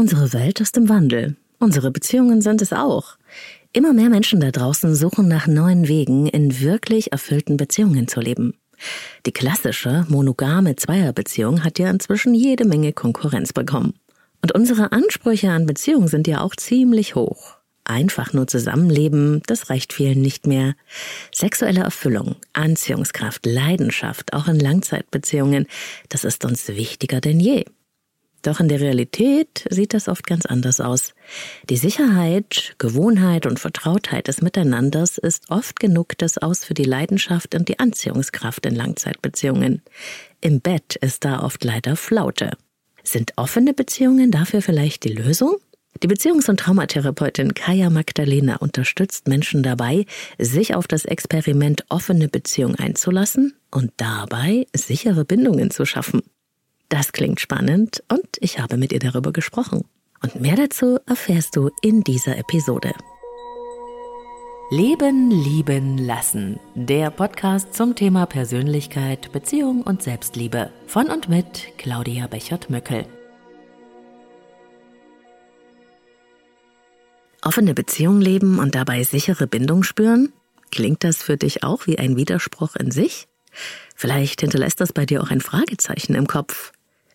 Unsere 0.00 0.32
Welt 0.32 0.60
ist 0.60 0.78
im 0.78 0.88
Wandel. 0.88 1.36
Unsere 1.58 1.90
Beziehungen 1.90 2.40
sind 2.40 2.62
es 2.62 2.72
auch. 2.72 3.18
Immer 3.74 3.92
mehr 3.92 4.08
Menschen 4.08 4.40
da 4.40 4.50
draußen 4.50 4.94
suchen 4.94 5.28
nach 5.28 5.46
neuen 5.46 5.88
Wegen, 5.88 6.26
in 6.26 6.58
wirklich 6.58 7.12
erfüllten 7.12 7.58
Beziehungen 7.58 8.08
zu 8.08 8.18
leben. 8.20 8.54
Die 9.26 9.32
klassische 9.32 10.06
monogame 10.08 10.74
Zweierbeziehung 10.74 11.64
hat 11.64 11.78
ja 11.78 11.90
inzwischen 11.90 12.34
jede 12.34 12.64
Menge 12.64 12.94
Konkurrenz 12.94 13.52
bekommen. 13.52 13.92
Und 14.40 14.52
unsere 14.52 14.90
Ansprüche 14.92 15.50
an 15.50 15.66
Beziehungen 15.66 16.08
sind 16.08 16.26
ja 16.26 16.40
auch 16.40 16.56
ziemlich 16.56 17.14
hoch. 17.14 17.58
Einfach 17.84 18.32
nur 18.32 18.46
zusammenleben, 18.46 19.42
das 19.48 19.68
reicht 19.68 19.92
vielen 19.92 20.22
nicht 20.22 20.46
mehr. 20.46 20.76
Sexuelle 21.30 21.80
Erfüllung, 21.80 22.36
Anziehungskraft, 22.54 23.44
Leidenschaft, 23.44 24.32
auch 24.32 24.48
in 24.48 24.58
Langzeitbeziehungen, 24.58 25.66
das 26.08 26.24
ist 26.24 26.46
uns 26.46 26.68
wichtiger 26.68 27.20
denn 27.20 27.38
je. 27.38 27.66
Doch 28.42 28.60
in 28.60 28.68
der 28.68 28.80
Realität 28.80 29.66
sieht 29.68 29.92
das 29.92 30.08
oft 30.08 30.26
ganz 30.26 30.46
anders 30.46 30.80
aus. 30.80 31.14
Die 31.68 31.76
Sicherheit, 31.76 32.74
Gewohnheit 32.78 33.44
und 33.44 33.60
Vertrautheit 33.60 34.28
des 34.28 34.40
Miteinanders 34.40 35.18
ist 35.18 35.50
oft 35.50 35.78
genug 35.78 36.16
das 36.16 36.38
Aus 36.38 36.64
für 36.64 36.74
die 36.74 36.84
Leidenschaft 36.84 37.54
und 37.54 37.68
die 37.68 37.78
Anziehungskraft 37.78 38.64
in 38.64 38.74
Langzeitbeziehungen. 38.74 39.82
Im 40.40 40.60
Bett 40.60 40.96
ist 40.96 41.24
da 41.24 41.42
oft 41.42 41.62
leider 41.64 41.96
Flaute. 41.96 42.52
Sind 43.02 43.32
offene 43.36 43.74
Beziehungen 43.74 44.30
dafür 44.30 44.62
vielleicht 44.62 45.04
die 45.04 45.12
Lösung? 45.12 45.56
Die 46.02 46.08
Beziehungs- 46.08 46.48
und 46.48 46.60
Traumatherapeutin 46.60 47.52
Kaya 47.52 47.90
Magdalena 47.90 48.56
unterstützt 48.56 49.28
Menschen 49.28 49.62
dabei, 49.62 50.06
sich 50.38 50.74
auf 50.74 50.86
das 50.86 51.04
Experiment 51.04 51.84
offene 51.90 52.28
Beziehung 52.28 52.76
einzulassen 52.76 53.54
und 53.70 53.92
dabei 53.98 54.66
sichere 54.74 55.26
Bindungen 55.26 55.70
zu 55.70 55.84
schaffen. 55.84 56.22
Das 56.90 57.12
klingt 57.12 57.38
spannend 57.38 58.02
und 58.08 58.26
ich 58.40 58.58
habe 58.58 58.76
mit 58.76 58.92
ihr 58.92 58.98
darüber 58.98 59.32
gesprochen. 59.32 59.84
Und 60.22 60.40
mehr 60.40 60.56
dazu 60.56 60.98
erfährst 61.06 61.54
du 61.54 61.70
in 61.82 62.02
dieser 62.02 62.36
Episode. 62.36 62.92
Leben, 64.72 65.30
lieben, 65.30 65.98
lassen. 65.98 66.58
Der 66.74 67.10
Podcast 67.10 67.74
zum 67.74 67.94
Thema 67.94 68.26
Persönlichkeit, 68.26 69.30
Beziehung 69.30 69.82
und 69.82 70.02
Selbstliebe. 70.02 70.72
Von 70.88 71.10
und 71.10 71.28
mit 71.28 71.68
Claudia 71.78 72.26
Bechert-Möckel. 72.26 73.06
Offene 77.42 77.72
Beziehung 77.72 78.20
leben 78.20 78.58
und 78.58 78.74
dabei 78.74 79.04
sichere 79.04 79.46
Bindung 79.46 79.84
spüren? 79.84 80.32
Klingt 80.72 81.04
das 81.04 81.22
für 81.22 81.36
dich 81.36 81.62
auch 81.62 81.86
wie 81.86 82.00
ein 82.00 82.16
Widerspruch 82.16 82.74
in 82.74 82.90
sich? 82.90 83.28
Vielleicht 83.94 84.40
hinterlässt 84.40 84.80
das 84.80 84.92
bei 84.92 85.06
dir 85.06 85.22
auch 85.22 85.30
ein 85.30 85.40
Fragezeichen 85.40 86.14
im 86.14 86.26
Kopf. 86.26 86.72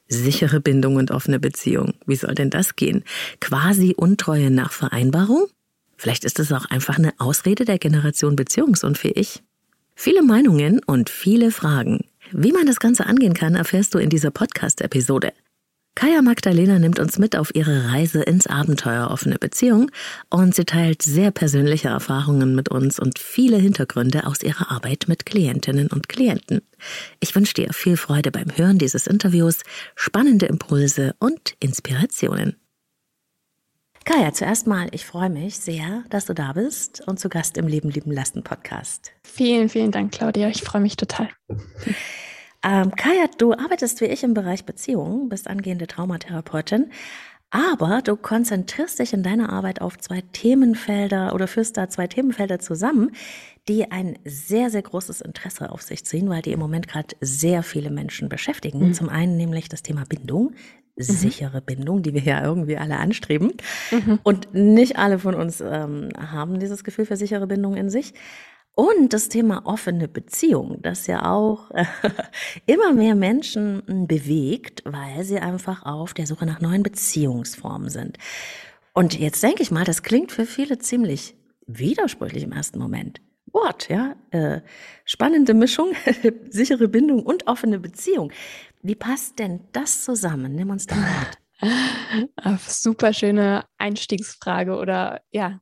Sichere 0.08 0.59
Bindung 0.59 0.95
und 0.98 1.11
offene 1.11 1.39
Beziehung. 1.39 1.94
Wie 2.06 2.16
soll 2.16 2.36
denn 2.36 2.50
das 2.50 2.75
gehen? 2.75 3.03
Quasi 3.42 3.94
Untreue 3.98 4.52
nach 4.52 4.72
Vereinbarung? 4.72 5.47
Vielleicht 5.97 6.25
ist 6.25 6.39
es 6.39 6.52
auch 6.52 6.66
einfach 6.66 6.97
eine 6.97 7.14
Ausrede 7.17 7.66
der 7.66 7.80
Generation 7.80 8.36
beziehungsunfähig. 8.36 9.44
Viele 9.95 10.22
Meinungen 10.22 10.81
und 10.86 11.09
viele 11.09 11.52
Fragen. 11.52 12.06
Wie 12.31 12.52
man 12.52 12.66
das 12.66 12.80
Ganze 12.80 13.06
angehen 13.06 13.34
kann, 13.34 13.56
erfährst 13.56 13.94
du 13.94 13.97
in 13.97 14.09
dieser 14.09 14.31
Podcast-Episode. 14.31 15.31
Kaya 15.96 16.22
Magdalena 16.22 16.78
nimmt 16.78 17.00
uns 17.00 17.18
mit 17.18 17.38
auf 17.38 17.56
ihre 17.56 17.90
Reise 17.90 18.22
ins 18.22 18.48
Abenteuer 18.48 19.10
offene 19.12 19.40
Beziehung 19.40 19.90
und 20.30 20.54
sie 20.54 20.66
teilt 20.66 21.02
sehr 21.02 21.32
persönliche 21.32 21.88
Erfahrungen 21.88 22.54
mit 22.54 22.68
uns 22.68 23.00
und 23.00 23.18
viele 23.18 23.56
Hintergründe 23.56 24.28
aus 24.28 24.44
ihrer 24.44 24.72
Arbeit 24.72 25.06
mit 25.08 25.26
Klientinnen 25.26 25.88
und 25.88 26.10
Klienten. 26.10 26.62
Ich 27.22 27.34
wünsche 27.34 27.54
dir 27.54 27.72
viel 27.72 27.96
Freude 27.96 28.30
beim 28.32 28.48
Hören 28.58 28.78
dieses 28.78 29.08
Interviews, 29.08 29.62
spannende 29.96 30.48
Impulse 30.48 31.16
und 31.20 31.56
Inspirationen. 31.62 32.58
Kaya, 34.04 34.34
zuerst 34.34 34.68
mal, 34.68 34.90
ich 34.92 35.06
freue 35.06 35.30
mich 35.30 35.58
sehr, 35.58 36.04
dass 36.09 36.26
du 36.26 36.34
da 36.34 36.52
bist 36.54 37.02
und 37.08 37.22
zu 37.22 37.30
Gast 37.30 37.58
im 37.58 37.68
Leben 37.68 37.90
lieben 37.90 38.12
lassen 38.12 38.44
Podcast. 38.44 39.14
Vielen, 39.24 39.70
vielen 39.70 39.92
Dank, 39.92 40.12
Claudia. 40.12 40.50
Ich 40.50 40.62
freue 40.62 40.81
mich 40.81 40.98
total. 40.98 41.30
Ähm, 42.66 42.92
Kaya, 42.96 43.28
du 43.38 43.53
arbeitest 43.53 44.02
wie 44.02 44.06
ich 44.06 44.24
im 44.24 44.34
Bereich 44.34 44.66
Beziehungen, 44.66 45.30
bist 45.30 45.48
angehende 45.48 45.86
Traumatherapeutin, 45.86 46.90
aber 47.52 48.02
du 48.02 48.18
konzentrierst 48.18 49.00
dich 49.00 49.14
in 49.14 49.22
deiner 49.22 49.53
Arbeit 49.53 49.81
auf 49.81 50.00
zwei 50.00 50.24
Themenfelder 50.34 51.36
oder 51.36 51.48
führst 51.48 51.78
da 51.78 51.90
zwei 51.90 52.08
Themenfelder 52.08 52.58
zusammen, 52.59 53.12
die 53.68 53.92
ein 53.92 54.18
sehr, 54.25 54.72
sehr 54.72 54.81
großes 54.81 55.22
Interesse 55.22 55.72
auf 55.72 55.84
sich 55.84 56.06
ziehen, 56.06 56.28
weil 56.28 56.42
die 56.42 56.52
im 56.52 56.59
Moment 56.59 56.88
gerade 56.88 57.16
sehr 57.22 57.62
viele 57.62 57.92
Menschen 57.92 58.30
beschäftigen. 58.30 58.88
Mhm. 58.88 58.94
Zum 58.94 59.09
einen 59.09 59.38
nämlich 59.38 59.70
das 59.70 59.84
Thema 59.84 60.04
Bindung, 60.09 60.54
mhm. 60.96 61.04
sichere 61.04 61.62
Bindung, 61.62 62.02
die 62.02 62.16
wir 62.16 62.24
ja 62.24 62.44
irgendwie 62.44 62.78
alle 62.78 62.98
anstreben. 62.98 63.54
Mhm. 63.92 64.20
Und 64.24 64.54
nicht 64.54 64.98
alle 64.98 65.20
von 65.20 65.36
uns 65.36 65.62
ähm, 65.62 66.09
haben 66.18 66.59
dieses 66.59 66.84
Gefühl 66.84 67.06
für 67.06 67.16
sichere 67.16 67.46
Bindung 67.46 67.75
in 67.75 67.90
sich. 67.92 68.16
Und 68.75 69.13
das 69.13 69.30
Thema 69.30 69.66
offene 69.66 70.09
Beziehung, 70.09 70.81
das 70.81 71.08
ja 71.08 71.31
auch 71.31 71.72
äh, 71.72 71.86
immer 72.66 72.91
mehr 72.91 73.16
Menschen 73.16 73.81
hm, 73.88 74.08
bewegt, 74.08 74.84
weil 74.86 75.24
sie 75.24 75.40
einfach 75.40 75.86
auf 75.86 76.13
der 76.13 76.28
Suche 76.28 76.46
nach 76.46 76.59
neuen 76.59 76.84
Beziehungsformen 76.84 77.90
sind. 77.90 78.18
Und 78.94 79.18
jetzt 79.18 79.41
denke 79.41 79.63
ich 79.63 79.72
mal, 79.72 79.86
das 79.86 80.03
klingt 80.03 80.34
für 80.34 80.46
viele 80.46 80.78
ziemlich 80.78 81.36
widersprüchlich 81.68 82.44
im 82.44 82.52
ersten 82.52 82.80
Moment. 82.80 83.22
What, 83.53 83.88
ja? 83.88 84.16
Äh, 84.31 84.59
spannende 85.06 85.53
Mischung, 85.53 85.94
sichere 86.50 86.90
Bindung 86.90 87.24
und 87.24 87.47
offene 87.47 87.80
Beziehung. 87.80 88.31
Wie 88.81 88.96
passt 88.96 89.40
denn 89.40 89.62
das 89.72 90.03
zusammen? 90.03 90.53
Nimm 90.53 90.69
uns 90.69 90.86
da 90.86 90.96
mit. 90.96 91.40
Super 92.68 93.13
schöne 93.13 93.63
Einstiegsfrage 93.78 94.75
oder 94.75 95.22
ja 95.31 95.62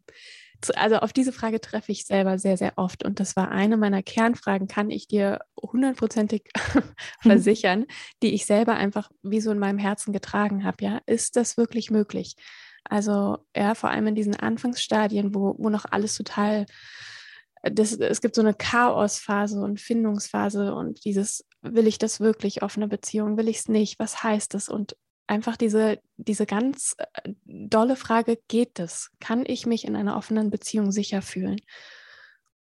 also 0.71 0.97
auf 0.97 1.13
diese 1.13 1.31
Frage 1.31 1.61
treffe 1.61 1.91
ich 1.91 2.05
selber 2.05 2.37
sehr, 2.39 2.57
sehr 2.57 2.73
oft. 2.77 3.03
Und 3.03 3.19
das 3.19 3.35
war 3.35 3.51
eine 3.51 3.77
meiner 3.77 4.03
Kernfragen, 4.03 4.67
kann 4.67 4.89
ich 4.89 5.07
dir 5.07 5.39
hundertprozentig 5.61 6.49
versichern, 7.21 7.85
die 8.21 8.33
ich 8.33 8.45
selber 8.45 8.75
einfach 8.75 9.11
wie 9.21 9.41
so 9.41 9.51
in 9.51 9.59
meinem 9.59 9.79
Herzen 9.79 10.13
getragen 10.13 10.63
habe. 10.63 10.83
Ja, 10.83 11.01
ist 11.05 11.35
das 11.35 11.57
wirklich 11.57 11.91
möglich? 11.91 12.35
Also, 12.83 13.37
ja, 13.55 13.75
vor 13.75 13.89
allem 13.89 14.07
in 14.07 14.15
diesen 14.15 14.35
Anfangsstadien, 14.35 15.33
wo, 15.33 15.55
wo 15.57 15.69
noch 15.69 15.85
alles 15.89 16.15
total, 16.15 16.65
das, 17.63 17.93
es 17.93 18.21
gibt 18.21 18.35
so 18.35 18.41
eine 18.41 18.53
Chaosphase 18.53 19.61
und 19.61 19.79
Findungsphase 19.79 20.75
und 20.75 21.05
dieses, 21.05 21.45
will 21.61 21.87
ich 21.87 21.97
das 21.97 22.19
wirklich, 22.19 22.61
offene 22.61 22.87
Beziehung, 22.87 23.37
will 23.37 23.47
ich 23.47 23.59
es 23.59 23.69
nicht, 23.69 23.99
was 23.99 24.21
heißt 24.21 24.53
das? 24.53 24.67
Und 24.67 24.97
einfach 25.27 25.57
diese, 25.57 25.99
diese 26.17 26.45
ganz 26.45 26.95
äh, 26.97 27.33
dolle 27.45 27.95
Frage, 27.95 28.39
geht 28.47 28.79
es? 28.79 29.11
Kann 29.19 29.43
ich 29.45 29.65
mich 29.65 29.85
in 29.85 29.95
einer 29.95 30.17
offenen 30.17 30.49
Beziehung 30.49 30.91
sicher 30.91 31.21
fühlen? 31.21 31.59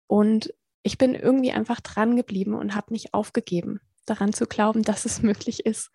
Und 0.07 0.53
ich 0.83 0.97
bin 0.97 1.15
irgendwie 1.15 1.51
einfach 1.51 1.81
dran 1.81 2.15
geblieben 2.15 2.53
und 2.53 2.75
habe 2.75 2.93
nicht 2.93 3.13
aufgegeben, 3.13 3.79
daran 4.05 4.33
zu 4.33 4.45
glauben, 4.45 4.83
dass 4.83 5.05
es 5.05 5.21
möglich 5.23 5.65
ist. 5.65 5.91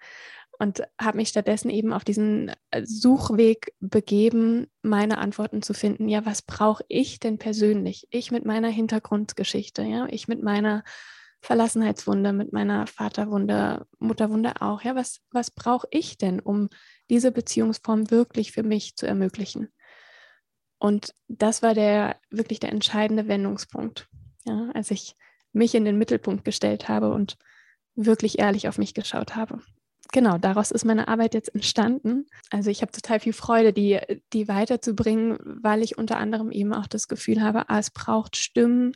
Und 0.60 0.82
habe 1.00 1.18
mich 1.18 1.28
stattdessen 1.28 1.70
eben 1.70 1.92
auf 1.92 2.02
diesen 2.02 2.50
äh, 2.72 2.84
Suchweg 2.84 3.74
begeben, 3.78 4.66
meine 4.82 5.18
Antworten 5.18 5.62
zu 5.62 5.72
finden. 5.72 6.08
Ja, 6.08 6.26
was 6.26 6.42
brauche 6.42 6.84
ich 6.88 7.20
denn 7.20 7.38
persönlich? 7.38 8.08
Ich 8.10 8.32
mit 8.32 8.44
meiner 8.44 8.68
Hintergrundgeschichte, 8.68 9.82
ja, 9.82 10.08
ich 10.10 10.26
mit 10.26 10.42
meiner 10.42 10.82
Verlassenheitswunde, 11.40 12.32
mit 12.32 12.52
meiner 12.52 12.86
Vaterwunde, 12.86 13.86
Mutterwunde 13.98 14.60
auch. 14.60 14.82
Ja, 14.82 14.94
was, 14.94 15.20
was 15.30 15.50
brauche 15.50 15.86
ich 15.90 16.18
denn, 16.18 16.40
um 16.40 16.68
diese 17.10 17.32
Beziehungsform 17.32 18.10
wirklich 18.10 18.52
für 18.52 18.62
mich 18.62 18.96
zu 18.96 19.06
ermöglichen? 19.06 19.68
Und 20.78 21.14
das 21.28 21.62
war 21.62 21.74
der 21.74 22.16
wirklich 22.30 22.60
der 22.60 22.72
entscheidende 22.72 23.28
Wendungspunkt, 23.28 24.08
ja, 24.44 24.70
als 24.74 24.90
ich 24.90 25.14
mich 25.52 25.74
in 25.74 25.84
den 25.84 25.98
Mittelpunkt 25.98 26.44
gestellt 26.44 26.88
habe 26.88 27.12
und 27.12 27.36
wirklich 27.94 28.38
ehrlich 28.38 28.68
auf 28.68 28.78
mich 28.78 28.94
geschaut 28.94 29.34
habe. 29.34 29.60
Genau, 30.12 30.38
daraus 30.38 30.70
ist 30.70 30.84
meine 30.84 31.08
Arbeit 31.08 31.34
jetzt 31.34 31.54
entstanden. 31.54 32.26
Also 32.50 32.70
ich 32.70 32.80
habe 32.80 32.92
total 32.92 33.20
viel 33.20 33.34
Freude, 33.34 33.72
die, 33.72 33.98
die 34.32 34.48
weiterzubringen, 34.48 35.38
weil 35.44 35.82
ich 35.82 35.98
unter 35.98 36.16
anderem 36.16 36.50
eben 36.50 36.72
auch 36.72 36.86
das 36.86 37.08
Gefühl 37.08 37.42
habe, 37.42 37.68
ah, 37.68 37.78
es 37.78 37.90
braucht 37.90 38.36
Stimmen, 38.36 38.94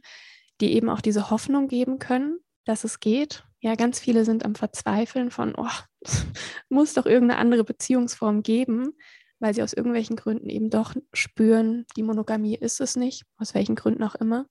die 0.63 0.73
eben 0.73 0.89
auch 0.89 1.01
diese 1.01 1.31
Hoffnung 1.31 1.69
geben 1.69 1.99
können, 1.99 2.39
dass 2.65 2.85
es 2.85 3.01
geht. 3.01 3.45
Ja, 3.61 3.75
ganz 3.75 4.01
viele 4.01 4.25
sind 4.25 4.45
am 4.45 4.55
Verzweifeln 4.55 5.31
von, 5.31 5.55
oh, 5.57 5.69
muss 6.69 6.95
doch 6.95 7.07
irgendeine 7.07 7.41
andere 7.41 7.65
Beziehungsform 7.65 8.43
geben, 8.43 8.93
weil 9.41 9.55
sie 9.55 9.63
aus 9.63 9.73
irgendwelchen 9.73 10.17
Gründen 10.17 10.49
eben 10.49 10.71
doch 10.71 10.95
spüren, 11.13 11.85
die 11.97 12.03
Monogamie 12.03 12.57
ist 12.57 12.81
es 12.81 12.97
nicht, 12.97 13.25
aus 13.37 13.55
welchen 13.55 13.75
Gründen 13.75 14.05
auch 14.05 14.15
immer. 14.15 14.47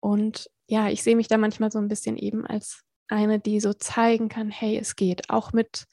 Und 0.00 0.50
ja, 0.66 0.88
ich 0.88 1.02
sehe 1.02 1.16
mich 1.16 1.28
da 1.28 1.38
manchmal 1.38 1.70
so 1.70 1.78
ein 1.78 1.88
bisschen 1.88 2.16
eben 2.16 2.44
als 2.46 2.82
eine, 3.08 3.38
die 3.38 3.60
so 3.60 3.72
zeigen 3.72 4.28
kann, 4.28 4.50
hey, 4.50 4.76
es 4.76 4.96
geht, 4.96 5.30
auch 5.30 5.52
mit 5.52 5.86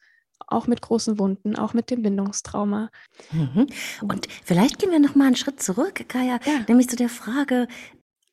auch 0.48 0.68
mit 0.68 0.82
großen 0.82 1.20
Wunden, 1.20 1.56
auch 1.56 1.74
mit 1.74 1.90
dem 1.90 2.02
Bindungstrauma. 2.02 2.90
Mhm. 3.32 3.68
Und 4.02 4.28
vielleicht 4.44 4.80
gehen 4.80 4.92
wir 4.92 5.00
noch 5.00 5.16
mal 5.16 5.28
einen 5.28 5.36
Schritt 5.36 5.62
zurück, 5.62 6.04
Kaya, 6.10 6.40
ja. 6.46 6.66
nämlich 6.68 6.90
zu 6.90 6.96
der 6.96 7.10
Frage, 7.10 7.68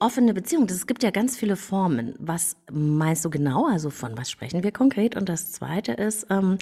Offene 0.01 0.33
Beziehung, 0.33 0.67
es 0.67 0.87
gibt 0.87 1.03
ja 1.03 1.11
ganz 1.11 1.37
viele 1.37 1.57
Formen. 1.57 2.15
Was 2.21 2.57
meinst 2.71 3.25
du 3.25 3.31
genau? 3.31 3.67
Also 3.67 3.91
von 3.91 4.17
was 4.17 4.31
sprechen 4.31 4.63
wir 4.63 4.71
konkret? 4.71 5.17
Und 5.17 5.29
das 5.29 5.51
Zweite 5.51 5.93
ist, 5.93 6.27
ähm, 6.31 6.59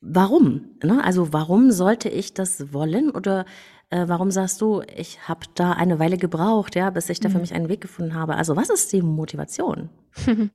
warum? 0.00 0.76
Ne? 0.82 1.02
Also 1.04 1.32
warum 1.32 1.70
sollte 1.70 2.08
ich 2.08 2.34
das 2.34 2.72
wollen 2.72 3.10
oder 3.10 3.44
äh, 3.90 4.08
warum 4.08 4.32
sagst 4.32 4.60
du, 4.60 4.82
ich 4.96 5.28
habe 5.28 5.46
da 5.54 5.72
eine 5.72 6.00
Weile 6.00 6.18
gebraucht, 6.18 6.74
ja, 6.74 6.90
bis 6.90 7.08
ich 7.08 7.20
da 7.20 7.28
für 7.28 7.36
mhm. 7.36 7.42
mich 7.42 7.54
einen 7.54 7.68
Weg 7.68 7.80
gefunden 7.80 8.14
habe? 8.14 8.34
Also 8.34 8.56
was 8.56 8.70
ist 8.70 8.92
die 8.92 9.02
Motivation? 9.02 9.88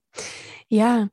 ja, 0.68 1.08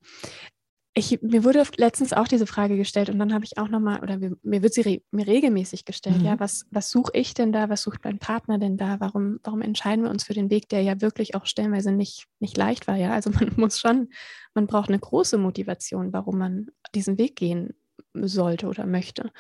ich, 0.94 1.22
mir 1.22 1.46
wurde 1.46 1.64
letztens 1.78 2.12
auch 2.12 2.28
diese 2.28 2.46
Frage 2.46 2.76
gestellt 2.76 3.10
und 3.10 3.18
dann 3.18 3.34
habe 3.34 3.46
ich 3.46 3.58
auch 3.58 3.70
nochmal, 3.70 4.02
oder 4.02 4.18
mir, 4.18 4.36
mir, 4.44 4.62
wird 4.62 4.74
sie 4.74 4.82
re, 4.82 5.02
mir 5.12 5.26
regelmäßig 5.26 5.86
gestellt, 5.86 6.20
mhm. 6.20 6.26
ja, 6.26 6.40
was, 6.40 6.66
was 6.70 6.90
suche 6.90 7.12
ich 7.14 7.34
denn 7.34 7.54
da, 7.54 7.70
was 7.70 7.84
sucht 7.84 8.04
mein 8.04 8.20
Partner 8.20 8.58
denn 8.58 8.76
da, 8.76 9.00
warum, 9.00 9.40
warum 9.44 9.62
entscheiden 9.62 10.04
wir 10.04 10.12
uns 10.12 10.26
für 10.26 10.34
den 10.34 10.50
Weg, 10.50 10.68
der 10.68 10.82
ja 10.82 11.00
wirklich 11.00 11.34
auch 11.36 11.46
stellenweise 11.46 11.94
nicht, 11.94 12.28
nicht 12.40 12.58
leicht 12.58 12.88
war, 12.88 12.98
ja, 12.98 13.14
also 13.14 13.30
man 13.30 13.52
muss 13.56 13.80
schon, 13.80 14.10
man 14.54 14.68
braucht 14.68 14.90
eine 14.90 15.00
große 15.00 15.38
Motivation, 15.38 16.12
warum 16.12 16.38
man 16.38 16.68
diesen 16.94 17.18
Weg 17.18 17.38
gehen 17.38 17.74
sollte 18.14 18.68
oder 18.68 18.86
möchte. 18.86 19.32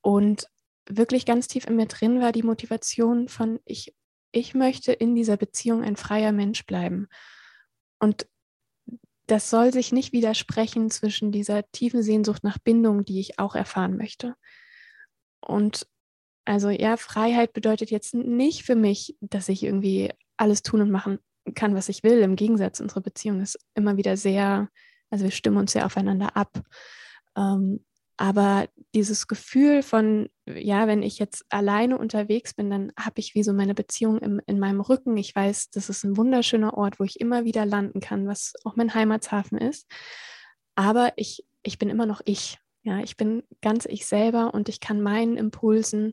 Und 0.00 0.46
wirklich 0.88 1.26
ganz 1.26 1.46
tief 1.46 1.66
in 1.66 1.76
mir 1.76 1.86
drin 1.86 2.22
war 2.22 2.32
die 2.32 2.42
Motivation 2.42 3.28
von, 3.28 3.60
ich, 3.66 3.94
ich 4.32 4.54
möchte 4.54 4.92
in 4.92 5.14
dieser 5.14 5.36
Beziehung 5.36 5.84
ein 5.84 5.96
freier 5.96 6.32
Mensch 6.32 6.64
bleiben. 6.64 7.08
Und 7.98 8.26
das 9.30 9.48
soll 9.48 9.72
sich 9.72 9.92
nicht 9.92 10.12
widersprechen 10.12 10.90
zwischen 10.90 11.30
dieser 11.30 11.70
tiefen 11.70 12.02
Sehnsucht 12.02 12.42
nach 12.42 12.58
Bindung, 12.58 13.04
die 13.04 13.20
ich 13.20 13.38
auch 13.38 13.54
erfahren 13.54 13.96
möchte. 13.96 14.34
Und 15.40 15.86
also 16.44 16.68
ja, 16.70 16.96
Freiheit 16.96 17.52
bedeutet 17.52 17.90
jetzt 17.90 18.12
nicht 18.14 18.64
für 18.64 18.74
mich, 18.74 19.16
dass 19.20 19.48
ich 19.48 19.62
irgendwie 19.62 20.10
alles 20.36 20.62
tun 20.62 20.80
und 20.80 20.90
machen 20.90 21.18
kann, 21.54 21.76
was 21.76 21.88
ich 21.88 22.02
will. 22.02 22.20
Im 22.20 22.34
Gegensatz, 22.34 22.80
unsere 22.80 23.00
Beziehung 23.00 23.40
ist 23.40 23.58
immer 23.74 23.96
wieder 23.96 24.16
sehr, 24.16 24.68
also 25.10 25.24
wir 25.24 25.30
stimmen 25.30 25.58
uns 25.58 25.72
sehr 25.72 25.86
aufeinander 25.86 26.36
ab. 26.36 26.60
Ähm, 27.36 27.84
aber 28.20 28.68
dieses 28.94 29.28
Gefühl 29.28 29.82
von, 29.82 30.28
ja, 30.44 30.86
wenn 30.86 31.02
ich 31.02 31.18
jetzt 31.18 31.42
alleine 31.48 31.96
unterwegs 31.96 32.52
bin, 32.52 32.68
dann 32.68 32.92
habe 32.98 33.18
ich 33.18 33.34
wie 33.34 33.42
so 33.42 33.54
meine 33.54 33.74
Beziehung 33.74 34.18
im, 34.18 34.42
in 34.46 34.58
meinem 34.58 34.82
Rücken. 34.82 35.16
Ich 35.16 35.34
weiß, 35.34 35.70
das 35.70 35.88
ist 35.88 36.04
ein 36.04 36.18
wunderschöner 36.18 36.74
Ort, 36.74 37.00
wo 37.00 37.04
ich 37.04 37.18
immer 37.18 37.46
wieder 37.46 37.64
landen 37.64 38.00
kann, 38.00 38.28
was 38.28 38.52
auch 38.64 38.76
mein 38.76 38.92
Heimatshafen 38.92 39.56
ist. 39.56 39.90
Aber 40.74 41.14
ich, 41.16 41.46
ich 41.62 41.78
bin 41.78 41.88
immer 41.88 42.04
noch 42.04 42.20
ich. 42.26 42.58
Ja, 42.82 42.98
ich 42.98 43.16
bin 43.16 43.42
ganz 43.62 43.86
ich 43.86 44.04
selber 44.04 44.52
und 44.52 44.68
ich 44.68 44.80
kann 44.80 45.00
meinen 45.00 45.38
Impulsen 45.38 46.12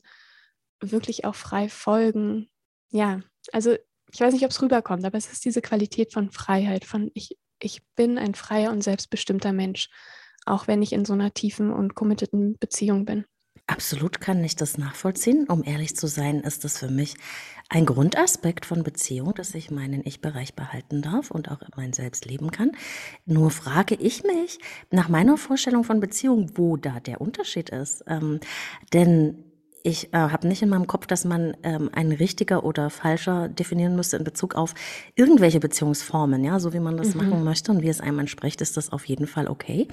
wirklich 0.79 1.25
auch 1.25 1.35
frei 1.35 1.67
folgen. 1.67 2.49
Ja, 2.89 3.19
also 3.51 3.75
ich 4.13 4.21
weiß 4.21 4.33
nicht, 4.33 4.45
ob 4.45 4.51
es 4.51 4.61
rüberkommt, 4.61 5.03
aber 5.03 5.17
es 5.17 5.29
ist 5.29 5.43
diese 5.43 5.61
Qualität 5.61 6.13
von 6.13 6.31
Freiheit, 6.31 6.85
von 6.85 7.11
ich, 7.15 7.37
ich 7.61 7.81
bin 7.97 8.17
ein 8.17 8.33
freier 8.33 8.71
und 8.71 8.81
selbstbestimmter 8.81 9.51
Mensch 9.51 9.89
auch 10.47 10.67
wenn 10.67 10.81
ich 10.81 10.93
in 10.93 11.05
so 11.05 11.13
einer 11.13 11.33
tiefen 11.33 11.71
und 11.71 11.95
committeden 11.95 12.57
Beziehung 12.59 13.05
bin. 13.05 13.25
Absolut 13.69 14.21
kann 14.21 14.41
ich 14.45 14.55
das 14.55 14.77
nachvollziehen. 14.77 15.45
Um 15.49 15.61
ehrlich 15.61 15.93
zu 15.95 16.07
sein, 16.07 16.39
ist 16.39 16.63
das 16.63 16.77
für 16.77 16.89
mich 16.89 17.15
ein 17.67 17.85
Grundaspekt 17.85 18.65
von 18.65 18.83
Beziehung, 18.83 19.33
dass 19.33 19.53
ich 19.55 19.71
meinen 19.71 20.05
Ich-Bereich 20.05 20.53
behalten 20.53 21.01
darf 21.01 21.31
und 21.31 21.51
auch 21.51 21.59
mein 21.75 21.91
Selbst 21.91 22.23
leben 22.23 22.51
kann. 22.51 22.71
Nur 23.25 23.51
frage 23.51 23.95
ich 23.95 24.23
mich 24.23 24.59
nach 24.89 25.09
meiner 25.09 25.35
Vorstellung 25.35 25.83
von 25.83 25.99
Beziehung, 25.99 26.51
wo 26.55 26.77
da 26.77 27.01
der 27.01 27.19
Unterschied 27.19 27.69
ist. 27.69 28.05
Ähm, 28.07 28.39
denn 28.93 29.43
ich 29.83 30.13
äh, 30.13 30.17
habe 30.17 30.47
nicht 30.47 30.61
in 30.61 30.69
meinem 30.69 30.87
Kopf, 30.87 31.07
dass 31.07 31.25
man 31.25 31.55
ähm, 31.63 31.89
ein 31.93 32.11
richtiger 32.11 32.63
oder 32.63 32.89
falscher 32.89 33.47
definieren 33.49 33.95
müsste 33.95 34.17
in 34.17 34.23
Bezug 34.23 34.55
auf 34.55 34.73
irgendwelche 35.15 35.59
Beziehungsformen, 35.59 36.43
ja, 36.43 36.59
so 36.59 36.73
wie 36.73 36.79
man 36.79 36.97
das 36.97 37.15
mhm. 37.15 37.21
machen 37.21 37.43
möchte 37.43 37.71
und 37.71 37.81
wie 37.81 37.89
es 37.89 38.01
einem 38.01 38.19
entspricht, 38.19 38.61
ist 38.61 38.77
das 38.77 38.91
auf 38.91 39.05
jeden 39.05 39.27
Fall 39.27 39.47
okay. 39.47 39.87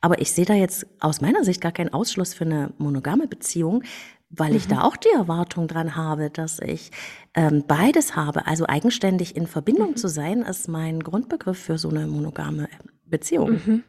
Aber 0.00 0.20
ich 0.20 0.32
sehe 0.32 0.44
da 0.44 0.54
jetzt 0.54 0.86
aus 1.00 1.20
meiner 1.20 1.44
Sicht 1.44 1.60
gar 1.60 1.72
keinen 1.72 1.92
Ausschluss 1.92 2.34
für 2.34 2.44
eine 2.44 2.72
monogame 2.78 3.26
Beziehung, 3.26 3.82
weil 4.30 4.50
mhm. 4.50 4.56
ich 4.56 4.68
da 4.68 4.82
auch 4.82 4.96
die 4.96 5.10
Erwartung 5.14 5.68
dran 5.68 5.96
habe, 5.96 6.30
dass 6.30 6.60
ich 6.60 6.90
ähm, 7.34 7.64
beides 7.66 8.16
habe. 8.16 8.46
Also 8.46 8.66
eigenständig 8.66 9.36
in 9.36 9.46
Verbindung 9.46 9.90
mhm. 9.90 9.96
zu 9.96 10.08
sein, 10.08 10.42
ist 10.42 10.68
mein 10.68 11.00
Grundbegriff 11.00 11.58
für 11.58 11.78
so 11.78 11.88
eine 11.88 12.06
monogame 12.06 12.68
Beziehung. 13.04 13.60
Mhm. 13.64 13.84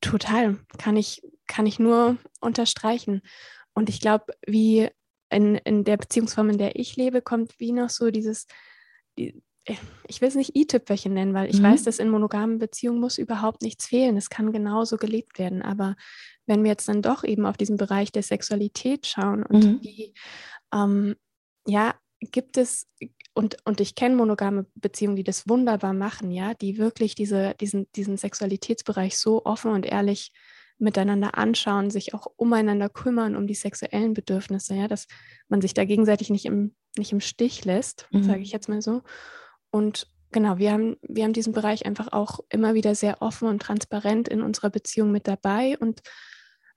Total, 0.00 0.56
kann 0.78 0.96
ich 0.96 1.22
kann 1.48 1.66
ich 1.66 1.80
nur 1.80 2.18
unterstreichen. 2.40 3.22
Und 3.78 3.88
ich 3.88 4.00
glaube, 4.00 4.34
wie 4.44 4.88
in, 5.30 5.54
in 5.54 5.84
der 5.84 5.98
Beziehungsform, 5.98 6.50
in 6.50 6.58
der 6.58 6.74
ich 6.74 6.96
lebe, 6.96 7.22
kommt 7.22 7.60
wie 7.60 7.70
noch 7.70 7.90
so 7.90 8.10
dieses, 8.10 8.48
die, 9.16 9.40
ich 10.08 10.20
will 10.20 10.26
es 10.26 10.34
nicht 10.34 10.56
i-Tüpferchen 10.56 11.14
nennen, 11.14 11.32
weil 11.32 11.48
ich 11.48 11.60
mhm. 11.60 11.66
weiß, 11.66 11.84
dass 11.84 12.00
in 12.00 12.10
monogamen 12.10 12.58
Beziehungen 12.58 12.98
muss 12.98 13.18
überhaupt 13.18 13.62
nichts 13.62 13.86
fehlen. 13.86 14.16
Es 14.16 14.30
kann 14.30 14.50
genauso 14.50 14.96
gelebt 14.96 15.38
werden. 15.38 15.62
Aber 15.62 15.94
wenn 16.44 16.64
wir 16.64 16.72
jetzt 16.72 16.88
dann 16.88 17.02
doch 17.02 17.22
eben 17.22 17.46
auf 17.46 17.56
diesen 17.56 17.76
Bereich 17.76 18.10
der 18.10 18.24
Sexualität 18.24 19.06
schauen 19.06 19.44
und 19.44 19.64
mhm. 19.64 19.78
wie, 19.80 20.12
ähm, 20.74 21.14
ja, 21.64 21.94
gibt 22.18 22.56
es, 22.56 22.88
und, 23.32 23.58
und 23.64 23.80
ich 23.80 23.94
kenne 23.94 24.16
monogame 24.16 24.66
Beziehungen, 24.74 25.14
die 25.14 25.22
das 25.22 25.48
wunderbar 25.48 25.92
machen, 25.92 26.32
ja, 26.32 26.54
die 26.54 26.78
wirklich 26.78 27.14
diese, 27.14 27.54
diesen, 27.60 27.86
diesen 27.94 28.16
Sexualitätsbereich 28.16 29.16
so 29.16 29.44
offen 29.44 29.70
und 29.70 29.86
ehrlich 29.86 30.32
miteinander 30.78 31.36
anschauen, 31.36 31.90
sich 31.90 32.14
auch 32.14 32.26
umeinander 32.36 32.88
kümmern 32.88 33.36
um 33.36 33.46
die 33.46 33.54
sexuellen 33.54 34.14
Bedürfnisse, 34.14 34.74
ja, 34.74 34.88
dass 34.88 35.06
man 35.48 35.60
sich 35.60 35.74
da 35.74 35.84
gegenseitig 35.84 36.30
nicht 36.30 36.46
im, 36.46 36.74
nicht 36.96 37.12
im 37.12 37.20
Stich 37.20 37.64
lässt, 37.64 38.08
mhm. 38.10 38.22
sage 38.22 38.40
ich 38.40 38.52
jetzt 38.52 38.68
mal 38.68 38.80
so. 38.80 39.02
Und 39.70 40.08
genau, 40.30 40.58
wir 40.58 40.72
haben, 40.72 40.96
wir 41.02 41.24
haben 41.24 41.32
diesen 41.32 41.52
Bereich 41.52 41.84
einfach 41.86 42.12
auch 42.12 42.40
immer 42.48 42.74
wieder 42.74 42.94
sehr 42.94 43.22
offen 43.22 43.48
und 43.48 43.60
transparent 43.60 44.28
in 44.28 44.42
unserer 44.42 44.70
Beziehung 44.70 45.10
mit 45.10 45.26
dabei 45.26 45.76
und 45.78 46.00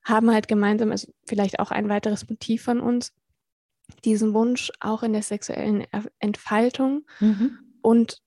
haben 0.04 0.32
halt 0.32 0.48
gemeinsam, 0.48 0.92
also 0.92 1.12
vielleicht 1.28 1.60
auch 1.60 1.72
ein 1.72 1.90
weiteres 1.90 2.28
Motiv 2.28 2.64
von 2.64 2.80
uns, 2.80 3.14
diesen 4.04 4.34
Wunsch 4.34 4.72
auch 4.80 5.04
in 5.04 5.14
der 5.14 5.22
sexuellen 5.22 5.86
Entfaltung 6.20 7.06
mhm. 7.20 7.60
und 7.82 8.22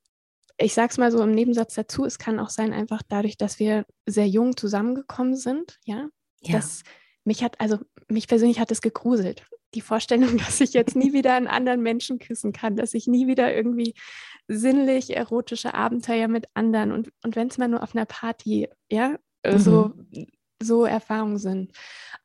ich 0.58 0.74
sage 0.74 0.90
es 0.90 0.98
mal 0.98 1.10
so 1.10 1.22
im 1.22 1.32
Nebensatz 1.32 1.74
dazu, 1.74 2.04
es 2.04 2.18
kann 2.18 2.38
auch 2.38 2.50
sein, 2.50 2.72
einfach 2.72 3.02
dadurch, 3.08 3.36
dass 3.36 3.58
wir 3.58 3.84
sehr 4.06 4.28
jung 4.28 4.56
zusammengekommen 4.56 5.36
sind, 5.36 5.78
ja, 5.84 6.08
ja. 6.42 6.52
dass 6.52 6.82
mich 7.24 7.42
hat, 7.42 7.60
also 7.60 7.78
mich 8.08 8.28
persönlich 8.28 8.60
hat 8.60 8.70
es 8.70 8.82
gegruselt. 8.82 9.46
Die 9.74 9.80
Vorstellung, 9.80 10.36
dass 10.38 10.60
ich 10.60 10.72
jetzt 10.72 10.94
nie 10.96 11.12
wieder 11.12 11.34
einen 11.34 11.48
anderen 11.48 11.82
Menschen 11.82 12.18
küssen 12.18 12.52
kann, 12.52 12.76
dass 12.76 12.94
ich 12.94 13.06
nie 13.06 13.26
wieder 13.26 13.54
irgendwie 13.54 13.94
sinnlich 14.46 15.16
erotische 15.16 15.74
Abenteuer 15.74 16.28
mit 16.28 16.46
anderen 16.54 16.92
und, 16.92 17.10
und 17.24 17.34
wenn 17.34 17.48
es 17.48 17.58
mal 17.58 17.68
nur 17.68 17.82
auf 17.82 17.94
einer 17.94 18.04
Party, 18.04 18.68
ja, 18.90 19.18
mhm. 19.44 19.58
so, 19.58 19.92
so 20.62 20.84
Erfahrungen 20.84 21.38
sind. 21.38 21.72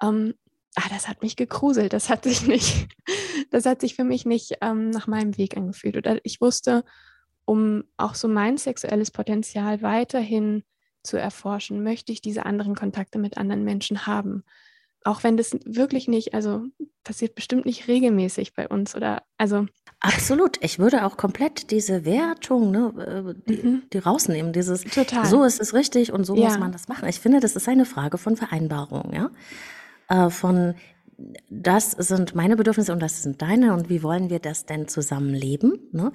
Ähm, 0.03 0.35
ah, 0.75 0.89
das 0.89 1.07
hat 1.07 1.23
mich 1.23 1.35
gegruselt, 1.35 1.93
das 1.93 2.09
hat 2.09 2.25
sich 2.25 2.45
nicht, 2.45 2.89
das 3.51 3.65
hat 3.65 3.81
sich 3.81 3.95
für 3.95 4.03
mich 4.03 4.25
nicht 4.25 4.57
ähm, 4.61 4.89
nach 4.89 5.07
meinem 5.07 5.37
Weg 5.37 5.57
angefühlt. 5.57 5.97
Oder 5.97 6.19
ich 6.23 6.41
wusste, 6.41 6.83
um 7.49 7.83
auch 7.97 8.13
so 8.13 8.27
mein 8.27 8.59
sexuelles 8.59 9.09
Potenzial 9.09 9.81
weiterhin 9.81 10.61
zu 11.01 11.17
erforschen, 11.17 11.81
möchte 11.81 12.11
ich 12.11 12.21
diese 12.21 12.45
anderen 12.45 12.75
Kontakte 12.75 13.17
mit 13.17 13.37
anderen 13.39 13.63
Menschen 13.63 14.05
haben. 14.05 14.43
Auch 15.03 15.23
wenn 15.23 15.35
das 15.35 15.57
wirklich 15.65 16.07
nicht, 16.07 16.35
also 16.35 16.61
passiert 17.03 17.33
bestimmt 17.33 17.65
nicht 17.65 17.87
regelmäßig 17.87 18.53
bei 18.53 18.67
uns 18.67 18.95
oder 18.95 19.23
also. 19.39 19.65
Absolut. 19.99 20.63
Ich 20.63 20.77
würde 20.77 21.03
auch 21.07 21.17
komplett 21.17 21.71
diese 21.71 22.05
Wertung, 22.05 22.69
ne, 22.69 23.33
äh, 23.47 23.51
die, 23.51 23.67
mhm. 23.67 23.83
die 23.91 23.97
rausnehmen. 23.97 24.53
Dieses 24.53 24.83
Total. 24.83 25.25
so 25.25 25.43
ist 25.43 25.59
es 25.59 25.73
richtig 25.73 26.13
und 26.13 26.25
so 26.25 26.35
ja. 26.35 26.49
muss 26.49 26.59
man 26.59 26.71
das 26.71 26.87
machen. 26.87 27.09
Ich 27.09 27.19
finde, 27.19 27.39
das 27.39 27.55
ist 27.55 27.67
eine 27.67 27.85
Frage 27.85 28.19
von 28.19 28.35
Vereinbarung, 28.37 29.11
ja. 29.11 29.31
Äh, 30.07 30.29
von 30.29 30.75
das 31.49 31.91
sind 31.91 32.35
meine 32.35 32.55
Bedürfnisse 32.55 32.93
und 32.93 33.01
das 33.01 33.23
sind 33.23 33.41
deine 33.41 33.73
und 33.73 33.89
wie 33.89 34.03
wollen 34.03 34.29
wir 34.29 34.39
das 34.39 34.65
denn 34.65 34.87
zusammenleben? 34.87 35.79
Ne? 35.91 36.11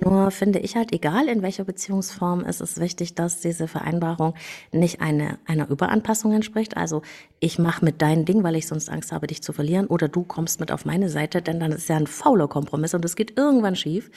Nur 0.00 0.30
finde 0.30 0.58
ich 0.58 0.76
halt, 0.76 0.92
egal 0.92 1.28
in 1.28 1.42
welcher 1.42 1.64
Beziehungsform, 1.64 2.44
ist 2.44 2.60
es 2.60 2.80
wichtig, 2.80 3.14
dass 3.14 3.40
diese 3.40 3.68
Vereinbarung 3.68 4.34
nicht 4.72 5.00
eine, 5.00 5.38
einer 5.46 5.68
Überanpassung 5.68 6.32
entspricht. 6.32 6.76
Also 6.76 7.02
ich 7.40 7.58
mache 7.58 7.84
mit 7.84 8.02
deinem 8.02 8.24
Ding, 8.24 8.42
weil 8.42 8.56
ich 8.56 8.66
sonst 8.66 8.88
Angst 8.90 9.12
habe, 9.12 9.26
dich 9.26 9.42
zu 9.42 9.52
verlieren, 9.52 9.86
oder 9.86 10.08
du 10.08 10.24
kommst 10.24 10.60
mit 10.60 10.72
auf 10.72 10.84
meine 10.84 11.08
Seite, 11.08 11.42
denn 11.42 11.60
dann 11.60 11.72
ist 11.72 11.88
ja 11.88 11.96
ein 11.96 12.06
fauler 12.06 12.48
Kompromiss 12.48 12.94
und 12.94 13.04
es 13.04 13.16
geht 13.16 13.36
irgendwann 13.38 13.76
schief. 13.76 14.10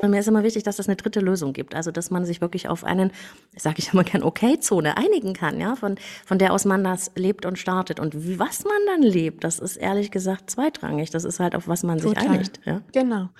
Und 0.00 0.10
mir 0.10 0.20
ist 0.20 0.28
immer 0.28 0.42
wichtig, 0.42 0.62
dass 0.62 0.78
es 0.78 0.88
eine 0.88 0.96
dritte 0.96 1.20
Lösung 1.20 1.52
gibt. 1.52 1.74
Also, 1.74 1.90
dass 1.90 2.10
man 2.10 2.24
sich 2.26 2.40
wirklich 2.40 2.68
auf 2.68 2.84
einen, 2.84 3.12
sage 3.56 3.76
ich 3.78 3.92
immer 3.92 4.04
gern, 4.04 4.22
Okay-Zone 4.22 4.96
einigen 4.96 5.32
kann, 5.32 5.58
ja, 5.58 5.74
von, 5.74 5.96
von 6.26 6.38
der 6.38 6.52
aus 6.52 6.66
man 6.66 6.84
das 6.84 7.12
lebt 7.14 7.46
und 7.46 7.58
startet. 7.58 7.98
Und 7.98 8.26
wie, 8.26 8.38
was 8.38 8.64
man 8.64 8.76
dann 8.86 9.02
lebt, 9.02 9.42
das 9.42 9.58
ist 9.58 9.76
ehrlich 9.76 10.10
gesagt 10.10 10.50
zweitrangig. 10.50 11.10
Das 11.10 11.24
ist 11.24 11.40
halt, 11.40 11.54
auf 11.54 11.66
was 11.66 11.82
man 11.82 11.98
Total. 11.98 12.22
sich 12.22 12.30
einigt. 12.30 12.60
Ja? 12.66 12.82
Genau. 12.92 13.30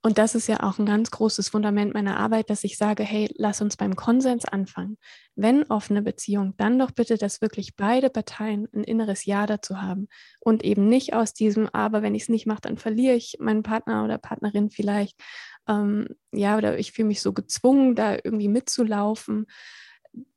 Und 0.00 0.16
das 0.16 0.36
ist 0.36 0.46
ja 0.46 0.62
auch 0.62 0.78
ein 0.78 0.86
ganz 0.86 1.10
großes 1.10 1.48
Fundament 1.48 1.92
meiner 1.92 2.18
Arbeit, 2.18 2.50
dass 2.50 2.62
ich 2.62 2.78
sage, 2.78 3.02
hey, 3.02 3.28
lass 3.36 3.60
uns 3.60 3.76
beim 3.76 3.96
Konsens 3.96 4.44
anfangen. 4.44 4.96
Wenn 5.34 5.64
offene 5.64 6.02
Beziehung, 6.02 6.54
dann 6.56 6.78
doch 6.78 6.92
bitte, 6.92 7.18
dass 7.18 7.40
wirklich 7.40 7.74
beide 7.74 8.08
Parteien 8.08 8.68
ein 8.72 8.84
inneres 8.84 9.24
Ja 9.24 9.46
dazu 9.46 9.82
haben 9.82 10.06
und 10.38 10.62
eben 10.64 10.88
nicht 10.88 11.14
aus 11.14 11.34
diesem, 11.34 11.68
aber 11.72 12.00
wenn 12.02 12.14
ich 12.14 12.22
es 12.22 12.28
nicht 12.28 12.46
mache, 12.46 12.60
dann 12.60 12.78
verliere 12.78 13.16
ich 13.16 13.38
meinen 13.40 13.64
Partner 13.64 14.04
oder 14.04 14.18
Partnerin 14.18 14.70
vielleicht. 14.70 15.18
Ähm, 15.68 16.06
ja, 16.32 16.56
oder 16.56 16.78
ich 16.78 16.92
fühle 16.92 17.08
mich 17.08 17.20
so 17.20 17.32
gezwungen, 17.32 17.96
da 17.96 18.14
irgendwie 18.14 18.48
mitzulaufen. 18.48 19.46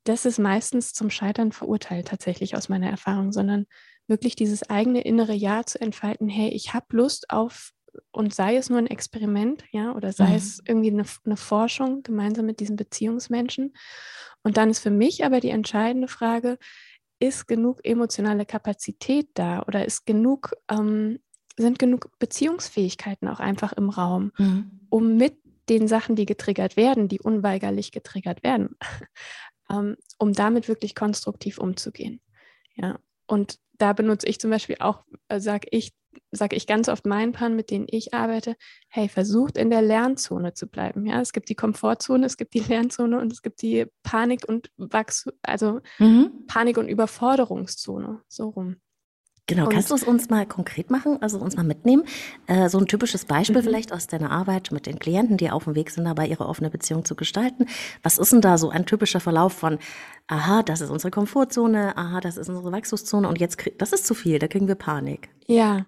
Das 0.05 0.25
ist 0.25 0.39
meistens 0.39 0.93
zum 0.93 1.11
Scheitern 1.11 1.51
verurteilt, 1.51 2.07
tatsächlich 2.07 2.55
aus 2.55 2.67
meiner 2.67 2.89
Erfahrung, 2.89 3.31
sondern 3.31 3.67
wirklich 4.07 4.35
dieses 4.35 4.67
eigene 4.69 5.01
innere 5.01 5.33
Ja 5.33 5.63
zu 5.65 5.79
entfalten, 5.79 6.27
hey, 6.27 6.49
ich 6.49 6.73
habe 6.73 6.87
Lust 6.97 7.29
auf 7.29 7.71
und 8.11 8.33
sei 8.33 8.55
es 8.55 8.69
nur 8.69 8.79
ein 8.79 8.87
Experiment, 8.87 9.63
ja, 9.71 9.93
oder 9.95 10.11
sei 10.11 10.29
mhm. 10.29 10.35
es 10.35 10.61
irgendwie 10.65 10.91
eine, 10.91 11.05
eine, 11.25 11.37
Forschung 11.37 12.03
gemeinsam 12.03 12.45
mit 12.45 12.59
diesen 12.59 12.75
Beziehungsmenschen. 12.75 13.73
Und 14.43 14.57
dann 14.57 14.69
ist 14.69 14.79
für 14.79 14.91
mich 14.91 15.25
aber 15.25 15.39
die 15.39 15.49
entscheidende 15.49 16.07
Frage, 16.07 16.57
ist 17.19 17.47
genug 17.47 17.79
emotionale 17.83 18.45
Kapazität 18.45 19.29
da 19.35 19.61
oder 19.63 19.85
ist 19.85 20.05
genug, 20.05 20.53
ähm, 20.69 21.19
sind 21.57 21.77
genug 21.79 22.09
Beziehungsfähigkeiten 22.17 23.27
auch 23.27 23.39
einfach 23.39 23.73
im 23.73 23.89
Raum, 23.89 24.31
mhm. 24.37 24.79
um 24.89 25.17
mit 25.17 25.37
den 25.69 25.87
Sachen, 25.87 26.15
die 26.15 26.25
getriggert 26.25 26.75
werden, 26.75 27.07
die 27.07 27.19
unweigerlich 27.19 27.91
getriggert 27.91 28.43
werden, 28.43 28.75
ähm, 29.69 29.95
um 30.17 30.33
damit 30.33 30.67
wirklich 30.67 30.95
konstruktiv 30.95 31.59
umzugehen. 31.59 32.21
Ja, 32.75 32.99
und 33.27 33.59
da 33.81 33.93
benutze 33.93 34.27
ich 34.27 34.39
zum 34.39 34.51
Beispiel 34.51 34.77
auch, 34.79 35.03
äh, 35.27 35.39
sage 35.39 35.67
ich, 35.71 35.93
sage 36.31 36.55
ich 36.55 36.67
ganz 36.67 36.87
oft 36.87 37.05
meinen 37.05 37.31
Paaren, 37.31 37.55
mit 37.55 37.71
denen 37.71 37.87
ich 37.89 38.13
arbeite, 38.13 38.55
hey, 38.89 39.09
versucht 39.09 39.57
in 39.57 39.69
der 39.69 39.81
Lernzone 39.81 40.53
zu 40.53 40.67
bleiben. 40.67 41.05
Ja, 41.05 41.19
es 41.21 41.33
gibt 41.33 41.49
die 41.49 41.55
Komfortzone, 41.55 42.25
es 42.25 42.37
gibt 42.37 42.53
die 42.53 42.59
Lernzone 42.59 43.19
und 43.19 43.31
es 43.31 43.41
gibt 43.41 43.61
die 43.61 43.87
Panik 44.03 44.47
und 44.47 44.71
Wachs 44.77 45.27
also 45.41 45.81
mhm. 45.99 46.45
Panik 46.47 46.77
und 46.77 46.87
Überforderungszone, 46.89 48.21
so 48.27 48.49
rum. 48.49 48.77
Genau, 49.51 49.65
und, 49.65 49.73
kannst 49.73 49.91
du 49.91 49.95
es 49.95 50.03
uns 50.03 50.29
mal 50.29 50.45
konkret 50.45 50.89
machen, 50.89 51.21
also 51.21 51.37
uns 51.37 51.57
mal 51.57 51.63
mitnehmen? 51.63 52.03
Äh, 52.47 52.69
so 52.69 52.77
ein 52.77 52.87
typisches 52.87 53.25
Beispiel 53.25 53.57
mhm. 53.57 53.65
vielleicht 53.65 53.91
aus 53.91 54.07
deiner 54.07 54.31
Arbeit 54.31 54.71
mit 54.71 54.85
den 54.85 54.97
Klienten, 54.97 55.35
die 55.35 55.49
auf 55.51 55.65
dem 55.65 55.75
Weg 55.75 55.89
sind, 55.89 56.05
dabei 56.05 56.27
ihre 56.27 56.47
offene 56.47 56.69
Beziehung 56.69 57.03
zu 57.03 57.15
gestalten. 57.15 57.65
Was 58.01 58.17
ist 58.17 58.31
denn 58.31 58.39
da 58.39 58.57
so 58.57 58.69
ein 58.69 58.85
typischer 58.85 59.19
Verlauf 59.19 59.51
von, 59.51 59.77
aha, 60.27 60.63
das 60.63 60.79
ist 60.79 60.89
unsere 60.89 61.11
Komfortzone, 61.11 61.97
aha, 61.97 62.21
das 62.21 62.37
ist 62.37 62.47
unsere 62.47 62.71
Wachstumszone 62.71 63.27
und 63.27 63.39
jetzt, 63.39 63.57
das 63.77 63.91
ist 63.91 64.05
zu 64.05 64.13
viel, 64.13 64.39
da 64.39 64.47
kriegen 64.47 64.69
wir 64.69 64.75
Panik. 64.75 65.29
Ja, 65.47 65.85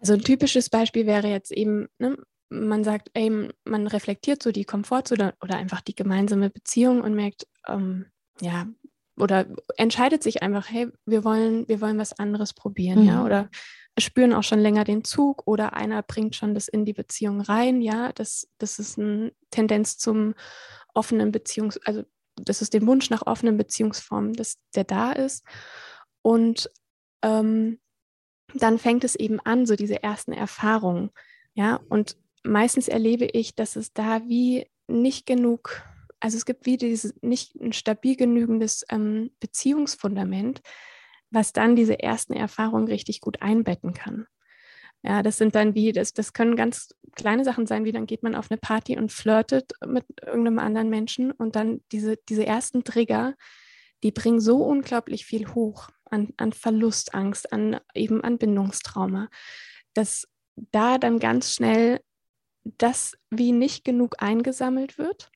also 0.00 0.12
ein 0.12 0.22
typisches 0.22 0.70
Beispiel 0.70 1.06
wäre 1.06 1.26
jetzt 1.26 1.50
eben, 1.50 1.88
ne, 1.98 2.16
man 2.48 2.84
sagt, 2.84 3.10
ey, 3.14 3.50
man 3.64 3.86
reflektiert 3.88 4.40
so 4.40 4.52
die 4.52 4.64
Komfortzone 4.64 5.34
oder 5.42 5.56
einfach 5.56 5.80
die 5.80 5.96
gemeinsame 5.96 6.48
Beziehung 6.48 7.00
und 7.00 7.14
merkt, 7.14 7.48
ähm, 7.66 8.06
ja, 8.40 8.66
oder 9.18 9.46
entscheidet 9.76 10.22
sich 10.22 10.42
einfach, 10.42 10.70
hey, 10.70 10.88
wir 11.06 11.24
wollen, 11.24 11.68
wir 11.68 11.80
wollen 11.80 11.98
was 11.98 12.18
anderes 12.18 12.52
probieren, 12.52 13.02
mhm. 13.02 13.08
ja, 13.08 13.24
oder 13.24 13.48
spüren 13.98 14.34
auch 14.34 14.42
schon 14.42 14.58
länger 14.58 14.84
den 14.84 15.04
Zug 15.04 15.46
oder 15.46 15.72
einer 15.72 16.02
bringt 16.02 16.36
schon 16.36 16.54
das 16.54 16.68
in 16.68 16.84
die 16.84 16.92
Beziehung 16.92 17.40
rein, 17.40 17.80
ja, 17.80 18.12
das, 18.12 18.48
das 18.58 18.78
ist 18.78 18.98
eine 18.98 19.32
Tendenz 19.50 19.96
zum 19.98 20.34
offenen 20.92 21.32
Beziehungs-, 21.32 21.80
also 21.84 22.04
das 22.36 22.60
ist 22.60 22.74
den 22.74 22.86
Wunsch 22.86 23.08
nach 23.08 23.26
offenen 23.26 23.56
Beziehungsformen, 23.56 24.34
dass 24.34 24.58
der 24.74 24.84
da 24.84 25.12
ist. 25.12 25.44
Und 26.20 26.70
ähm, 27.22 27.80
dann 28.52 28.78
fängt 28.78 29.04
es 29.04 29.14
eben 29.14 29.40
an, 29.40 29.64
so 29.64 29.76
diese 29.76 30.02
ersten 30.02 30.32
Erfahrungen, 30.32 31.10
ja, 31.54 31.80
und 31.88 32.18
meistens 32.42 32.88
erlebe 32.88 33.24
ich, 33.24 33.54
dass 33.54 33.76
es 33.76 33.94
da 33.94 34.20
wie 34.28 34.66
nicht 34.88 35.26
genug 35.26 35.82
also 36.20 36.36
es 36.36 36.44
gibt 36.44 36.66
wie 36.66 36.76
dieses 36.76 37.14
nicht 37.22 37.54
ein 37.56 37.72
stabil 37.72 38.16
genügendes 38.16 38.84
ähm, 38.88 39.30
Beziehungsfundament, 39.40 40.62
was 41.30 41.52
dann 41.52 41.76
diese 41.76 42.00
ersten 42.00 42.32
Erfahrungen 42.32 42.88
richtig 42.88 43.20
gut 43.20 43.42
einbetten 43.42 43.92
kann. 43.92 44.26
Ja, 45.02 45.22
das 45.22 45.36
sind 45.38 45.54
dann 45.54 45.74
wie, 45.74 45.92
das, 45.92 46.14
das 46.14 46.32
können 46.32 46.56
ganz 46.56 46.94
kleine 47.14 47.44
Sachen 47.44 47.66
sein, 47.66 47.84
wie 47.84 47.92
dann 47.92 48.06
geht 48.06 48.22
man 48.22 48.34
auf 48.34 48.50
eine 48.50 48.58
Party 48.58 48.98
und 48.98 49.12
flirtet 49.12 49.72
mit 49.86 50.04
irgendeinem 50.24 50.58
anderen 50.58 50.88
Menschen 50.88 51.30
und 51.30 51.54
dann 51.54 51.80
diese, 51.92 52.16
diese 52.28 52.46
ersten 52.46 52.82
Trigger, 52.82 53.34
die 54.02 54.10
bringen 54.10 54.40
so 54.40 54.64
unglaublich 54.64 55.24
viel 55.24 55.54
hoch 55.54 55.90
an, 56.06 56.32
an 56.38 56.52
Verlustangst, 56.52 57.52
an 57.52 57.78
eben 57.94 58.22
an 58.24 58.38
Bindungstrauma, 58.38 59.28
dass 59.94 60.26
da 60.56 60.98
dann 60.98 61.18
ganz 61.18 61.54
schnell 61.54 62.00
das 62.64 63.16
wie 63.30 63.52
nicht 63.52 63.84
genug 63.84 64.16
eingesammelt 64.18 64.98
wird 64.98 65.30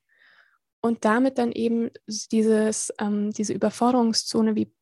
und 0.81 1.05
damit 1.05 1.37
dann 1.37 1.51
eben 1.51 1.91
dieses, 2.07 2.91
ähm, 2.99 3.31
diese 3.31 3.53
Überforderungszone 3.53 4.55
wie 4.55 4.73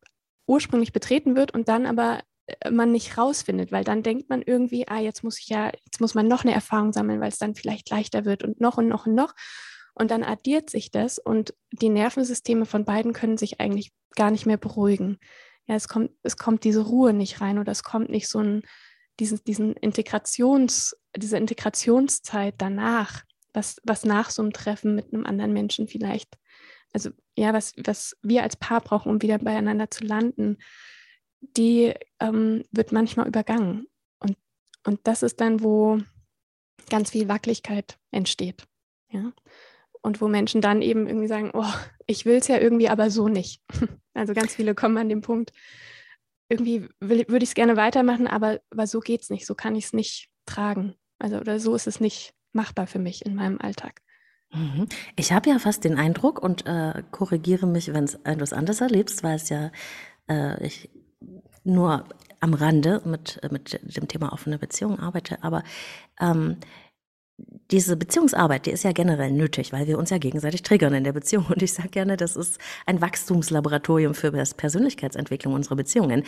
ursprünglich 0.48 0.94
betreten 0.94 1.36
wird 1.36 1.54
und 1.54 1.68
dann 1.68 1.86
aber 1.86 2.22
äh, 2.48 2.72
man 2.72 2.92
nicht 2.92 3.18
rausfindet, 3.18 3.72
weil 3.72 3.84
dann 3.84 4.04
denkt 4.04 4.30
man 4.30 4.42
irgendwie, 4.42 4.88
ah, 4.88 5.00
jetzt 5.00 5.24
muss 5.24 5.40
ich 5.40 5.50
ja, 5.50 5.72
jetzt 5.86 6.02
muss 6.02 6.16
man 6.16 6.28
noch 6.28 6.44
eine 6.44 6.54
Erfahrung 6.54 6.94
sammeln, 6.94 7.20
weil 7.20 7.30
es 7.30 7.38
dann 7.38 7.56
vielleicht 7.56 7.90
leichter 7.90 8.26
wird 8.26 8.44
und 8.44 8.60
noch 8.60 8.78
und 8.78 8.88
noch 8.88 9.06
und 9.06 9.16
noch. 9.16 9.34
Und 9.94 10.12
dann 10.12 10.24
addiert 10.24 10.70
sich 10.70 10.92
das 10.92 11.20
und 11.20 11.54
die 11.72 11.90
Nervensysteme 11.90 12.66
von 12.66 12.86
beiden 12.86 13.12
können 13.12 13.38
sich 13.38 13.60
eigentlich 13.60 13.92
gar 14.16 14.32
nicht 14.32 14.46
mehr 14.46 14.58
beruhigen. 14.58 15.18
Ja, 15.68 15.76
es 15.76 15.88
kommt, 15.88 16.12
es 16.24 16.38
kommt 16.38 16.64
diese 16.64 16.82
Ruhe 16.82 17.14
nicht 17.14 17.42
rein 17.42 17.60
oder 17.60 17.72
es 17.72 17.84
kommt 17.84 18.10
nicht 18.10 18.30
so 18.30 18.40
ein, 18.40 18.64
diesen, 19.20 19.44
diesen 19.44 19.74
Integrations, 19.74 20.96
diese 21.16 21.38
Integrationszeit 21.38 22.56
danach 22.58 23.24
was, 23.54 23.82
was 23.84 24.06
nach 24.06 24.30
so 24.30 24.42
einem 24.42 24.54
Treffen 24.54 24.96
mit 24.96 25.14
einem 25.14 25.26
anderen 25.26 25.54
Menschen 25.54 25.88
vielleicht, 25.88 26.38
also 26.94 27.10
ja, 27.38 27.54
was, 27.54 27.74
was 27.78 28.18
wir 28.22 28.44
als 28.44 28.56
Paar 28.56 28.82
brauchen, 28.82 29.12
um 29.12 29.22
wieder 29.22 29.38
beieinander 29.38 29.90
zu 29.90 30.04
landen, 30.04 30.58
die 31.42 31.94
ähm, 32.20 32.64
wird 32.72 32.92
manchmal 32.92 33.28
übergangen. 33.28 33.88
Und, 34.20 34.38
und 34.86 35.00
das 35.04 35.24
ist 35.24 35.40
dann, 35.40 35.64
wo 35.64 36.00
ganz 36.90 37.12
viel 37.12 37.28
Wackeligkeit 37.28 37.98
entsteht. 38.12 38.68
Ja? 39.12 39.32
Und 40.02 40.22
wo 40.22 40.28
Menschen 40.28 40.62
dann 40.62 40.82
eben 40.82 41.08
irgendwie 41.08 41.28
sagen, 41.28 41.52
oh, 41.54 41.74
ich 42.08 42.26
will 42.26 42.38
es 42.38 42.48
ja 42.48 42.58
irgendwie, 42.58 42.90
aber 42.90 43.10
so 43.10 43.28
nicht. 43.28 43.62
Also 44.16 44.34
ganz 44.34 44.54
viele 44.54 44.76
kommen 44.76 44.98
an 44.98 45.08
den 45.08 45.22
Punkt, 45.22 45.54
irgendwie 46.50 46.90
würde 47.00 47.38
ich 47.38 47.50
es 47.50 47.54
gerne 47.54 47.78
weitermachen, 47.78 48.28
aber, 48.28 48.60
aber 48.70 48.86
so 48.86 49.00
geht 49.00 49.22
es 49.22 49.30
nicht, 49.30 49.46
so 49.46 49.56
kann 49.56 49.78
ich 49.78 49.86
es 49.86 49.94
nicht 49.94 50.30
tragen. 50.46 50.96
Also 51.20 51.38
oder 51.38 51.58
so 51.60 51.74
ist 51.74 51.88
es 51.88 52.02
nicht 52.02 52.34
machbar 52.54 52.88
für 52.88 53.00
mich 53.00 53.26
in 53.26 53.36
meinem 53.36 53.60
Alltag. 53.60 54.02
Mhm. 54.52 54.88
Ich 55.16 55.32
habe 55.32 55.50
ja 55.50 55.60
fast 55.60 55.84
den 55.84 55.98
Eindruck 55.98 56.42
und 56.42 56.66
äh, 56.66 57.04
korrigiere 57.12 57.68
mich, 57.68 57.94
wenn 57.94 58.06
du 58.08 58.44
es 58.44 58.54
anders 58.54 58.82
erlebst, 58.82 59.24
weil 59.24 59.36
es 59.36 59.50
ja 59.50 59.72
äh, 60.28 60.66
ich 60.66 60.90
nur 61.64 62.06
am 62.40 62.54
Rande 62.54 63.02
mit, 63.06 63.40
mit 63.52 63.80
dem 63.84 64.08
Thema 64.08 64.32
offene 64.34 64.58
Beziehung 64.58 65.00
arbeite, 65.00 65.44
aber 65.44 65.64
ähm, 66.20 66.58
diese 67.72 67.96
Beziehungsarbeit, 67.96 68.66
die 68.66 68.72
ist 68.72 68.84
ja 68.84 68.92
generell 68.92 69.32
nötig, 69.32 69.72
weil 69.72 69.88
wir 69.88 69.98
uns 69.98 70.10
ja 70.10 70.18
gegenseitig 70.18 70.64
triggern 70.64 70.94
in 70.94 71.04
der 71.04 71.14
Beziehung. 71.14 71.46
Und 71.46 71.62
ich 71.62 71.74
sage 71.74 71.90
gerne, 71.90 72.18
das 72.18 72.36
ist 72.36 72.60
ein 72.86 73.00
Wachstumslaboratorium 73.00 74.14
für 74.14 74.32
Persönlichkeitsentwicklung 74.32 75.54
unserer 75.54 75.76
Beziehungen. 75.76 76.24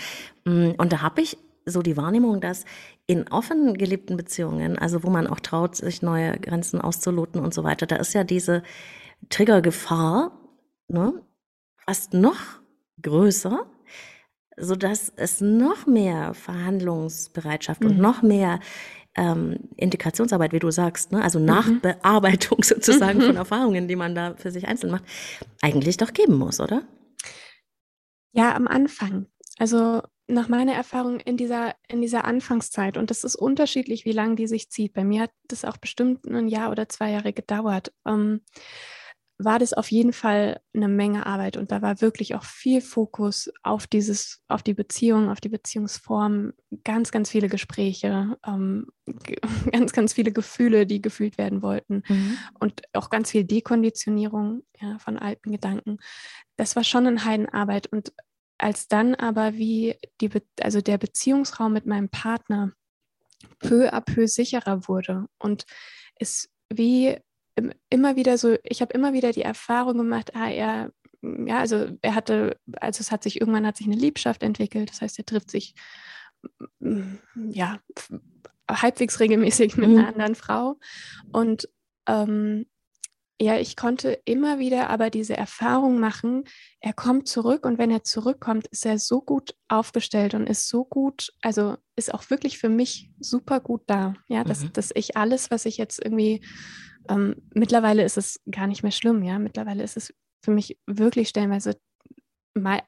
Mm, 0.45 0.71
und 0.77 0.93
da 0.93 1.01
habe 1.01 1.21
ich 1.21 1.37
so 1.65 1.81
die 1.81 1.97
Wahrnehmung, 1.97 2.41
dass 2.41 2.65
in 3.07 3.27
offen 3.29 3.75
gelebten 3.75 4.17
Beziehungen, 4.17 4.77
also 4.77 5.03
wo 5.03 5.09
man 5.09 5.27
auch 5.27 5.39
traut, 5.39 5.75
sich 5.75 6.01
neue 6.01 6.37
Grenzen 6.39 6.81
auszuloten 6.81 7.41
und 7.41 7.53
so 7.53 7.63
weiter, 7.63 7.85
da 7.85 7.97
ist 7.97 8.13
ja 8.13 8.23
diese 8.23 8.63
Triggergefahr 9.29 10.31
ne, 10.87 11.21
fast 11.77 12.13
noch 12.13 12.39
größer, 13.01 13.65
sodass 14.57 15.11
es 15.15 15.41
noch 15.41 15.87
mehr 15.87 16.33
Verhandlungsbereitschaft 16.33 17.83
mhm. 17.83 17.89
und 17.89 17.97
noch 17.99 18.21
mehr 18.21 18.59
ähm, 19.15 19.69
Integrationsarbeit, 19.75 20.53
wie 20.53 20.59
du 20.59 20.71
sagst, 20.71 21.11
ne? 21.11 21.21
also 21.21 21.39
mhm. 21.39 21.45
Nachbearbeitung 21.45 22.59
sozusagen 22.63 23.19
mhm. 23.19 23.23
von 23.23 23.35
Erfahrungen, 23.35 23.87
die 23.87 23.95
man 23.95 24.15
da 24.15 24.35
für 24.35 24.51
sich 24.51 24.67
einzeln 24.67 24.91
macht, 24.91 25.03
eigentlich 25.61 25.97
doch 25.97 26.13
geben 26.13 26.37
muss, 26.37 26.59
oder? 26.59 26.83
Ja, 28.33 28.55
am 28.55 28.67
Anfang. 28.67 29.27
Also 29.57 30.01
nach 30.31 30.47
meiner 30.47 30.73
Erfahrung 30.73 31.19
in 31.19 31.37
dieser, 31.37 31.75
in 31.87 32.01
dieser 32.01 32.25
Anfangszeit, 32.25 32.97
und 32.97 33.09
das 33.09 33.23
ist 33.23 33.35
unterschiedlich, 33.35 34.05
wie 34.05 34.11
lange 34.11 34.35
die 34.35 34.47
sich 34.47 34.69
zieht, 34.69 34.93
bei 34.93 35.03
mir 35.03 35.23
hat 35.23 35.31
das 35.47 35.65
auch 35.65 35.77
bestimmt 35.77 36.25
ein 36.25 36.47
Jahr 36.47 36.71
oder 36.71 36.89
zwei 36.89 37.11
Jahre 37.11 37.33
gedauert, 37.33 37.93
ähm, 38.05 38.41
war 39.43 39.59
das 39.59 39.73
auf 39.73 39.91
jeden 39.91 40.13
Fall 40.13 40.61
eine 40.73 40.87
Menge 40.87 41.25
Arbeit 41.25 41.57
und 41.57 41.71
da 41.71 41.81
war 41.81 41.99
wirklich 42.01 42.35
auch 42.35 42.43
viel 42.43 42.79
Fokus 42.79 43.51
auf 43.63 43.87
dieses, 43.87 44.43
auf 44.47 44.61
die 44.61 44.73
Beziehung, 44.73 45.29
auf 45.29 45.41
die 45.41 45.49
Beziehungsform, 45.49 46.53
ganz, 46.83 47.11
ganz 47.11 47.29
viele 47.29 47.49
Gespräche, 47.49 48.37
ähm, 48.45 48.87
ganz, 49.71 49.93
ganz 49.93 50.13
viele 50.13 50.31
Gefühle, 50.31 50.85
die 50.85 51.01
gefühlt 51.01 51.37
werden 51.37 51.61
wollten 51.61 52.03
mhm. 52.07 52.37
und 52.59 52.83
auch 52.93 53.09
ganz 53.09 53.31
viel 53.31 53.43
Dekonditionierung 53.43 54.63
ja, 54.79 54.99
von 54.99 55.17
alten 55.17 55.51
Gedanken. 55.51 55.97
Das 56.55 56.75
war 56.75 56.83
schon 56.83 57.07
eine 57.07 57.25
Heidenarbeit 57.25 57.87
und 57.87 58.13
als 58.61 58.87
dann 58.87 59.15
aber 59.15 59.55
wie 59.55 59.95
die, 60.21 60.29
also 60.61 60.81
der 60.81 60.97
Beziehungsraum 60.97 61.73
mit 61.73 61.85
meinem 61.85 62.09
Partner 62.09 62.71
peu 63.59 63.91
à 63.91 64.01
peu 64.01 64.27
sicherer 64.27 64.87
wurde 64.87 65.27
und 65.39 65.65
es 66.15 66.49
wie 66.69 67.17
immer 67.89 68.15
wieder 68.15 68.37
so, 68.37 68.55
ich 68.63 68.81
habe 68.81 68.93
immer 68.93 69.13
wieder 69.13 69.31
die 69.31 69.41
Erfahrung 69.41 69.97
gemacht, 69.97 70.35
ah, 70.35 70.49
er, 70.49 70.91
ja, 71.21 71.59
also 71.59 71.89
er 72.01 72.15
hatte, 72.15 72.57
also 72.79 73.01
es 73.01 73.11
hat 73.11 73.23
sich 73.23 73.41
irgendwann 73.41 73.65
hat 73.65 73.77
sich 73.77 73.87
eine 73.87 73.95
Liebschaft 73.95 74.43
entwickelt, 74.43 74.89
das 74.89 75.01
heißt, 75.01 75.17
er 75.19 75.25
trifft 75.25 75.51
sich 75.51 75.73
ja 77.35 77.79
halbwegs 78.69 79.19
regelmäßig 79.19 79.75
mit 79.75 79.89
einer 79.89 80.03
mhm. 80.03 80.07
anderen 80.07 80.35
Frau 80.35 80.79
und 81.31 81.67
ähm, 82.07 82.67
ja, 83.41 83.57
ich 83.57 83.75
konnte 83.75 84.19
immer 84.25 84.59
wieder 84.59 84.89
aber 84.91 85.09
diese 85.09 85.35
Erfahrung 85.35 85.99
machen, 85.99 86.43
er 86.79 86.93
kommt 86.93 87.27
zurück 87.27 87.65
und 87.65 87.79
wenn 87.79 87.89
er 87.89 88.03
zurückkommt, 88.03 88.67
ist 88.67 88.85
er 88.85 88.99
so 88.99 89.19
gut 89.19 89.55
aufgestellt 89.67 90.35
und 90.35 90.47
ist 90.47 90.67
so 90.67 90.85
gut, 90.85 91.33
also 91.41 91.75
ist 91.95 92.13
auch 92.13 92.29
wirklich 92.29 92.59
für 92.59 92.69
mich 92.69 93.09
super 93.19 93.59
gut 93.59 93.81
da. 93.87 94.13
Ja, 94.27 94.43
dass, 94.43 94.63
mhm. 94.63 94.73
dass 94.73 94.91
ich 94.93 95.17
alles, 95.17 95.49
was 95.49 95.65
ich 95.65 95.77
jetzt 95.77 96.03
irgendwie, 96.03 96.45
ähm, 97.09 97.35
mittlerweile 97.55 98.03
ist 98.03 98.17
es 98.17 98.39
gar 98.49 98.67
nicht 98.67 98.83
mehr 98.83 98.91
schlimm, 98.91 99.23
ja, 99.23 99.39
mittlerweile 99.39 99.81
ist 99.81 99.97
es 99.97 100.13
für 100.43 100.51
mich 100.51 100.77
wirklich 100.85 101.29
stellenweise 101.29 101.77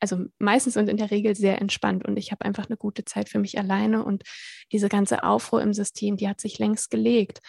also 0.01 0.25
meistens 0.39 0.75
und 0.75 0.89
in 0.89 0.97
der 0.97 1.09
Regel 1.09 1.35
sehr 1.35 1.61
entspannt 1.61 2.05
und 2.05 2.17
ich 2.17 2.33
habe 2.33 2.43
einfach 2.43 2.65
eine 2.67 2.75
gute 2.75 3.05
Zeit 3.05 3.29
für 3.29 3.39
mich 3.39 3.57
alleine 3.57 4.03
und 4.03 4.23
diese 4.73 4.89
ganze 4.89 5.23
Aufruhr 5.23 5.61
im 5.61 5.73
System, 5.73 6.17
die 6.17 6.27
hat 6.27 6.41
sich 6.41 6.59
längst 6.59 6.91
gelegt, 6.91 7.39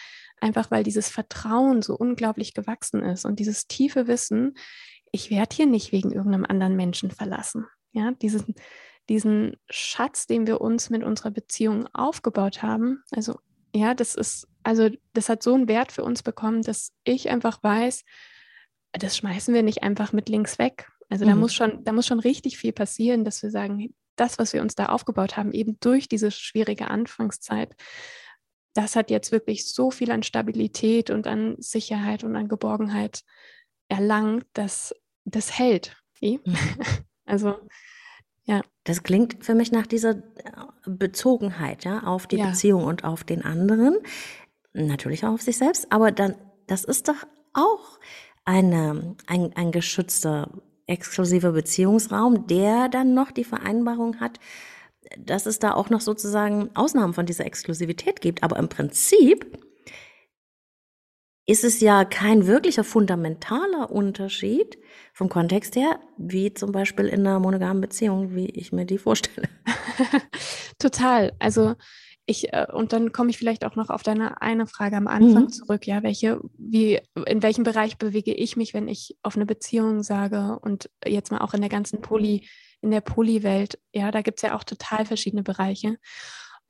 einfach 0.40 0.70
weil 0.70 0.84
dieses 0.84 1.08
Vertrauen 1.08 1.82
so 1.82 1.96
unglaublich 1.96 2.54
gewachsen 2.54 3.02
ist 3.02 3.24
und 3.24 3.38
dieses 3.38 3.66
tiefe 3.66 4.06
Wissen, 4.06 4.54
ich 5.10 5.30
werde 5.30 5.54
hier 5.54 5.66
nicht 5.66 5.92
wegen 5.92 6.10
irgendeinem 6.10 6.44
anderen 6.44 6.76
Menschen 6.76 7.10
verlassen. 7.10 7.66
Ja, 7.92 8.10
diesen, 8.10 8.54
diesen 9.08 9.56
Schatz, 9.70 10.26
den 10.26 10.46
wir 10.46 10.60
uns 10.60 10.90
mit 10.90 11.04
unserer 11.04 11.30
Beziehung 11.30 11.86
aufgebaut 11.94 12.62
haben, 12.62 13.02
also 13.12 13.38
ja, 13.74 13.94
das 13.94 14.14
ist, 14.14 14.48
also 14.62 14.88
das 15.12 15.28
hat 15.28 15.42
so 15.42 15.54
einen 15.54 15.68
Wert 15.68 15.92
für 15.92 16.04
uns 16.04 16.22
bekommen, 16.22 16.62
dass 16.62 16.92
ich 17.04 17.30
einfach 17.30 17.62
weiß, 17.62 18.04
das 18.92 19.16
schmeißen 19.16 19.54
wir 19.54 19.62
nicht 19.62 19.82
einfach 19.82 20.12
mit 20.12 20.28
links 20.28 20.58
weg, 20.58 20.88
also 21.10 21.24
mhm. 21.24 21.30
da 21.30 21.36
muss 21.36 21.54
schon, 21.54 21.84
da 21.84 21.92
muss 21.92 22.06
schon 22.06 22.20
richtig 22.20 22.58
viel 22.58 22.72
passieren, 22.72 23.24
dass 23.24 23.42
wir 23.42 23.50
sagen, 23.50 23.94
das, 24.16 24.38
was 24.38 24.52
wir 24.52 24.62
uns 24.62 24.74
da 24.74 24.86
aufgebaut 24.86 25.36
haben, 25.36 25.52
eben 25.52 25.78
durch 25.80 26.08
diese 26.08 26.30
schwierige 26.30 26.88
Anfangszeit, 26.88 27.74
das 28.74 28.96
hat 28.96 29.10
jetzt 29.10 29.32
wirklich 29.32 29.66
so 29.66 29.90
viel 29.90 30.10
an 30.10 30.22
Stabilität 30.22 31.10
und 31.10 31.26
an 31.26 31.56
Sicherheit 31.58 32.24
und 32.24 32.36
an 32.36 32.48
Geborgenheit 32.48 33.22
erlangt, 33.88 34.46
dass 34.52 34.94
das 35.24 35.58
hält. 35.58 35.96
Mhm. 36.20 36.40
Also 37.26 37.56
ja. 38.44 38.60
Das 38.84 39.02
klingt 39.02 39.42
für 39.42 39.54
mich 39.54 39.72
nach 39.72 39.86
dieser 39.86 40.22
Bezogenheit, 40.84 41.84
ja, 41.84 42.02
auf 42.02 42.26
die 42.26 42.36
ja. 42.36 42.48
Beziehung 42.48 42.84
und 42.84 43.02
auf 43.02 43.24
den 43.24 43.42
anderen, 43.42 43.96
natürlich 44.74 45.24
auch 45.24 45.32
auf 45.32 45.40
sich 45.40 45.56
selbst, 45.56 45.90
aber 45.90 46.12
dann, 46.12 46.34
das 46.66 46.84
ist 46.84 47.08
doch 47.08 47.26
auch 47.54 47.98
eine, 48.44 49.16
ein, 49.26 49.52
ein 49.56 49.72
geschützter 49.72 50.50
exklusiver 50.86 51.52
Beziehungsraum, 51.52 52.46
der 52.46 52.90
dann 52.90 53.14
noch 53.14 53.30
die 53.30 53.44
Vereinbarung 53.44 54.20
hat, 54.20 54.38
dass 55.18 55.46
es 55.46 55.58
da 55.58 55.74
auch 55.74 55.90
noch 55.90 56.00
sozusagen 56.00 56.70
Ausnahmen 56.74 57.14
von 57.14 57.26
dieser 57.26 57.46
Exklusivität 57.46 58.20
gibt. 58.20 58.42
Aber 58.42 58.56
im 58.56 58.68
Prinzip 58.68 59.46
ist 61.46 61.64
es 61.64 61.80
ja 61.80 62.04
kein 62.04 62.46
wirklicher 62.46 62.84
fundamentaler 62.84 63.90
Unterschied 63.90 64.78
vom 65.12 65.28
Kontext 65.28 65.76
her, 65.76 66.00
wie 66.16 66.54
zum 66.54 66.72
Beispiel 66.72 67.06
in 67.06 67.20
einer 67.20 67.38
monogamen 67.38 67.80
Beziehung, 67.80 68.34
wie 68.34 68.46
ich 68.46 68.72
mir 68.72 68.86
die 68.86 68.98
vorstelle. 68.98 69.48
Total. 70.78 71.32
Also 71.38 71.74
ich, 72.26 72.52
äh, 72.54 72.66
und 72.72 72.92
dann 72.92 73.12
komme 73.12 73.30
ich 73.30 73.36
vielleicht 73.36 73.64
auch 73.64 73.76
noch 73.76 73.90
auf 73.90 74.02
deine 74.02 74.40
eine 74.40 74.66
Frage 74.66 74.96
am 74.96 75.06
Anfang 75.06 75.44
mhm. 75.44 75.48
zurück, 75.50 75.86
ja, 75.86 76.02
welche, 76.02 76.40
wie, 76.56 77.00
in 77.26 77.42
welchem 77.42 77.64
Bereich 77.64 77.98
bewege 77.98 78.32
ich 78.32 78.56
mich, 78.56 78.72
wenn 78.72 78.88
ich 78.88 79.16
auf 79.22 79.36
eine 79.36 79.46
Beziehung 79.46 80.02
sage 80.02 80.58
und 80.60 80.90
jetzt 81.06 81.30
mal 81.30 81.40
auch 81.42 81.52
in 81.52 81.60
der 81.60 81.70
ganzen 81.70 82.00
Poly, 82.00 82.48
in 82.84 82.90
der 82.90 83.00
Poly-Welt, 83.00 83.80
ja, 83.92 84.10
da 84.10 84.22
gibt 84.22 84.38
es 84.38 84.42
ja 84.42 84.54
auch 84.54 84.62
total 84.62 85.06
verschiedene 85.06 85.42
Bereiche. 85.42 85.96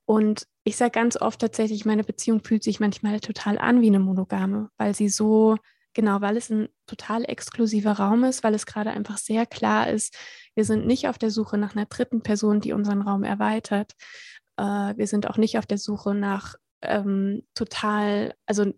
Und 0.06 0.47
ich 0.64 0.76
sage 0.76 0.92
ganz 0.92 1.16
oft 1.21 1.40
tatsächlich, 1.40 1.85
meine 1.85 2.04
Beziehung 2.04 2.42
fühlt 2.42 2.62
sich 2.62 2.80
manchmal 2.80 3.21
total 3.21 3.59
an 3.59 3.80
wie 3.80 3.88
eine 3.88 3.99
monogame, 3.99 4.71
weil 4.76 4.94
sie 4.94 5.09
so, 5.09 5.56
genau, 5.92 6.21
weil 6.21 6.37
es 6.37 6.50
ein 6.50 6.68
total 6.87 7.25
exklusiver 7.25 7.92
Raum 7.92 8.25
ist, 8.25 8.44
weil 8.44 8.54
es 8.54 8.66
gerade 8.66 8.90
einfach 8.90 9.18
sehr 9.18 9.44
klar 9.44 9.88
ist, 9.90 10.16
wir 10.54 10.64
sind 10.64 10.87
nicht 10.87 11.09
auf 11.09 11.18
der 11.18 11.30
Suche 11.30 11.59
nach 11.59 11.75
einer 11.75 11.87
dritten 11.87 12.23
Person, 12.23 12.61
die 12.61 12.73
unseren 12.73 13.02
Raum 13.02 13.25
erweitert, 13.25 13.92
äh, 14.56 14.62
wir 14.62 15.06
sind 15.06 15.28
auch 15.28 15.37
nicht 15.37 15.59
auf 15.59 15.66
der 15.66 15.78
Suche 15.78 16.14
nach 16.14 16.54
ähm, 16.83 17.42
total, 17.54 18.35
also 18.47 18.73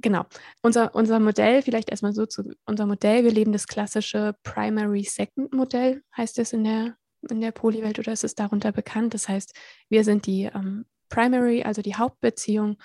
genau, 0.00 0.26
unser, 0.62 0.94
unser 0.94 1.20
Modell, 1.20 1.62
vielleicht 1.62 1.90
erstmal 1.90 2.12
so 2.12 2.26
zu 2.26 2.54
unser 2.66 2.86
Modell, 2.86 3.24
wir 3.24 3.32
leben 3.32 3.52
das 3.52 3.66
klassische 3.66 4.34
Primary-Second-Modell, 4.42 6.02
heißt 6.16 6.38
es 6.38 6.52
in 6.52 6.64
der, 6.64 6.96
in 7.28 7.40
der 7.40 7.52
Polywelt 7.52 7.98
oder 7.98 8.12
ist 8.12 8.24
es 8.24 8.34
darunter 8.34 8.72
bekannt. 8.72 9.14
Das 9.14 9.28
heißt, 9.28 9.54
wir 9.88 10.04
sind 10.04 10.26
die 10.26 10.44
ähm, 10.44 10.86
Primary, 11.08 11.62
also 11.62 11.82
die 11.82 11.96
Hauptbeziehung 11.96 12.76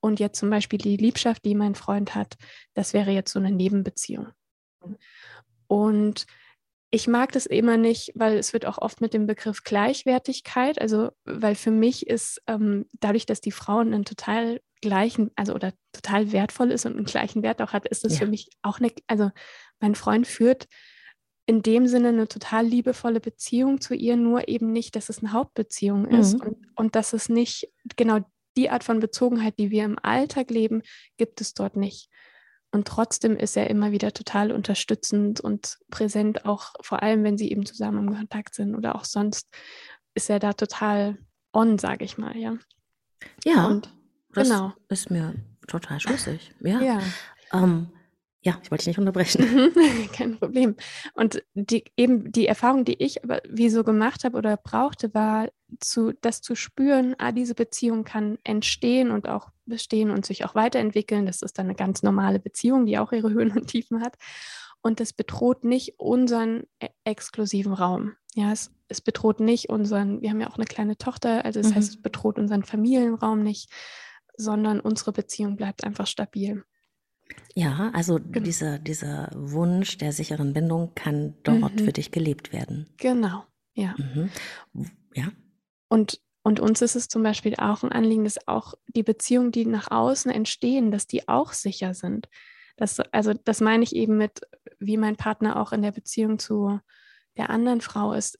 und 0.00 0.20
jetzt 0.20 0.38
zum 0.38 0.50
Beispiel 0.50 0.78
die 0.78 0.96
Liebschaft, 0.96 1.44
die 1.44 1.54
mein 1.54 1.74
Freund 1.74 2.14
hat, 2.14 2.36
das 2.74 2.94
wäre 2.94 3.10
jetzt 3.10 3.32
so 3.32 3.38
eine 3.38 3.50
Nebenbeziehung. 3.50 4.28
Und 5.66 6.26
ich 6.90 7.06
mag 7.06 7.32
das 7.32 7.46
immer 7.46 7.76
nicht, 7.76 8.12
weil 8.14 8.36
es 8.36 8.52
wird 8.52 8.66
auch 8.66 8.78
oft 8.78 9.00
mit 9.00 9.14
dem 9.14 9.26
Begriff 9.26 9.62
Gleichwertigkeit, 9.62 10.80
also 10.80 11.10
weil 11.24 11.54
für 11.54 11.70
mich 11.70 12.06
ist 12.06 12.42
ähm, 12.46 12.86
dadurch, 12.98 13.26
dass 13.26 13.40
die 13.40 13.52
Frau 13.52 13.78
einen 13.78 14.04
total 14.04 14.60
gleichen, 14.80 15.30
also 15.36 15.54
oder 15.54 15.72
total 15.92 16.32
wertvoll 16.32 16.72
ist 16.72 16.86
und 16.86 16.96
einen 16.96 17.04
gleichen 17.04 17.42
Wert 17.42 17.62
auch 17.62 17.72
hat, 17.72 17.86
ist 17.86 18.04
es 18.04 18.14
ja. 18.14 18.20
für 18.20 18.26
mich 18.26 18.50
auch 18.62 18.80
eine, 18.80 18.90
also 19.06 19.30
mein 19.78 19.94
Freund 19.94 20.26
führt 20.26 20.66
in 21.46 21.62
dem 21.62 21.86
Sinne 21.86 22.08
eine 22.08 22.28
total 22.28 22.64
liebevolle 22.64 23.20
Beziehung 23.20 23.80
zu 23.80 23.94
ihr, 23.94 24.16
nur 24.16 24.48
eben 24.48 24.72
nicht, 24.72 24.94
dass 24.94 25.08
es 25.08 25.18
eine 25.18 25.32
Hauptbeziehung 25.32 26.06
ist 26.06 26.34
mhm. 26.34 26.40
und, 26.40 26.66
und 26.76 26.96
dass 26.96 27.12
es 27.12 27.28
nicht 27.28 27.68
genau 27.96 28.20
die 28.56 28.70
Art 28.70 28.84
von 28.84 29.00
Bezogenheit, 29.00 29.58
die 29.58 29.70
wir 29.70 29.84
im 29.84 29.98
Alltag 30.00 30.50
leben, 30.50 30.82
gibt 31.16 31.40
es 31.40 31.54
dort 31.54 31.76
nicht. 31.76 32.08
Und 32.72 32.86
trotzdem 32.86 33.36
ist 33.36 33.56
er 33.56 33.68
immer 33.68 33.90
wieder 33.90 34.12
total 34.12 34.52
unterstützend 34.52 35.40
und 35.40 35.78
präsent, 35.90 36.44
auch 36.44 36.74
vor 36.82 37.02
allem, 37.02 37.24
wenn 37.24 37.36
sie 37.36 37.50
eben 37.50 37.66
zusammen 37.66 38.06
im 38.06 38.14
Kontakt 38.14 38.54
sind 38.54 38.74
oder 38.76 38.94
auch 38.94 39.04
sonst 39.04 39.48
ist 40.14 40.30
er 40.30 40.38
da 40.38 40.52
total 40.52 41.18
on, 41.52 41.78
sage 41.78 42.04
ich 42.04 42.16
mal, 42.16 42.36
ja. 42.36 42.56
Ja, 43.44 43.66
und, 43.66 43.92
das 44.32 44.48
genau. 44.48 44.72
ist 44.88 45.10
mir 45.10 45.34
total 45.66 46.00
schlüssig. 46.00 46.52
Ja. 46.60 46.80
ja. 46.80 47.00
Ähm, 47.52 47.90
ja, 48.42 48.58
ich 48.62 48.70
wollte 48.70 48.84
dich 48.84 48.88
nicht 48.88 48.98
unterbrechen. 48.98 49.72
Kein 50.12 50.38
Problem. 50.38 50.74
Und 51.12 51.42
die, 51.54 51.84
eben 51.96 52.32
die 52.32 52.46
Erfahrung, 52.46 52.86
die 52.86 53.02
ich 53.02 53.22
aber 53.22 53.42
wie 53.46 53.68
so 53.68 53.84
gemacht 53.84 54.24
habe 54.24 54.38
oder 54.38 54.56
brauchte, 54.56 55.12
war, 55.12 55.48
zu, 55.78 56.12
das 56.22 56.40
zu 56.40 56.54
spüren, 56.54 57.14
ah, 57.18 57.32
diese 57.32 57.54
Beziehung 57.54 58.02
kann 58.04 58.38
entstehen 58.42 59.10
und 59.10 59.28
auch 59.28 59.50
bestehen 59.66 60.10
und 60.10 60.24
sich 60.24 60.44
auch 60.44 60.54
weiterentwickeln. 60.54 61.26
Das 61.26 61.42
ist 61.42 61.58
dann 61.58 61.66
eine 61.66 61.74
ganz 61.74 62.02
normale 62.02 62.40
Beziehung, 62.40 62.86
die 62.86 62.98
auch 62.98 63.12
ihre 63.12 63.30
Höhen 63.30 63.52
und 63.52 63.66
Tiefen 63.66 64.00
hat. 64.00 64.16
Und 64.80 65.00
das 65.00 65.12
bedroht 65.12 65.64
nicht 65.64 66.00
unseren 66.00 66.64
e-, 66.82 66.88
exklusiven 67.04 67.74
Raum. 67.74 68.12
Ja, 68.34 68.52
es, 68.52 68.72
es 68.88 69.02
bedroht 69.02 69.40
nicht 69.40 69.68
unseren, 69.68 70.22
wir 70.22 70.30
haben 70.30 70.40
ja 70.40 70.48
auch 70.48 70.56
eine 70.56 70.64
kleine 70.64 70.96
Tochter, 70.96 71.44
also 71.44 71.60
das 71.60 71.72
mhm. 71.72 71.74
heißt, 71.74 71.88
es 71.90 72.02
bedroht 72.02 72.38
unseren 72.38 72.62
Familienraum 72.62 73.42
nicht, 73.42 73.70
sondern 74.36 74.80
unsere 74.80 75.12
Beziehung 75.12 75.56
bleibt 75.56 75.84
einfach 75.84 76.06
stabil. 76.06 76.64
Ja, 77.54 77.90
also 77.94 78.18
genau. 78.18 78.44
dieser, 78.44 78.78
dieser 78.78 79.30
Wunsch 79.34 79.98
der 79.98 80.12
sicheren 80.12 80.52
Bindung 80.52 80.94
kann 80.94 81.34
dort 81.42 81.80
mhm. 81.80 81.84
für 81.84 81.92
dich 81.92 82.10
gelebt 82.10 82.52
werden. 82.52 82.86
Genau, 82.96 83.44
ja. 83.74 83.94
Mhm. 83.98 84.30
Ja. 85.14 85.28
Und, 85.88 86.20
und 86.42 86.60
uns 86.60 86.80
ist 86.82 86.94
es 86.94 87.08
zum 87.08 87.22
Beispiel 87.22 87.54
auch 87.56 87.82
ein 87.82 87.92
Anliegen, 87.92 88.24
dass 88.24 88.46
auch 88.46 88.74
die 88.88 89.02
Beziehungen, 89.02 89.52
die 89.52 89.66
nach 89.66 89.90
außen 89.90 90.30
entstehen, 90.30 90.90
dass 90.90 91.06
die 91.06 91.28
auch 91.28 91.52
sicher 91.52 91.94
sind. 91.94 92.28
Das, 92.76 93.00
also 93.00 93.34
das 93.34 93.60
meine 93.60 93.82
ich 93.84 93.94
eben 93.94 94.16
mit, 94.16 94.40
wie 94.78 94.96
mein 94.96 95.16
Partner 95.16 95.60
auch 95.60 95.72
in 95.72 95.82
der 95.82 95.92
Beziehung 95.92 96.38
zu 96.38 96.80
der 97.36 97.50
anderen 97.50 97.80
Frau 97.80 98.12
ist 98.12 98.38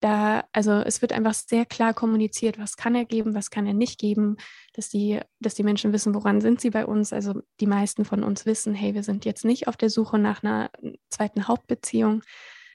da, 0.00 0.44
also 0.52 0.72
es 0.72 1.02
wird 1.02 1.12
einfach 1.12 1.34
sehr 1.34 1.66
klar 1.66 1.92
kommuniziert, 1.94 2.58
was 2.58 2.76
kann 2.76 2.94
er 2.94 3.04
geben, 3.04 3.34
was 3.34 3.50
kann 3.50 3.66
er 3.66 3.74
nicht 3.74 3.98
geben, 3.98 4.36
dass 4.72 4.88
die, 4.88 5.20
dass 5.40 5.54
die 5.54 5.62
Menschen 5.62 5.92
wissen, 5.92 6.14
woran 6.14 6.40
sind 6.40 6.60
sie 6.60 6.70
bei 6.70 6.86
uns. 6.86 7.12
Also 7.12 7.42
die 7.60 7.66
meisten 7.66 8.04
von 8.04 8.24
uns 8.24 8.46
wissen, 8.46 8.74
hey, 8.74 8.94
wir 8.94 9.02
sind 9.02 9.24
jetzt 9.24 9.44
nicht 9.44 9.68
auf 9.68 9.76
der 9.76 9.90
Suche 9.90 10.18
nach 10.18 10.42
einer 10.42 10.70
zweiten 11.10 11.48
Hauptbeziehung, 11.48 12.22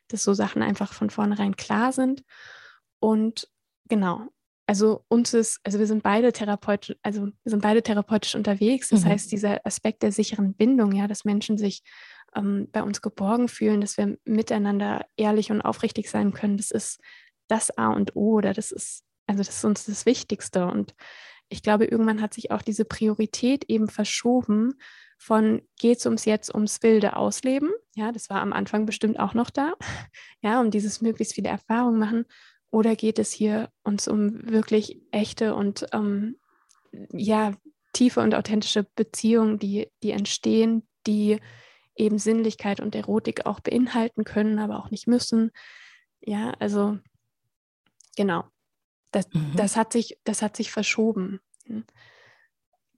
dass 0.07 0.23
so 0.23 0.33
Sachen 0.33 0.61
einfach 0.61 0.93
von 0.93 1.09
vornherein 1.09 1.55
klar 1.55 1.91
sind. 1.91 2.23
Und 2.99 3.49
genau, 3.89 4.27
also 4.67 5.04
uns 5.08 5.34
ist, 5.34 5.60
also 5.63 5.80
wir 5.80 5.88
sind 5.88 6.04
beide 6.04 6.32
therapeutisch, 6.32 6.95
also 7.04 7.28
wir 7.28 7.49
sind 7.49 7.62
beide 7.62 7.84
therapeutisch 7.84 8.36
unterwegs. 8.36 8.89
Das 8.89 9.04
mhm. 9.04 9.10
heißt, 9.10 9.32
dieser 9.32 9.65
Aspekt 9.65 10.04
der 10.04 10.12
sicheren 10.12 10.54
Bindung, 10.56 10.91
ja, 10.91 11.08
dass 11.08 11.25
Menschen 11.25 11.58
sich 11.58 11.84
ähm, 12.36 12.67
bei 12.71 12.82
uns 12.82 13.01
geborgen 13.01 13.47
fühlen, 13.47 13.82
dass 13.82 13.97
wir 13.97 14.17
miteinander 14.25 15.06
ehrlich 15.17 15.51
und 15.51 15.62
aufrichtig 15.62 16.10
sein 16.10 16.34
können, 16.34 16.58
das 16.58 16.71
ist 16.71 16.99
das 17.47 17.78
A 17.78 17.89
und 17.89 18.15
O 18.15 18.34
oder 18.38 18.54
das 18.54 18.71
ist, 18.71 19.04
also 19.28 19.43
das 19.43 19.58
ist 19.58 19.65
uns 19.65 19.86
das 19.86 20.06
Wichtigste. 20.06 20.65
Und 20.65 20.95
ich 21.49 21.62
glaube, 21.62 21.86
irgendwann 21.86 22.21
hat 22.21 22.34
sich 22.34 22.49
auch 22.51 22.63
diese 22.63 22.86
Priorität 22.86 23.65
eben 23.67 23.88
verschoben 23.88 24.73
von 25.17 25.62
geht 25.80 25.99
es 25.99 26.06
ums 26.06 26.25
jetzt 26.25 26.54
ums 26.54 26.84
wilde 26.84 27.15
Ausleben. 27.15 27.71
Ja, 27.95 28.12
das 28.12 28.30
war 28.30 28.41
am 28.41 28.51
Anfang 28.51 28.86
bestimmt 28.86 29.19
auch 29.19 29.34
noch 29.34 29.49
da. 29.49 29.73
Ja, 30.41 30.62
um 30.62 30.69
dieses 30.69 31.01
möglichst 31.01 31.34
viele 31.34 31.49
Erfahrungen 31.49 31.97
machen. 31.97 32.25
Oder 32.71 32.95
geht 32.95 33.19
es 33.19 33.32
hier 33.32 33.69
uns 33.84 34.08
um 34.08 34.49
wirklich 34.49 35.01
echte 35.12 35.56
und 35.56 35.86
ähm, 35.93 36.38
ja, 37.12 37.54
tiefe 37.93 38.21
und 38.21 38.36
authentische 38.36 38.84
Beziehungen, 38.95 39.60
die, 39.60 39.89
die 40.04 40.12
entstehen, 40.12 40.88
die 41.08 41.39
eben 41.95 42.19
Sinnlichkeit 42.19 42.82
und 42.82 42.93
Erotik 42.93 43.45
auch 43.45 43.62
beinhalten 43.62 44.25
können, 44.25 44.60
aber 44.60 44.80
auch 44.80 44.91
nicht 44.91 45.08
müssen. 45.08 45.51
Ja, 46.19 46.51
also 46.60 46.97
genau. 48.15 48.43
Das, 49.12 49.28
mhm. 49.32 49.54
das, 49.56 49.78
hat, 49.78 49.93
sich, 49.93 50.19
das 50.25 50.41
hat 50.41 50.58
sich 50.58 50.71
verschoben. 50.71 51.39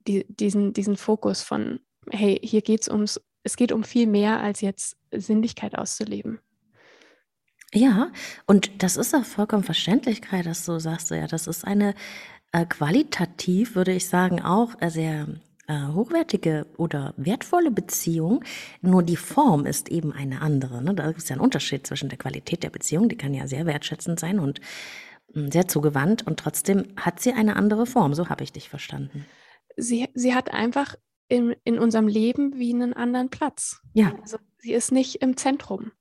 Die, 0.07 0.25
diesen, 0.29 0.73
diesen 0.73 0.97
Fokus 0.97 1.43
von, 1.43 1.79
hey, 2.09 2.39
hier 2.41 2.61
geht 2.61 2.81
es 2.81 2.89
ums, 2.89 3.21
es 3.43 3.55
geht 3.55 3.71
um 3.71 3.83
viel 3.83 4.07
mehr 4.07 4.39
als 4.39 4.61
jetzt 4.61 4.97
Sinnlichkeit 5.11 5.77
auszuleben. 5.77 6.39
Ja, 7.73 8.11
und 8.45 8.81
das 8.81 8.95
ist 8.95 9.13
auch 9.13 9.25
vollkommen 9.25 9.63
verständlich, 9.63 10.21
Kai, 10.21 10.41
dass 10.41 10.65
du 10.65 10.79
sagst, 10.79 11.09
ja, 11.11 11.27
das 11.27 11.47
ist 11.47 11.65
eine 11.65 11.95
äh, 12.53 12.65
qualitativ, 12.65 13.75
würde 13.75 13.91
ich 13.91 14.07
sagen, 14.07 14.41
auch 14.41 14.73
äh, 14.79 14.89
sehr 14.89 15.27
äh, 15.67 15.87
hochwertige 15.87 16.65
oder 16.77 17.13
wertvolle 17.17 17.71
Beziehung. 17.71 18.43
Nur 18.81 19.03
die 19.03 19.17
Form 19.17 19.65
ist 19.65 19.89
eben 19.89 20.13
eine 20.13 20.41
andere. 20.41 20.81
Ne? 20.81 20.93
Da 20.93 21.09
ist 21.09 21.29
ja 21.29 21.35
ein 21.35 21.41
Unterschied 21.41 21.85
zwischen 21.85 22.07
der 22.07 22.17
Qualität 22.17 22.63
der 22.63 22.69
Beziehung, 22.69 23.09
die 23.09 23.17
kann 23.17 23.33
ja 23.33 23.47
sehr 23.47 23.65
wertschätzend 23.65 24.19
sein 24.19 24.39
und 24.39 24.61
mh, 25.33 25.47
mm, 25.47 25.51
sehr 25.51 25.67
zugewandt 25.67 26.25
und 26.25 26.39
trotzdem 26.39 26.85
hat 26.95 27.19
sie 27.19 27.33
eine 27.33 27.57
andere 27.57 27.85
Form. 27.85 28.13
So 28.13 28.29
habe 28.29 28.43
ich 28.43 28.53
dich 28.53 28.69
verstanden. 28.69 29.25
Sie, 29.75 30.07
sie 30.13 30.33
hat 30.33 30.53
einfach 30.53 30.95
in, 31.27 31.53
in 31.65 31.77
unserem 31.77 32.07
Leben 32.07 32.57
wie 32.57 32.73
einen 32.73 32.93
anderen 32.93 33.29
Platz. 33.29 33.81
Ja. 33.93 34.13
Also 34.21 34.37
sie 34.59 34.71
ist 34.73 34.93
nicht 34.93 35.15
im 35.15 35.35
Zentrum. 35.35 35.91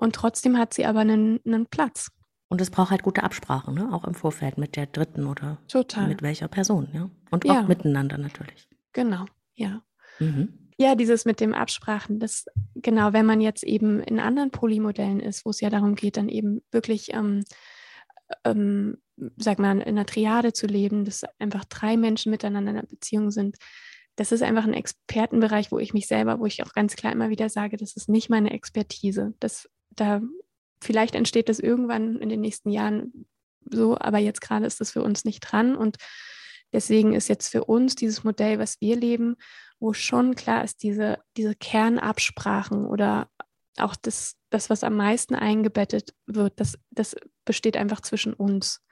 Und 0.00 0.14
trotzdem 0.14 0.58
hat 0.58 0.72
sie 0.74 0.86
aber 0.86 1.00
einen, 1.00 1.40
einen 1.46 1.66
Platz. 1.66 2.10
Und 2.48 2.60
es 2.60 2.70
braucht 2.70 2.90
halt 2.90 3.02
gute 3.02 3.22
Absprache, 3.22 3.72
ne? 3.72 3.92
auch 3.92 4.04
im 4.04 4.14
Vorfeld 4.14 4.58
mit 4.58 4.74
der 4.74 4.86
dritten 4.86 5.26
oder 5.26 5.58
Total. 5.68 6.08
mit 6.08 6.22
welcher 6.22 6.48
Person. 6.48 6.88
Ja? 6.92 7.10
Und 7.30 7.48
auch 7.48 7.54
ja. 7.54 7.62
miteinander 7.62 8.18
natürlich. 8.18 8.66
Genau, 8.92 9.26
ja. 9.54 9.82
Mhm. 10.18 10.70
Ja, 10.78 10.94
dieses 10.94 11.26
mit 11.26 11.40
dem 11.40 11.52
Absprachen, 11.52 12.18
das 12.18 12.46
genau, 12.74 13.12
wenn 13.12 13.26
man 13.26 13.42
jetzt 13.42 13.62
eben 13.62 14.00
in 14.00 14.18
anderen 14.18 14.50
Polymodellen 14.50 15.20
ist, 15.20 15.44
wo 15.44 15.50
es 15.50 15.60
ja 15.60 15.68
darum 15.68 15.94
geht, 15.94 16.16
dann 16.16 16.30
eben 16.30 16.62
wirklich, 16.72 17.12
ähm, 17.12 17.44
ähm, 18.44 18.96
sag 19.36 19.58
mal, 19.58 19.72
in 19.72 19.82
einer 19.82 20.06
Triade 20.06 20.54
zu 20.54 20.66
leben, 20.66 21.04
dass 21.04 21.24
einfach 21.38 21.66
drei 21.66 21.98
Menschen 21.98 22.30
miteinander 22.30 22.70
in 22.70 22.78
einer 22.78 22.86
Beziehung 22.86 23.30
sind, 23.30 23.58
das 24.16 24.32
ist 24.32 24.42
einfach 24.42 24.64
ein 24.64 24.74
Expertenbereich, 24.74 25.70
wo 25.70 25.78
ich 25.78 25.92
mich 25.92 26.06
selber, 26.06 26.40
wo 26.40 26.46
ich 26.46 26.62
auch 26.64 26.72
ganz 26.72 26.96
klar 26.96 27.12
immer 27.12 27.28
wieder 27.28 27.48
sage, 27.50 27.76
das 27.76 27.96
ist 27.96 28.08
nicht 28.08 28.30
meine 28.30 28.50
Expertise. 28.50 29.34
Das 29.40 29.68
da 29.90 30.20
vielleicht 30.82 31.14
entsteht 31.14 31.48
das 31.48 31.58
irgendwann 31.58 32.16
in 32.16 32.28
den 32.28 32.40
nächsten 32.40 32.70
Jahren 32.70 33.26
so, 33.70 33.98
aber 33.98 34.18
jetzt 34.18 34.40
gerade 34.40 34.66
ist 34.66 34.80
das 34.80 34.90
für 34.90 35.02
uns 35.02 35.24
nicht 35.24 35.40
dran 35.40 35.76
und 35.76 35.96
deswegen 36.72 37.12
ist 37.12 37.28
jetzt 37.28 37.48
für 37.48 37.64
uns 37.64 37.94
dieses 37.94 38.24
Modell, 38.24 38.58
was 38.58 38.80
wir 38.80 38.96
leben, 38.96 39.36
wo 39.78 39.92
schon 39.92 40.34
klar 40.34 40.64
ist, 40.64 40.82
diese, 40.82 41.18
diese 41.36 41.54
Kernabsprachen 41.54 42.86
oder 42.86 43.28
auch 43.78 43.96
das, 43.96 44.36
das, 44.50 44.70
was 44.70 44.84
am 44.84 44.96
meisten 44.96 45.34
eingebettet 45.34 46.14
wird, 46.26 46.58
das, 46.60 46.78
das 46.90 47.16
besteht 47.44 47.76
einfach 47.76 48.00
zwischen 48.00 48.34
uns. 48.34 48.82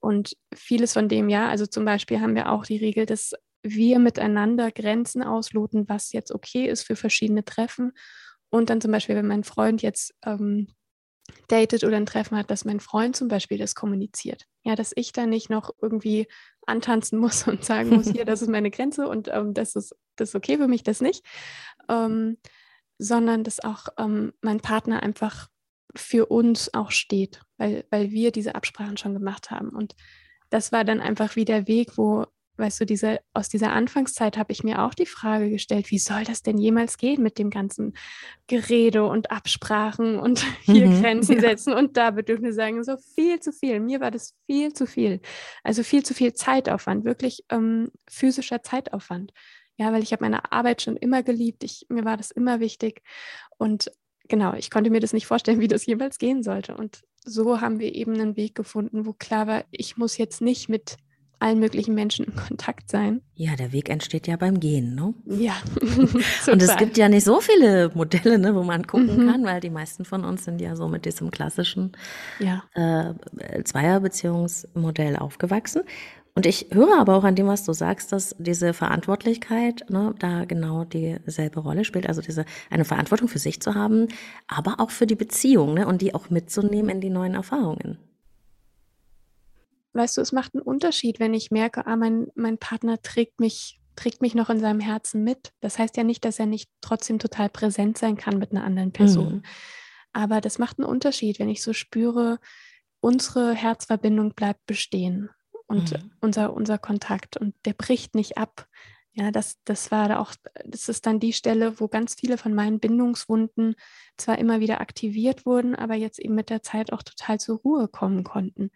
Und 0.00 0.36
vieles 0.54 0.94
von 0.94 1.08
dem, 1.08 1.28
ja, 1.28 1.48
also 1.48 1.66
zum 1.66 1.84
Beispiel 1.84 2.20
haben 2.20 2.34
wir 2.34 2.50
auch 2.50 2.64
die 2.64 2.78
Regel, 2.78 3.06
dass 3.06 3.32
wir 3.62 4.00
miteinander 4.00 4.72
Grenzen 4.72 5.22
ausloten, 5.22 5.88
was 5.88 6.12
jetzt 6.12 6.32
okay 6.32 6.66
ist 6.66 6.82
für 6.82 6.96
verschiedene 6.96 7.44
Treffen 7.44 7.92
und 8.52 8.68
dann 8.68 8.82
zum 8.82 8.92
Beispiel, 8.92 9.16
wenn 9.16 9.26
mein 9.26 9.44
Freund 9.44 9.80
jetzt 9.80 10.14
ähm, 10.24 10.68
datet 11.48 11.84
oder 11.84 11.96
ein 11.96 12.06
Treffen 12.06 12.36
hat, 12.36 12.50
dass 12.50 12.66
mein 12.66 12.80
Freund 12.80 13.16
zum 13.16 13.28
Beispiel 13.28 13.56
das 13.56 13.74
kommuniziert. 13.74 14.44
Ja, 14.62 14.76
dass 14.76 14.92
ich 14.94 15.12
da 15.12 15.26
nicht 15.26 15.48
noch 15.48 15.70
irgendwie 15.80 16.28
antanzen 16.66 17.18
muss 17.18 17.48
und 17.48 17.64
sagen 17.64 17.90
muss, 17.90 18.10
hier, 18.10 18.26
das 18.26 18.42
ist 18.42 18.48
meine 18.48 18.70
Grenze 18.70 19.08
und 19.08 19.28
ähm, 19.28 19.54
das, 19.54 19.74
ist, 19.74 19.96
das 20.16 20.30
ist 20.30 20.34
okay 20.34 20.58
für 20.58 20.68
mich, 20.68 20.82
das 20.82 21.00
nicht. 21.00 21.24
Ähm, 21.88 22.36
sondern 22.98 23.42
dass 23.42 23.58
auch 23.58 23.86
ähm, 23.98 24.34
mein 24.42 24.60
Partner 24.60 25.02
einfach 25.02 25.48
für 25.96 26.26
uns 26.26 26.72
auch 26.74 26.90
steht, 26.90 27.40
weil, 27.56 27.86
weil 27.90 28.10
wir 28.10 28.32
diese 28.32 28.54
Absprachen 28.54 28.98
schon 28.98 29.14
gemacht 29.14 29.50
haben. 29.50 29.70
Und 29.70 29.94
das 30.50 30.72
war 30.72 30.84
dann 30.84 31.00
einfach 31.00 31.36
wie 31.36 31.46
der 31.46 31.66
Weg, 31.66 31.96
wo 31.96 32.26
weißt 32.56 32.80
du, 32.80 32.86
diese, 32.86 33.20
aus 33.32 33.48
dieser 33.48 33.72
Anfangszeit 33.72 34.36
habe 34.36 34.52
ich 34.52 34.62
mir 34.62 34.82
auch 34.82 34.94
die 34.94 35.06
Frage 35.06 35.50
gestellt, 35.50 35.90
wie 35.90 35.98
soll 35.98 36.24
das 36.24 36.42
denn 36.42 36.58
jemals 36.58 36.98
gehen 36.98 37.22
mit 37.22 37.38
dem 37.38 37.50
ganzen 37.50 37.94
Gerede 38.46 39.04
und 39.04 39.30
Absprachen 39.30 40.18
und 40.18 40.44
hier 40.62 40.86
mhm, 40.86 41.00
Grenzen 41.00 41.36
ja. 41.36 41.40
setzen 41.40 41.72
und 41.72 41.96
da 41.96 42.10
Bedürfnisse 42.10 42.54
sagen, 42.54 42.84
so 42.84 42.96
viel 43.14 43.40
zu 43.40 43.52
viel. 43.52 43.80
Mir 43.80 44.00
war 44.00 44.10
das 44.10 44.34
viel 44.46 44.72
zu 44.72 44.86
viel. 44.86 45.20
Also 45.62 45.82
viel 45.82 46.04
zu 46.04 46.14
viel 46.14 46.34
Zeitaufwand, 46.34 47.04
wirklich 47.04 47.44
ähm, 47.48 47.90
physischer 48.08 48.62
Zeitaufwand. 48.62 49.32
Ja, 49.76 49.92
weil 49.92 50.02
ich 50.02 50.12
habe 50.12 50.24
meine 50.24 50.52
Arbeit 50.52 50.82
schon 50.82 50.96
immer 50.96 51.22
geliebt. 51.22 51.64
Ich, 51.64 51.86
mir 51.88 52.04
war 52.04 52.16
das 52.16 52.30
immer 52.30 52.60
wichtig. 52.60 53.02
Und 53.56 53.90
genau, 54.28 54.54
ich 54.54 54.70
konnte 54.70 54.90
mir 54.90 55.00
das 55.00 55.12
nicht 55.12 55.26
vorstellen, 55.26 55.60
wie 55.60 55.68
das 55.68 55.86
jemals 55.86 56.18
gehen 56.18 56.42
sollte. 56.42 56.76
Und 56.76 57.02
so 57.24 57.60
haben 57.60 57.78
wir 57.78 57.94
eben 57.94 58.14
einen 58.14 58.36
Weg 58.36 58.54
gefunden, 58.54 59.06
wo 59.06 59.12
klar 59.12 59.46
war, 59.46 59.64
ich 59.70 59.96
muss 59.96 60.18
jetzt 60.18 60.40
nicht 60.40 60.68
mit 60.68 60.98
allen 61.42 61.58
möglichen 61.58 61.94
Menschen 61.94 62.26
in 62.26 62.36
Kontakt 62.36 62.90
sein. 62.90 63.20
Ja, 63.34 63.56
der 63.56 63.72
Weg 63.72 63.90
entsteht 63.90 64.26
ja 64.26 64.36
beim 64.36 64.60
Gehen, 64.60 64.94
ne? 64.94 65.14
Ja. 65.26 65.54
und 66.52 66.62
es 66.62 66.76
gibt 66.76 66.96
ja 66.96 67.08
nicht 67.08 67.24
so 67.24 67.40
viele 67.40 67.90
Modelle, 67.94 68.38
ne, 68.38 68.54
wo 68.54 68.62
man 68.62 68.86
gucken 68.86 69.24
mhm. 69.24 69.30
kann, 69.30 69.44
weil 69.44 69.60
die 69.60 69.70
meisten 69.70 70.04
von 70.04 70.24
uns 70.24 70.44
sind 70.44 70.60
ja 70.60 70.76
so 70.76 70.88
mit 70.88 71.04
diesem 71.04 71.30
klassischen 71.30 71.92
ja. 72.38 72.62
äh, 72.74 73.62
Zweierbeziehungsmodell 73.64 75.16
aufgewachsen. 75.16 75.82
Und 76.34 76.46
ich 76.46 76.68
höre 76.70 76.98
aber 76.98 77.16
auch 77.16 77.24
an 77.24 77.34
dem, 77.34 77.46
was 77.46 77.64
du 77.64 77.74
sagst, 77.74 78.12
dass 78.12 78.34
diese 78.38 78.72
Verantwortlichkeit 78.72 79.84
ne, 79.90 80.14
da 80.18 80.46
genau 80.46 80.84
dieselbe 80.84 81.60
Rolle 81.60 81.84
spielt. 81.84 82.08
Also 82.08 82.22
diese 82.22 82.46
eine 82.70 82.86
Verantwortung 82.86 83.28
für 83.28 83.38
sich 83.38 83.60
zu 83.60 83.74
haben, 83.74 84.08
aber 84.48 84.76
auch 84.78 84.90
für 84.90 85.06
die 85.06 85.14
Beziehung 85.14 85.74
ne, 85.74 85.86
und 85.86 86.00
die 86.00 86.14
auch 86.14 86.30
mitzunehmen 86.30 86.88
in 86.90 87.00
die 87.00 87.10
neuen 87.10 87.34
Erfahrungen 87.34 87.98
weißt 89.92 90.16
du, 90.16 90.20
es 90.20 90.32
macht 90.32 90.54
einen 90.54 90.62
Unterschied, 90.62 91.20
wenn 91.20 91.34
ich 91.34 91.50
merke, 91.50 91.86
ah, 91.86 91.96
mein, 91.96 92.28
mein 92.34 92.58
Partner 92.58 93.00
trägt 93.02 93.40
mich, 93.40 93.80
trägt 93.96 94.22
mich 94.22 94.34
noch 94.34 94.50
in 94.50 94.60
seinem 94.60 94.80
Herzen 94.80 95.22
mit. 95.22 95.52
Das 95.60 95.78
heißt 95.78 95.96
ja 95.96 96.04
nicht, 96.04 96.24
dass 96.24 96.38
er 96.38 96.46
nicht 96.46 96.70
trotzdem 96.80 97.18
total 97.18 97.48
präsent 97.48 97.98
sein 97.98 98.16
kann 98.16 98.38
mit 98.38 98.52
einer 98.52 98.64
anderen 98.64 98.92
Person. 98.92 99.34
Mhm. 99.34 99.42
Aber 100.12 100.40
das 100.40 100.58
macht 100.58 100.78
einen 100.78 100.88
Unterschied, 100.88 101.38
wenn 101.38 101.48
ich 101.48 101.62
so 101.62 101.72
spüre, 101.72 102.38
unsere 103.00 103.54
Herzverbindung 103.54 104.34
bleibt 104.34 104.64
bestehen 104.66 105.30
und 105.66 105.92
mhm. 105.92 106.12
unser, 106.20 106.54
unser 106.54 106.78
Kontakt 106.78 107.36
und 107.36 107.54
der 107.64 107.72
bricht 107.72 108.14
nicht 108.14 108.38
ab. 108.38 108.66
Ja, 109.14 109.30
das, 109.30 109.58
das 109.64 109.90
war 109.90 110.08
da 110.08 110.20
auch, 110.20 110.32
das 110.64 110.88
ist 110.88 111.04
dann 111.04 111.20
die 111.20 111.34
Stelle, 111.34 111.80
wo 111.80 111.88
ganz 111.88 112.14
viele 112.14 112.38
von 112.38 112.54
meinen 112.54 112.80
Bindungswunden 112.80 113.74
zwar 114.16 114.38
immer 114.38 114.60
wieder 114.60 114.80
aktiviert 114.80 115.44
wurden, 115.44 115.74
aber 115.74 115.94
jetzt 115.94 116.18
eben 116.18 116.34
mit 116.34 116.48
der 116.48 116.62
Zeit 116.62 116.94
auch 116.94 117.02
total 117.02 117.38
zur 117.38 117.58
Ruhe 117.58 117.88
kommen 117.88 118.24
konnten 118.24 118.70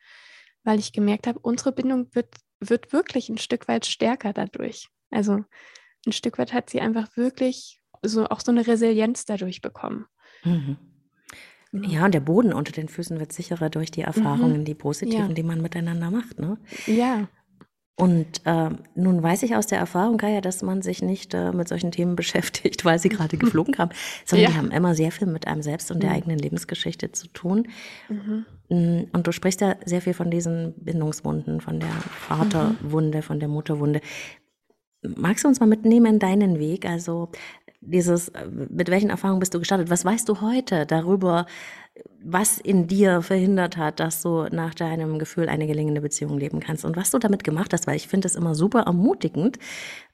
weil 0.67 0.79
ich 0.79 0.93
gemerkt 0.93 1.27
habe, 1.27 1.39
unsere 1.39 1.73
Bindung 1.73 2.09
wird, 2.13 2.35
wird 2.61 2.93
wirklich 2.93 3.29
ein 3.29 3.39
Stück 3.39 3.69
weit 3.69 3.87
stärker 3.87 4.33
dadurch. 4.33 4.89
Also 5.11 5.45
ein 6.07 6.13
Stück 6.13 6.39
weit 6.39 6.53
hat 6.53 6.69
sie 6.69 6.81
einfach 6.81 7.17
wirklich 7.17 7.81
so 8.03 8.27
auch 8.27 8.41
so 8.41 8.53
eine 8.53 8.67
Resilienz 8.67 9.25
dadurch 9.25 9.63
bekommen. 9.63 10.07
Mhm. 10.45 10.77
Ja, 11.73 12.05
und 12.05 12.15
der 12.15 12.21
Boden 12.21 12.53
unter 12.53 12.73
den 12.73 12.89
Füßen 12.89 13.19
wird 13.19 13.33
sicherer 13.33 13.71
durch 13.71 13.91
die 13.91 14.01
Erfahrungen, 14.01 14.61
mhm. 14.61 14.65
die 14.65 14.75
positiven, 14.75 15.29
ja. 15.29 15.35
die 15.35 15.43
man 15.43 15.61
miteinander 15.61 16.11
macht. 16.11 16.39
Ne? 16.39 16.59
Ja, 16.87 17.29
und 17.99 18.43
äh, 18.45 18.69
nun 18.95 19.23
weiß 19.23 19.43
ich 19.43 19.57
aus 19.57 19.67
der 19.67 19.79
Erfahrung, 19.79 20.19
Kaya, 20.19 20.43
dass 20.43 20.63
man 20.63 20.83
sich 20.83 21.01
nicht 21.01 21.33
äh, 21.33 21.53
mit 21.53 21.67
solchen 21.67 21.91
Themen 21.91 22.15
beschäftigt, 22.17 22.85
weil 22.85 22.99
sie 22.99 23.09
gerade 23.09 23.39
geflogen 23.39 23.73
kamen, 23.73 23.93
sondern 24.27 24.45
ja. 24.45 24.51
die 24.51 24.59
haben 24.59 24.71
immer 24.71 24.95
sehr 24.95 25.11
viel 25.11 25.27
mit 25.27 25.47
einem 25.47 25.63
selbst 25.63 25.91
und 25.91 26.03
der 26.03 26.11
mhm. 26.11 26.17
eigenen 26.17 26.39
Lebensgeschichte 26.39 27.13
zu 27.13 27.27
tun. 27.29 27.69
Mhm. 28.11 28.45
Mm, 28.69 29.05
und 29.13 29.27
du 29.27 29.33
sprichst 29.33 29.63
ja 29.63 29.77
sehr 29.87 30.03
viel 30.03 30.13
von 30.13 30.31
diesen 30.31 30.75
Bindungswunden, 30.77 31.63
von 31.63 31.81
der 31.81 31.89
Vaterwunde, 31.89 33.19
mhm. 33.19 33.23
von 33.23 33.41
der 33.41 33.49
Mutterwunde. 33.49 34.03
Magst 35.03 35.45
du 35.45 35.49
uns 35.49 35.61
mal 35.61 35.67
mitnehmen 35.67 36.15
in 36.15 36.19
deinen 36.19 36.59
Weg? 36.59 36.85
Also 36.85 37.31
dieses, 37.81 38.29
äh, 38.29 38.47
mit 38.47 38.91
welchen 38.91 39.11
Erfahrungen 39.11 39.41
bist 39.41 39.55
du 39.55 39.59
gestartet? 39.59 39.91
Was 39.91 40.05
weißt 40.05 40.29
du 40.29 40.41
heute 40.41 40.87
darüber, 40.87 41.47
was 42.23 42.59
in 42.59 42.89
dir 42.89 43.23
verhindert 43.23 43.77
hat, 43.77 44.01
dass 44.01 44.21
du 44.23 44.49
nach 44.51 44.75
deinem 44.75 45.19
Gefühl 45.19 45.49
eine 45.49 45.67
gelingende 45.67 46.01
Beziehung 46.01 46.39
leben 46.39 46.61
kannst 46.61 46.85
und 46.85 46.97
was 46.97 47.11
du 47.11 47.19
damit 47.19 47.45
gemacht 47.45 47.73
hast, 47.73 47.87
weil 47.87 47.97
ich 47.97 48.09
finde 48.09 48.27
es 48.27 48.35
immer 48.35 48.55
super 48.55 48.81
ermutigend, 48.81 49.59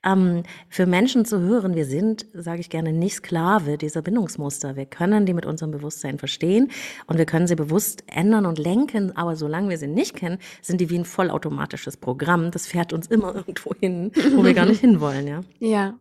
ähm, 0.04 0.42
für 0.68 0.86
Menschen 0.86 1.24
zu 1.24 1.40
hören, 1.40 1.74
wir 1.74 1.86
sind, 1.86 2.26
sage 2.34 2.60
ich 2.60 2.70
gerne, 2.70 2.92
nicht 2.92 3.16
Sklave 3.16 3.78
dieser 3.78 4.02
Bindungsmuster. 4.02 4.76
Wir 4.76 4.86
können 4.86 5.26
die 5.26 5.32
mit 5.32 5.46
unserem 5.46 5.70
Bewusstsein 5.70 6.18
verstehen 6.18 6.70
und 7.06 7.18
wir 7.18 7.26
können 7.26 7.46
sie 7.46 7.56
bewusst 7.56 8.04
ändern 8.06 8.46
und 8.46 8.58
lenken, 8.58 9.16
aber 9.16 9.34
solange 9.34 9.70
wir 9.70 9.78
sie 9.78 9.88
nicht 9.88 10.14
kennen, 10.14 10.38
sind 10.60 10.80
die 10.80 10.90
wie 10.90 10.98
ein 10.98 11.04
vollautomatisches 11.04 11.96
Programm. 11.96 12.50
Das 12.50 12.66
fährt 12.66 12.92
uns 12.92 13.06
immer 13.06 13.34
irgendwo 13.34 13.72
hin, 13.74 14.12
wo 14.34 14.44
wir 14.44 14.54
gar 14.54 14.66
nicht 14.66 14.80
hinwollen, 14.82 15.26
ja. 15.26 15.40
Ja, 15.60 15.94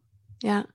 ja. 0.44 0.66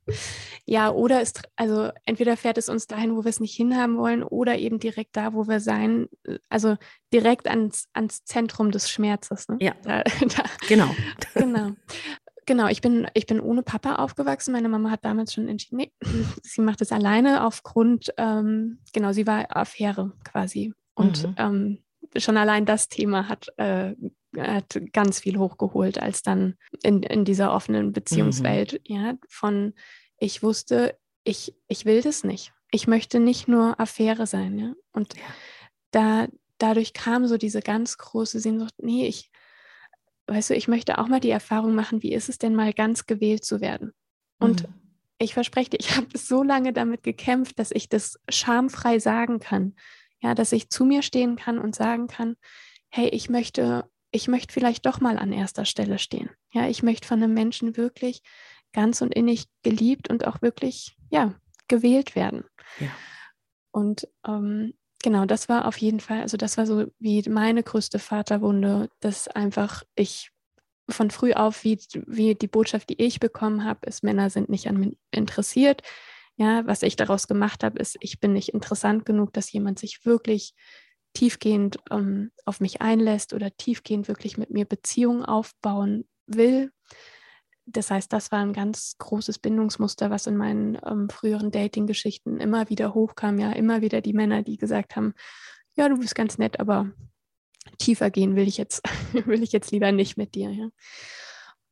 Ja, 0.64 0.90
oder 0.90 1.20
ist, 1.20 1.42
also 1.56 1.90
entweder 2.04 2.36
fährt 2.36 2.58
es 2.58 2.68
uns 2.68 2.86
dahin, 2.86 3.16
wo 3.16 3.24
wir 3.24 3.28
es 3.28 3.40
nicht 3.40 3.54
hinhaben 3.54 3.96
wollen, 3.96 4.22
oder 4.22 4.58
eben 4.58 4.78
direkt 4.78 5.16
da, 5.16 5.34
wo 5.34 5.48
wir 5.48 5.60
sein, 5.60 6.08
also 6.48 6.76
direkt 7.12 7.48
ans, 7.48 7.88
ans 7.92 8.24
Zentrum 8.24 8.70
des 8.70 8.90
Schmerzes. 8.90 9.48
Ne? 9.48 9.58
Ja. 9.60 9.74
Da, 9.82 10.02
da. 10.20 10.44
Genau. 10.68 10.94
Genau. 11.34 11.72
genau, 12.46 12.68
ich 12.68 12.80
bin, 12.80 13.06
ich 13.14 13.26
bin 13.26 13.40
ohne 13.40 13.62
Papa 13.62 13.96
aufgewachsen. 13.96 14.52
Meine 14.52 14.68
Mama 14.68 14.90
hat 14.90 15.04
damals 15.04 15.32
schon 15.32 15.48
entschieden, 15.48 15.78
nee, 15.78 15.92
sie 16.42 16.62
macht 16.62 16.80
es 16.80 16.92
alleine 16.92 17.44
aufgrund, 17.44 18.12
ähm, 18.16 18.78
genau, 18.92 19.12
sie 19.12 19.26
war 19.26 19.56
Affäre 19.56 20.12
quasi. 20.24 20.72
Und 20.94 21.26
mhm. 21.26 21.34
ähm, 21.38 21.78
schon 22.16 22.36
allein 22.36 22.64
das 22.64 22.88
Thema 22.88 23.28
hat, 23.28 23.48
äh, 23.58 23.94
hat 24.36 24.80
ganz 24.92 25.20
viel 25.20 25.38
hochgeholt, 25.38 26.00
als 26.00 26.22
dann 26.22 26.56
in, 26.82 27.02
in 27.02 27.24
dieser 27.24 27.52
offenen 27.52 27.92
Beziehungswelt, 27.92 28.74
mhm. 28.88 28.96
ja, 28.96 29.14
von 29.28 29.74
ich 30.18 30.42
wusste, 30.42 30.98
ich, 31.24 31.54
ich 31.68 31.84
will 31.84 32.02
das 32.02 32.24
nicht. 32.24 32.52
Ich 32.70 32.86
möchte 32.86 33.20
nicht 33.20 33.48
nur 33.48 33.78
Affäre 33.78 34.26
sein, 34.26 34.58
ja. 34.58 34.74
Und 34.92 35.14
ja. 35.14 35.22
da 35.90 36.28
dadurch 36.58 36.92
kam 36.92 37.26
so 37.26 37.36
diese 37.36 37.60
ganz 37.60 37.98
große 37.98 38.40
Sehnsucht, 38.40 38.74
nee, 38.78 39.06
ich, 39.06 39.30
weißt 40.26 40.50
du, 40.50 40.54
ich 40.54 40.68
möchte 40.68 40.98
auch 40.98 41.08
mal 41.08 41.20
die 41.20 41.30
Erfahrung 41.30 41.74
machen, 41.74 42.02
wie 42.02 42.12
ist 42.12 42.28
es 42.28 42.38
denn 42.38 42.54
mal 42.54 42.72
ganz 42.72 43.06
gewählt 43.06 43.44
zu 43.44 43.60
werden? 43.60 43.92
Und 44.38 44.62
mhm. 44.62 44.74
ich 45.18 45.34
verspreche 45.34 45.70
dir, 45.70 45.80
ich 45.80 45.96
habe 45.96 46.06
so 46.16 46.42
lange 46.42 46.72
damit 46.72 47.02
gekämpft, 47.02 47.58
dass 47.58 47.70
ich 47.70 47.88
das 47.88 48.18
schamfrei 48.28 48.98
sagen 48.98 49.38
kann. 49.38 49.74
Ja, 50.20 50.34
dass 50.34 50.52
ich 50.52 50.70
zu 50.70 50.86
mir 50.86 51.02
stehen 51.02 51.36
kann 51.36 51.58
und 51.58 51.74
sagen 51.74 52.06
kann, 52.06 52.36
hey, 52.88 53.08
ich 53.08 53.28
möchte, 53.28 53.84
ich 54.10 54.28
möchte 54.28 54.52
vielleicht 54.52 54.86
doch 54.86 55.00
mal 55.00 55.18
an 55.18 55.32
erster 55.32 55.64
Stelle 55.64 55.98
stehen. 55.98 56.30
Ja, 56.52 56.68
ich 56.68 56.82
möchte 56.82 57.06
von 57.06 57.22
einem 57.22 57.34
Menschen 57.34 57.76
wirklich 57.76 58.22
ganz 58.72 59.00
und 59.00 59.14
innig 59.14 59.46
geliebt 59.62 60.08
und 60.08 60.26
auch 60.26 60.42
wirklich, 60.42 60.96
ja, 61.10 61.34
gewählt 61.68 62.14
werden. 62.14 62.44
Ja. 62.78 62.88
Und 63.72 64.08
ähm, 64.26 64.74
genau, 65.02 65.26
das 65.26 65.48
war 65.48 65.66
auf 65.66 65.76
jeden 65.78 66.00
Fall, 66.00 66.20
also 66.20 66.36
das 66.36 66.56
war 66.56 66.66
so 66.66 66.86
wie 66.98 67.28
meine 67.28 67.62
größte 67.62 67.98
Vaterwunde, 67.98 68.88
dass 69.00 69.28
einfach 69.28 69.82
ich 69.94 70.30
von 70.88 71.10
früh 71.10 71.32
auf, 71.32 71.64
wie, 71.64 71.78
wie 72.06 72.34
die 72.34 72.46
Botschaft, 72.46 72.90
die 72.90 73.02
ich 73.02 73.18
bekommen 73.18 73.64
habe, 73.64 73.86
ist, 73.86 74.04
Männer 74.04 74.30
sind 74.30 74.48
nicht 74.48 74.68
an 74.68 74.78
mir 74.78 74.92
interessiert. 75.10 75.82
Ja, 76.36 76.66
was 76.66 76.82
ich 76.82 76.96
daraus 76.96 77.28
gemacht 77.28 77.64
habe, 77.64 77.78
ist, 77.78 77.96
ich 78.00 78.20
bin 78.20 78.34
nicht 78.34 78.50
interessant 78.50 79.06
genug, 79.06 79.32
dass 79.32 79.50
jemand 79.50 79.78
sich 79.78 80.04
wirklich 80.04 80.54
tiefgehend 81.16 81.78
ähm, 81.90 82.30
auf 82.44 82.60
mich 82.60 82.80
einlässt 82.82 83.32
oder 83.32 83.50
tiefgehend 83.56 84.08
wirklich 84.08 84.36
mit 84.36 84.50
mir 84.50 84.66
Beziehungen 84.66 85.24
aufbauen 85.24 86.06
will 86.26 86.70
das 87.66 87.90
heißt, 87.90 88.12
das 88.12 88.30
war 88.30 88.38
ein 88.38 88.52
ganz 88.52 88.94
großes 88.98 89.40
Bindungsmuster, 89.40 90.08
was 90.08 90.28
in 90.28 90.36
meinen 90.36 90.78
ähm, 90.86 91.10
früheren 91.10 91.50
Dating-Geschichten 91.50 92.38
immer 92.38 92.70
wieder 92.70 92.94
hochkam. 92.94 93.38
Ja, 93.38 93.50
immer 93.52 93.82
wieder 93.82 94.00
die 94.00 94.12
Männer, 94.12 94.42
die 94.42 94.56
gesagt 94.56 94.94
haben, 94.94 95.14
ja, 95.74 95.88
du 95.88 95.98
bist 95.98 96.14
ganz 96.14 96.38
nett, 96.38 96.60
aber 96.60 96.92
tiefer 97.78 98.10
gehen 98.10 98.36
will 98.36 98.46
ich 98.46 98.56
jetzt, 98.56 98.82
will 99.26 99.42
ich 99.42 99.50
jetzt 99.50 99.72
lieber 99.72 99.90
nicht 99.90 100.16
mit 100.16 100.36
dir. 100.36 100.50
Ja. 100.50 100.68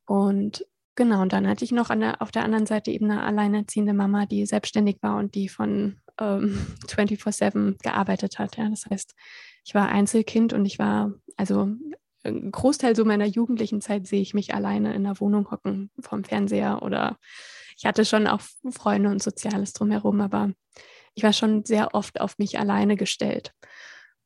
Und 0.07 0.67
genau, 0.95 1.23
und 1.23 1.33
dann 1.33 1.47
hatte 1.49 1.65
ich 1.65 1.73
noch 1.73 1.89
der, 1.89 2.21
auf 2.23 2.31
der 2.31 2.45
anderen 2.45 2.67
Seite 2.67 2.91
eben 2.91 3.11
eine 3.11 3.23
alleinerziehende 3.23 3.95
Mama, 3.95 4.27
die 4.27 4.47
selbstständig 4.47 4.99
war 5.03 5.17
und 5.17 5.35
die 5.35 5.49
von 5.49 6.01
ähm, 6.21 6.59
24-7 6.87 7.83
gearbeitet 7.83 8.39
hat. 8.39 8.57
Ja. 8.57 8.69
Das 8.69 8.87
heißt, 8.87 9.15
ich 9.65 9.75
war 9.75 9.89
Einzelkind 9.89 10.53
und 10.53 10.65
ich 10.67 10.79
war 10.79 11.13
also 11.37 11.71
ein 12.25 12.51
Großteil 12.51 12.97
so 12.97 13.05
meiner 13.05 13.27
jugendlichen 13.27 13.81
Zeit 13.81 14.07
sehe 14.07 14.23
ich 14.23 14.35
mich 14.35 14.55
alleine 14.55 14.95
in 14.95 15.05
der 15.05 15.21
Wohnung 15.21 15.51
hocken 15.51 15.91
vom 16.01 16.25
Fernseher 16.25 16.83
oder 16.83 17.19
ich 17.77 17.87
hatte 17.87 18.05
schon 18.05 18.27
auch 18.27 18.41
Freunde 18.71 19.11
und 19.11 19.23
Soziales 19.23 19.73
drumherum, 19.73 20.21
aber 20.21 20.53
ich 21.15 21.23
war 21.23 21.33
schon 21.33 21.65
sehr 21.65 21.95
oft 21.95 22.21
auf 22.21 22.39
mich 22.39 22.59
alleine 22.59 22.97
gestellt. 22.97 23.53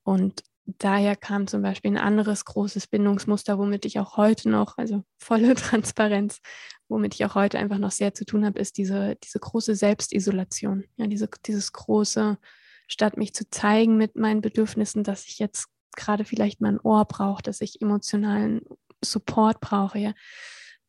Und 0.03 0.43
daher 0.79 1.17
kam 1.17 1.47
zum 1.47 1.63
Beispiel 1.63 1.93
ein 1.93 1.99
anderes 1.99 2.45
großes 2.45 2.89
Bindungsmuster, 2.89 3.59
womit 3.59 3.87
ich 3.87 3.99
auch 3.99 4.17
heute 4.17 4.51
noch, 4.51 4.77
also 4.77 5.03
volle 5.19 5.55
Transparenz, 5.55 6.41
womit 6.89 7.15
ich 7.15 7.25
auch 7.25 7.35
heute 7.35 7.59
einfach 7.59 7.79
noch 7.79 7.91
sehr 7.91 8.13
zu 8.13 8.27
tun 8.27 8.45
habe, 8.45 8.59
ist 8.59 8.77
diese, 8.77 9.17
diese 9.17 9.39
große 9.39 9.75
Selbstisolation. 9.75 10.85
Ja, 10.97 11.07
diese, 11.07 11.29
dieses 11.47 11.73
große, 11.73 12.39
statt 12.87 13.17
mich 13.17 13.35
zu 13.35 13.49
zeigen 13.49 13.97
mit 13.97 14.17
meinen 14.17 14.43
Bedürfnissen, 14.43 15.05
dass 15.05 15.27
ich 15.27 15.39
jetzt 15.39 15.69
gerade 15.97 16.25
vielleicht 16.25 16.61
mein 16.61 16.79
Ohr 16.81 17.07
brauche, 17.07 17.43
dass 17.43 17.61
ich 17.61 17.81
emotionalen 17.81 18.61
Support 19.03 19.61
brauche, 19.61 19.99
ja, 19.99 20.13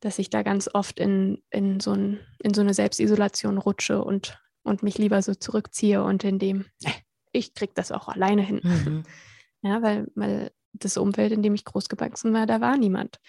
dass 0.01 0.19
ich 0.19 0.29
da 0.29 0.43
ganz 0.43 0.69
oft 0.73 0.99
in, 0.99 1.41
in, 1.49 1.79
so, 1.79 1.93
ein, 1.93 2.19
in 2.39 2.53
so 2.53 2.61
eine 2.61 2.73
Selbstisolation 2.73 3.57
rutsche 3.57 4.03
und, 4.03 4.39
und 4.63 4.83
mich 4.83 4.97
lieber 4.97 5.21
so 5.21 5.35
zurückziehe 5.35 6.03
und 6.03 6.23
in 6.23 6.37
dem, 6.37 6.65
ich 7.31 7.53
kriege 7.53 7.73
das 7.75 7.91
auch 7.91 8.09
alleine 8.09 8.41
hin. 8.41 8.59
Mhm. 8.63 9.03
Ja, 9.61 9.81
weil, 9.81 10.07
weil 10.15 10.51
das 10.73 10.97
Umfeld, 10.97 11.31
in 11.31 11.43
dem 11.43 11.55
ich 11.55 11.65
groß 11.65 11.89
gewachsen 11.89 12.33
war, 12.33 12.45
da 12.45 12.61
war 12.61 12.77
niemand. 12.77 13.19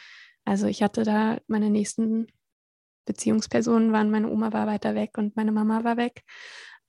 Also 0.44 0.66
ich 0.66 0.82
hatte 0.82 1.02
da 1.02 1.38
meine 1.46 1.70
nächsten 1.70 2.26
Beziehungspersonen 3.04 3.92
waren, 3.92 4.10
meine 4.10 4.28
Oma 4.28 4.52
war 4.52 4.66
weiter 4.66 4.94
weg 4.94 5.18
und 5.18 5.36
meine 5.36 5.52
Mama 5.52 5.84
war 5.84 5.96
weg. 5.96 6.22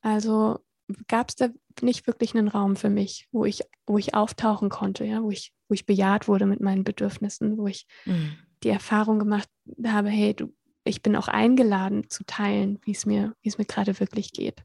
Also 0.02 0.60
gab 1.08 1.30
es 1.30 1.36
da 1.36 1.50
nicht 1.82 2.08
wirklich 2.08 2.36
einen 2.36 2.48
Raum 2.48 2.76
für 2.76 2.90
mich, 2.90 3.28
wo 3.32 3.46
ich, 3.46 3.64
wo 3.88 3.98
ich 3.98 4.14
auftauchen 4.14 4.70
konnte, 4.70 5.06
ja, 5.06 5.24
wo 5.24 5.32
ich, 5.32 5.54
wo 5.68 5.74
ich 5.74 5.86
bejaht 5.86 6.28
wurde 6.28 6.46
mit 6.46 6.60
meinen 6.60 6.84
Bedürfnissen, 6.84 7.58
wo 7.58 7.68
ich 7.68 7.86
mhm. 8.06 8.38
die 8.64 8.70
Erfahrung 8.70 9.20
gemacht 9.20 9.50
habe, 9.86 10.10
hey, 10.10 10.34
du, 10.34 10.54
ich 10.84 11.02
bin 11.02 11.16
auch 11.16 11.28
eingeladen 11.28 12.10
zu 12.10 12.24
teilen, 12.26 12.80
wie 12.84 12.92
es 12.92 13.06
mir, 13.06 13.36
wie 13.42 13.50
es 13.50 13.58
mir 13.58 13.66
gerade 13.66 14.00
wirklich 14.00 14.32
geht. 14.32 14.64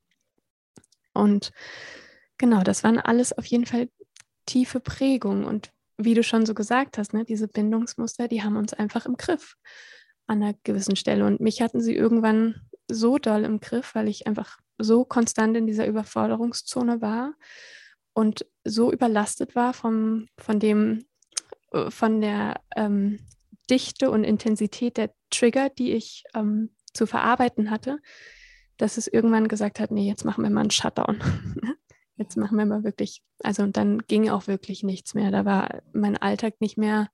Und 1.13 1.53
genau, 2.39 2.63
das 2.63 2.85
waren 2.85 2.99
alles 2.99 3.33
auf 3.37 3.47
jeden 3.47 3.67
Fall 3.67 3.89
tiefe 4.47 4.81
Prägungen. 4.81 5.45
Und 5.45 5.71
wie 5.99 6.15
du 6.15 6.23
schon 6.23 6.47
so 6.47 6.55
gesagt 6.55 6.99
hast, 6.99 7.13
ne, 7.13 7.25
diese 7.25 7.49
Bindungsmuster, 7.49 8.29
die 8.29 8.43
haben 8.43 8.57
uns 8.57 8.73
einfach 8.73 9.07
im 9.07 9.17
Griff 9.17 9.57
an 10.27 10.43
einer 10.43 10.55
gewissen 10.65 10.97
Stelle. 10.97 11.27
Und 11.27 11.41
mich 11.41 11.61
hatten 11.63 11.81
sie 11.81 11.95
irgendwann 11.95 12.61
so 12.89 13.19
doll 13.19 13.45
im 13.45 13.61
Griff, 13.61 13.95
weil 13.95 14.09
ich 14.09 14.27
einfach 14.27 14.59
so 14.79 15.05
konstant 15.05 15.57
in 15.57 15.67
dieser 15.67 15.87
Überforderungszone 15.87 17.01
war 17.01 17.35
und 18.13 18.47
so 18.65 18.93
überlastet 18.93 19.55
war 19.55 19.75
vom, 19.75 20.29
von 20.39 20.61
dem, 20.61 21.05
äh, 21.73 21.91
von 21.91 22.21
der 22.21 22.61
ähm, 22.77 23.21
Dichte 23.71 24.11
und 24.11 24.25
Intensität 24.25 24.97
der 24.97 25.13
Trigger, 25.31 25.71
die 25.71 25.93
ich 25.93 26.25
ähm, 26.35 26.71
zu 26.93 27.07
verarbeiten 27.07 27.71
hatte, 27.71 27.99
dass 28.77 28.97
es 28.97 29.07
irgendwann 29.09 29.49
gesagt 29.49 29.81
hat, 29.81 29.91
nee, 29.91 30.07
jetzt 30.07 30.25
machen 30.25 30.45
wir 30.45 30.51
mal 30.51 30.61
einen 30.61 30.71
Shutdown. 30.71 31.21
jetzt 32.17 32.37
machen 32.37 32.59
wir 32.59 32.67
mal 32.67 32.85
wirklich, 32.85 33.23
also 33.43 33.63
und 33.63 33.77
dann 33.77 34.01
ging 34.07 34.29
auch 34.29 34.47
wirklich 34.47 34.83
nichts 34.83 35.15
mehr. 35.15 35.31
Da 35.31 35.45
war 35.45 35.83
mein 35.93 36.17
Alltag 36.17 36.61
nicht 36.61 36.79
mehr, 36.79 37.09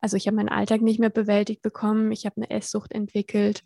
also 0.00 0.16
ich 0.16 0.26
habe 0.26 0.36
meinen 0.36 0.48
Alltag 0.48 0.80
nicht 0.80 1.00
mehr 1.00 1.10
bewältigt 1.10 1.62
bekommen. 1.62 2.12
Ich 2.12 2.26
habe 2.26 2.36
eine 2.36 2.50
Esssucht 2.50 2.92
entwickelt. 2.92 3.62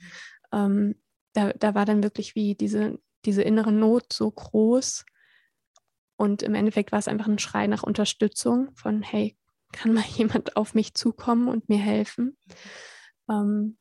Ähm, 0.53 0.97
da, 1.35 1.53
da 1.53 1.75
war 1.75 1.85
dann 1.85 2.03
wirklich 2.03 2.35
wie 2.35 2.55
diese, 2.55 2.99
diese 3.25 3.43
innere 3.43 3.73
Not 3.73 4.12
so 4.12 4.31
groß. 4.31 5.05
Und 6.17 6.43
im 6.43 6.55
Endeffekt 6.55 6.93
war 6.93 6.99
es 6.99 7.09
einfach 7.09 7.27
ein 7.27 7.38
Schrei 7.38 7.67
nach 7.67 7.83
Unterstützung 7.83 8.71
von, 8.75 9.03
hey, 9.03 9.37
kann 9.73 9.93
mal 9.93 10.05
jemand 10.17 10.57
auf 10.57 10.75
mich 10.75 10.95
zukommen 10.95 11.49
und 11.49 11.69
mir 11.69 11.79
helfen? 11.79 12.37
Ähm, 13.29 13.79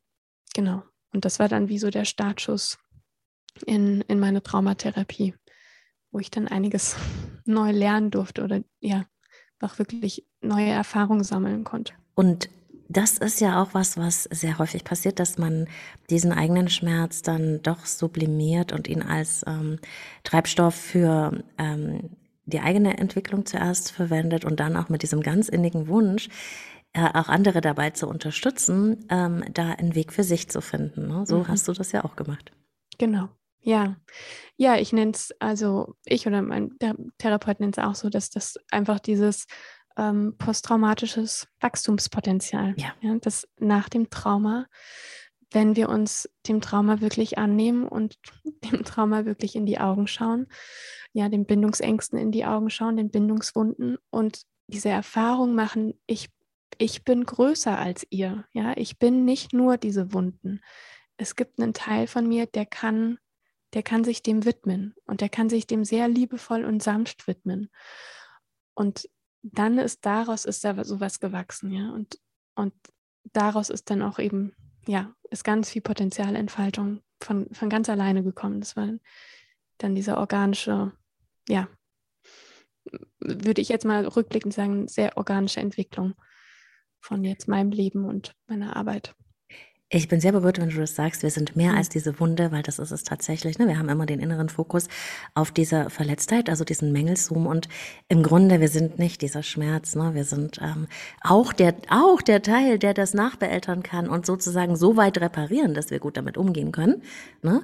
genau. 0.54 0.84
Und 1.14 1.26
das 1.26 1.40
war 1.40 1.50
dann 1.50 1.68
wie 1.68 1.78
so 1.78 1.90
der 1.90 2.06
Startschuss 2.06 2.78
in, 3.66 4.02
in 4.02 4.20
meine 4.20 4.42
Traumatherapie, 4.42 5.36
wo 6.12 6.20
ich 6.20 6.32
dann 6.32 6.48
einiges 6.48 6.96
neu 7.46 7.72
lernen 7.72 8.12
durfte 8.12 8.44
oder 8.44 8.62
ja, 8.80 9.06
auch 9.60 9.78
wirklich 9.80 10.26
neue 10.42 10.70
Erfahrungen 10.70 11.24
sammeln 11.24 11.64
konnte. 11.64 11.94
Und 12.16 12.50
das 12.90 13.18
ist 13.18 13.40
ja 13.40 13.62
auch 13.62 13.74
was, 13.74 13.98
was 13.98 14.24
sehr 14.24 14.58
häufig 14.58 14.84
passiert, 14.84 15.20
dass 15.20 15.38
man 15.38 15.68
diesen 16.10 16.34
eigenen 16.34 16.70
Schmerz 16.70 17.22
dann 17.22 17.62
doch 17.64 17.86
sublimiert 17.86 18.74
und 18.74 18.88
ihn 18.88 19.02
als 19.02 19.46
ähm, 19.48 19.80
Treibstoff 20.24 20.76
für 20.76 21.44
ähm, 21.58 22.10
die 22.46 22.60
eigene 22.60 22.98
Entwicklung 22.98 23.46
zuerst 23.46 23.92
verwendet 23.92 24.44
und 24.44 24.60
dann 24.60 24.76
auch 24.76 24.90
mit 24.90 25.04
diesem 25.04 25.22
ganz 25.22 25.48
innigen 25.48 25.88
Wunsch, 25.88 26.28
äh, 26.94 27.08
auch 27.14 27.30
andere 27.30 27.62
dabei 27.62 27.92
zu 27.92 28.08
unterstützen, 28.08 29.06
ähm, 29.10 29.46
da 29.54 29.70
einen 29.70 29.96
Weg 29.96 30.12
für 30.12 30.24
sich 30.24 30.50
zu 30.50 30.62
finden. 30.62 31.08
Ne? 31.08 31.26
So 31.26 31.40
mhm. 31.40 31.48
hast 31.48 31.68
du 31.68 31.74
das 31.74 31.94
ja 31.94 32.04
auch 32.04 32.18
gemacht. 32.18 32.52
Genau. 32.98 33.30
Ja, 33.62 33.96
ja, 34.58 34.78
ich 34.78 34.92
nenne 34.92 35.12
es, 35.12 35.32
also 35.40 35.96
ich 36.06 36.26
oder 36.28 36.42
mein 36.42 36.78
Therapeut 37.20 37.60
nennt 37.60 37.78
es 37.78 37.84
auch 37.84 37.96
so, 37.96 38.10
dass 38.10 38.30
das 38.30 38.58
einfach 38.72 39.00
dieses 39.00 39.46
ähm, 39.98 40.36
posttraumatisches 40.38 41.48
Wachstumspotenzial. 41.60 42.74
Ja. 42.78 42.94
ja. 43.02 43.16
Das 43.22 43.48
nach 43.60 43.90
dem 43.90 44.10
Trauma, 44.10 44.66
wenn 45.52 45.76
wir 45.76 45.90
uns 45.90 46.30
dem 46.48 46.62
Trauma 46.62 47.02
wirklich 47.02 47.38
annehmen 47.38 47.88
und 47.88 48.18
dem 48.72 48.84
Trauma 48.84 49.26
wirklich 49.26 49.56
in 49.56 49.66
die 49.66 49.80
Augen 49.80 50.08
schauen, 50.08 50.48
ja, 51.14 51.30
den 51.30 51.46
Bindungsängsten 51.46 52.18
in 52.18 52.32
die 52.32 52.46
Augen 52.46 52.70
schauen, 52.70 52.98
den 52.98 53.12
Bindungswunden 53.12 53.98
und 54.10 54.44
diese 54.68 54.90
Erfahrung 54.90 55.54
machen, 55.54 56.00
ich, 56.08 56.30
ich 56.78 57.04
bin 57.04 57.26
größer 57.26 57.78
als 57.78 58.08
ihr. 58.10 58.46
Ja, 58.54 58.74
ich 58.78 58.98
bin 58.98 59.26
nicht 59.26 59.54
nur 59.54 59.78
diese 59.78 60.14
Wunden. 60.14 60.62
Es 61.18 61.36
gibt 61.36 61.60
einen 61.60 61.74
Teil 61.74 62.08
von 62.08 62.28
mir, 62.28 62.46
der 62.46 62.66
kann, 62.66 63.20
der 63.74 63.84
kann 63.84 64.04
sich 64.04 64.22
dem 64.22 64.46
widmen 64.46 64.96
und 65.06 65.22
der 65.22 65.30
kann 65.30 65.50
sich 65.50 65.68
dem 65.68 65.86
sehr 65.86 66.08
liebevoll 66.08 66.66
und 66.66 66.84
sanft 66.84 67.28
widmen. 67.28 67.70
Und 68.74 69.10
dann 69.44 69.78
ist 69.78 70.06
daraus 70.06 70.46
ist 70.46 70.64
da 70.64 70.84
sowas 70.84 71.20
gewachsen, 71.20 71.72
ja. 71.72 71.92
Und, 71.92 72.20
und 72.56 72.74
daraus 73.34 73.70
ist 73.70 73.90
dann 73.90 74.02
auch 74.02 74.20
eben 74.20 74.54
ja, 74.88 75.14
ist 75.30 75.44
ganz 75.44 75.70
viel 75.70 75.82
Potenzialentfaltung 75.82 77.02
von, 77.22 77.48
von 77.52 77.70
ganz 77.70 77.90
alleine 77.90 78.24
gekommen. 78.24 78.60
Das 78.60 78.76
war 78.76 78.90
dann 79.78 79.96
diese 79.96 80.18
organische, 80.18 80.92
ja, 81.48 81.68
würde 83.20 83.62
ich 83.62 83.70
jetzt 83.70 83.86
mal 83.86 84.06
rückblickend 84.06 84.54
sagen, 84.54 84.88
sehr 84.88 85.18
organische 85.18 85.60
Entwicklung 85.60 86.16
von 87.00 87.24
jetzt 87.24 87.48
meinem 87.48 87.72
Leben 87.72 88.06
und 88.06 88.36
meiner 88.48 88.76
Arbeit. 88.76 89.16
Ich 89.94 90.08
bin 90.08 90.22
sehr 90.22 90.32
berührt, 90.32 90.58
wenn 90.58 90.70
du 90.70 90.78
das 90.78 90.96
sagst. 90.96 91.22
Wir 91.22 91.32
sind 91.32 91.58
mehr 91.58 91.74
mhm. 91.74 91.78
als 91.78 91.90
diese 91.90 92.18
Wunde, 92.22 92.54
weil 92.54 92.64
das 92.64 92.80
ist 92.80 92.92
es 92.92 93.04
tatsächlich. 93.04 93.60
Ne? 93.60 93.68
Wir 93.68 93.78
haben 93.78 93.90
immer 93.90 94.06
den 94.06 94.22
inneren 94.22 94.48
Fokus 94.48 94.88
auf 95.36 95.52
dieser 95.52 95.90
Verletztheit, 95.90 96.50
also 96.50 96.64
diesen 96.64 96.94
Mängelzoom. 96.94 97.46
Und 97.46 97.68
im 98.08 98.24
Grunde, 98.24 98.62
wir 98.62 98.70
sind 98.70 99.00
nicht 99.00 99.22
dieser 99.22 99.44
Schmerz. 99.44 99.96
Ne? 99.96 100.16
Wir 100.16 100.24
sind 100.24 100.62
ähm, 100.62 100.88
auch, 101.20 101.52
der, 101.52 101.76
auch 101.90 102.22
der 102.22 102.42
Teil, 102.42 102.80
der 102.80 102.94
das 102.94 103.14
nachbeeltern 103.14 103.84
kann 103.84 104.08
und 104.08 104.26
sozusagen 104.26 104.78
so 104.78 104.96
weit 104.96 105.20
reparieren, 105.20 105.74
dass 105.74 105.92
wir 105.92 106.00
gut 106.00 106.16
damit 106.16 106.38
umgehen 106.38 106.72
können. 106.72 107.04
Ne? 107.42 107.62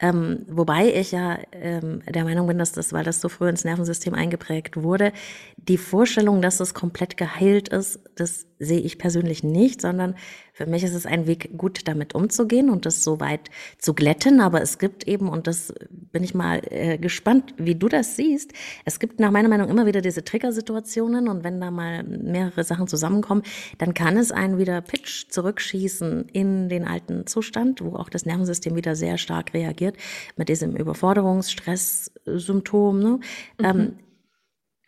Ähm, 0.00 0.44
wobei 0.48 0.92
ich 0.92 1.10
ja 1.10 1.38
ähm, 1.50 2.02
der 2.08 2.24
Meinung 2.24 2.46
bin, 2.46 2.58
dass 2.58 2.70
das, 2.70 2.92
weil 2.92 3.02
das 3.02 3.20
so 3.20 3.28
früh 3.28 3.48
ins 3.48 3.64
Nervensystem 3.64 4.14
eingeprägt 4.14 4.76
wurde, 4.80 5.12
die 5.56 5.78
Vorstellung, 5.78 6.40
dass 6.40 6.60
es 6.60 6.72
komplett 6.72 7.16
geheilt 7.16 7.68
ist, 7.68 7.98
das 8.14 8.46
sehe 8.60 8.80
ich 8.80 8.98
persönlich 8.98 9.42
nicht, 9.44 9.80
sondern 9.80 10.14
für 10.52 10.66
mich 10.66 10.82
ist 10.82 10.94
es 10.94 11.06
ein 11.06 11.28
Weg, 11.28 11.56
gut 11.56 11.86
damit 11.86 12.16
umzugehen 12.16 12.68
und 12.68 12.84
das 12.84 13.04
so 13.04 13.20
weit 13.20 13.50
zu 13.78 13.94
glätten. 13.94 14.40
Aber 14.40 14.60
es 14.60 14.78
gibt 14.78 15.06
eben, 15.06 15.28
und 15.28 15.46
das 15.46 15.72
bin 15.90 16.24
ich 16.24 16.34
mal 16.34 16.60
äh, 16.70 16.98
gespannt, 16.98 17.54
wie 17.58 17.76
du 17.76 17.88
das 17.88 18.16
siehst, 18.16 18.52
es 18.84 18.98
gibt 18.98 19.20
nach 19.20 19.30
meiner 19.30 19.48
Meinung 19.48 19.68
immer 19.68 19.86
wieder 19.86 20.00
diese 20.00 20.24
Triggersituationen 20.24 21.28
und 21.28 21.44
wenn 21.44 21.60
da 21.60 21.70
mal 21.70 22.02
mehrere 22.02 22.64
Sachen 22.64 22.88
zusammenkommen, 22.88 23.42
dann 23.78 23.94
kann 23.94 24.16
es 24.16 24.32
einen 24.32 24.58
wieder 24.58 24.80
Pitch 24.80 25.28
zurückschießen 25.28 26.28
in 26.32 26.68
den 26.68 26.86
alten 26.86 27.26
Zustand, 27.26 27.84
wo 27.84 27.94
auch 27.94 28.08
das 28.08 28.26
Nervensystem 28.26 28.74
wieder 28.74 28.96
sehr 28.96 29.18
stark 29.18 29.54
reagiert 29.54 29.87
mit 30.36 30.48
diesem 30.48 30.76
Überforderungsstress-Symptom. 30.76 32.98
Ne? 32.98 33.20
Mhm. 33.58 33.64
Ähm, 33.64 33.98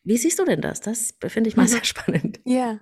wie 0.05 0.17
siehst 0.17 0.39
du 0.39 0.45
denn 0.45 0.61
das? 0.61 0.81
Das 0.81 1.15
finde 1.29 1.49
ich 1.49 1.57
mal 1.57 1.65
mhm. 1.65 1.69
sehr 1.69 1.85
spannend. 1.85 2.39
Ja. 2.45 2.79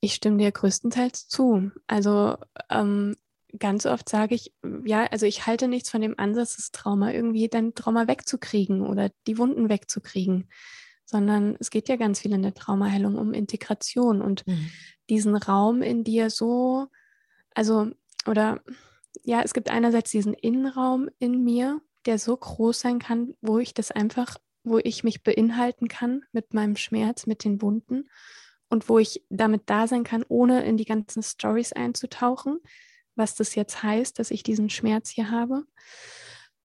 Ich 0.00 0.14
stimme 0.14 0.38
dir 0.38 0.52
größtenteils 0.52 1.28
zu. 1.28 1.72
Also 1.88 2.36
ähm, 2.70 3.16
ganz 3.58 3.86
oft 3.86 4.08
sage 4.08 4.34
ich, 4.34 4.52
ja, 4.84 5.06
also 5.06 5.26
ich 5.26 5.46
halte 5.46 5.68
nichts 5.68 5.90
von 5.90 6.00
dem 6.00 6.18
Ansatz, 6.18 6.56
das 6.56 6.70
Trauma 6.70 7.12
irgendwie 7.12 7.48
dein 7.48 7.74
Trauma 7.74 8.06
wegzukriegen 8.06 8.82
oder 8.82 9.10
die 9.26 9.38
Wunden 9.38 9.68
wegzukriegen, 9.68 10.48
sondern 11.04 11.56
es 11.58 11.70
geht 11.70 11.88
ja 11.88 11.96
ganz 11.96 12.20
viel 12.20 12.32
in 12.32 12.42
der 12.42 12.54
Traumaheilung 12.54 13.16
um 13.16 13.32
Integration 13.32 14.20
und 14.20 14.46
mhm. 14.46 14.70
diesen 15.08 15.36
Raum 15.36 15.82
in 15.82 16.04
dir 16.04 16.30
so, 16.30 16.88
also, 17.54 17.90
oder 18.26 18.60
ja, 19.24 19.42
es 19.42 19.54
gibt 19.54 19.70
einerseits 19.70 20.10
diesen 20.10 20.34
Innenraum 20.34 21.08
in 21.18 21.42
mir, 21.44 21.80
der 22.06 22.18
so 22.18 22.36
groß 22.36 22.80
sein 22.80 22.98
kann, 22.98 23.34
wo 23.40 23.58
ich 23.58 23.74
das 23.74 23.90
einfach, 23.90 24.36
wo 24.64 24.78
ich 24.78 25.04
mich 25.04 25.22
beinhalten 25.22 25.88
kann 25.88 26.24
mit 26.32 26.54
meinem 26.54 26.76
Schmerz, 26.76 27.26
mit 27.26 27.44
den 27.44 27.60
Wunden 27.60 28.08
und 28.68 28.88
wo 28.88 28.98
ich 28.98 29.24
damit 29.28 29.62
da 29.66 29.86
sein 29.86 30.04
kann, 30.04 30.24
ohne 30.28 30.64
in 30.64 30.76
die 30.76 30.84
ganzen 30.84 31.22
Stories 31.22 31.72
einzutauchen, 31.72 32.58
was 33.14 33.34
das 33.34 33.54
jetzt 33.54 33.82
heißt, 33.82 34.18
dass 34.18 34.30
ich 34.30 34.42
diesen 34.42 34.70
Schmerz 34.70 35.10
hier 35.10 35.30
habe. 35.30 35.64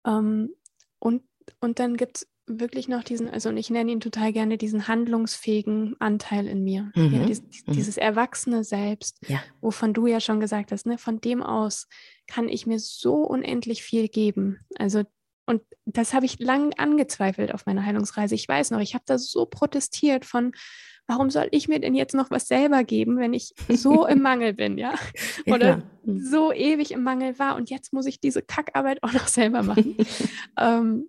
Ähm, 0.06 0.54
und, 0.98 1.22
und 1.60 1.78
dann 1.78 1.96
gibt 1.96 2.18
es 2.18 2.28
wirklich 2.46 2.88
noch 2.88 3.04
diesen, 3.04 3.28
also 3.28 3.48
und 3.48 3.56
ich 3.56 3.70
nenne 3.70 3.92
ihn 3.92 4.00
total 4.00 4.32
gerne 4.32 4.58
diesen 4.58 4.88
handlungsfähigen 4.88 5.96
Anteil 6.00 6.46
in 6.46 6.64
mir. 6.64 6.90
Mhm. 6.94 7.14
Ja, 7.14 7.24
dieses, 7.24 7.44
mhm. 7.66 7.72
dieses 7.72 7.96
erwachsene 7.96 8.64
Selbst, 8.64 9.18
ja. 9.28 9.40
wovon 9.60 9.94
du 9.94 10.06
ja 10.06 10.20
schon 10.20 10.40
gesagt 10.40 10.72
hast, 10.72 10.86
ne, 10.86 10.98
von 10.98 11.20
dem 11.20 11.42
aus 11.42 11.88
kann 12.26 12.48
ich 12.48 12.66
mir 12.66 12.78
so 12.78 13.16
unendlich 13.16 13.82
viel 13.82 14.08
geben. 14.08 14.60
Also 14.76 15.04
und 15.46 15.62
das 15.84 16.14
habe 16.14 16.26
ich 16.26 16.38
lang 16.38 16.72
angezweifelt 16.78 17.52
auf 17.52 17.66
meiner 17.66 17.84
Heilungsreise. 17.84 18.34
Ich 18.34 18.48
weiß 18.48 18.70
noch, 18.70 18.80
ich 18.80 18.94
habe 18.94 19.04
da 19.06 19.18
so 19.18 19.44
protestiert 19.46 20.24
von, 20.24 20.52
warum 21.06 21.30
soll 21.30 21.48
ich 21.50 21.68
mir 21.68 21.80
denn 21.80 21.94
jetzt 21.94 22.14
noch 22.14 22.30
was 22.30 22.46
selber 22.46 22.84
geben, 22.84 23.18
wenn 23.18 23.34
ich 23.34 23.52
so 23.68 24.06
im 24.06 24.22
Mangel 24.22 24.54
bin, 24.54 24.78
ja? 24.78 24.94
Oder 25.46 25.66
ja. 25.66 25.82
Mhm. 26.04 26.20
so 26.24 26.52
ewig 26.52 26.92
im 26.92 27.02
Mangel 27.02 27.38
war 27.38 27.56
und 27.56 27.70
jetzt 27.70 27.92
muss 27.92 28.06
ich 28.06 28.20
diese 28.20 28.42
Kackarbeit 28.42 29.02
auch 29.02 29.12
noch 29.12 29.26
selber 29.26 29.62
machen. 29.62 29.96
ähm, 30.58 31.08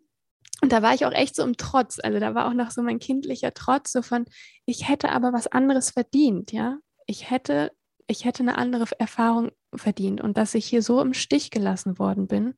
und 0.64 0.72
da 0.72 0.82
war 0.82 0.94
ich 0.94 1.06
auch 1.06 1.12
echt 1.12 1.36
so 1.36 1.44
im 1.44 1.58
Trotz. 1.58 2.00
Also 2.02 2.22
da 2.22 2.36
war 2.36 2.48
auch 2.48 2.54
noch 2.54 2.72
so 2.72 2.82
mein 2.82 2.98
kindlicher 2.98 3.54
Trotz, 3.54 3.92
so 3.92 4.02
von, 4.02 4.24
ich 4.66 4.88
hätte 4.88 5.10
aber 5.10 5.34
was 5.34 5.48
anderes 5.48 5.90
verdient, 5.90 6.54
ja? 6.54 6.78
Ich 7.06 7.30
hätte, 7.30 7.74
ich 8.08 8.24
hätte 8.24 8.44
eine 8.44 8.58
andere 8.58 8.86
Erfahrung 8.98 9.52
verdient 9.76 10.22
und 10.22 10.38
dass 10.38 10.56
ich 10.56 10.66
hier 10.66 10.82
so 10.82 11.02
im 11.02 11.14
Stich 11.14 11.52
gelassen 11.52 12.00
worden 12.00 12.28
bin 12.28 12.54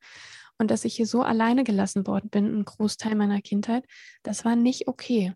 und 0.56 0.70
dass 0.70 0.84
ich 0.84 0.94
hier 0.94 1.06
so 1.08 1.22
alleine 1.22 1.64
gelassen 1.64 2.06
worden 2.06 2.30
bin, 2.30 2.44
einen 2.44 2.64
Großteil 2.64 3.16
meiner 3.16 3.40
Kindheit, 3.40 3.84
das 4.22 4.44
war 4.44 4.54
nicht 4.54 4.86
okay. 4.86 5.34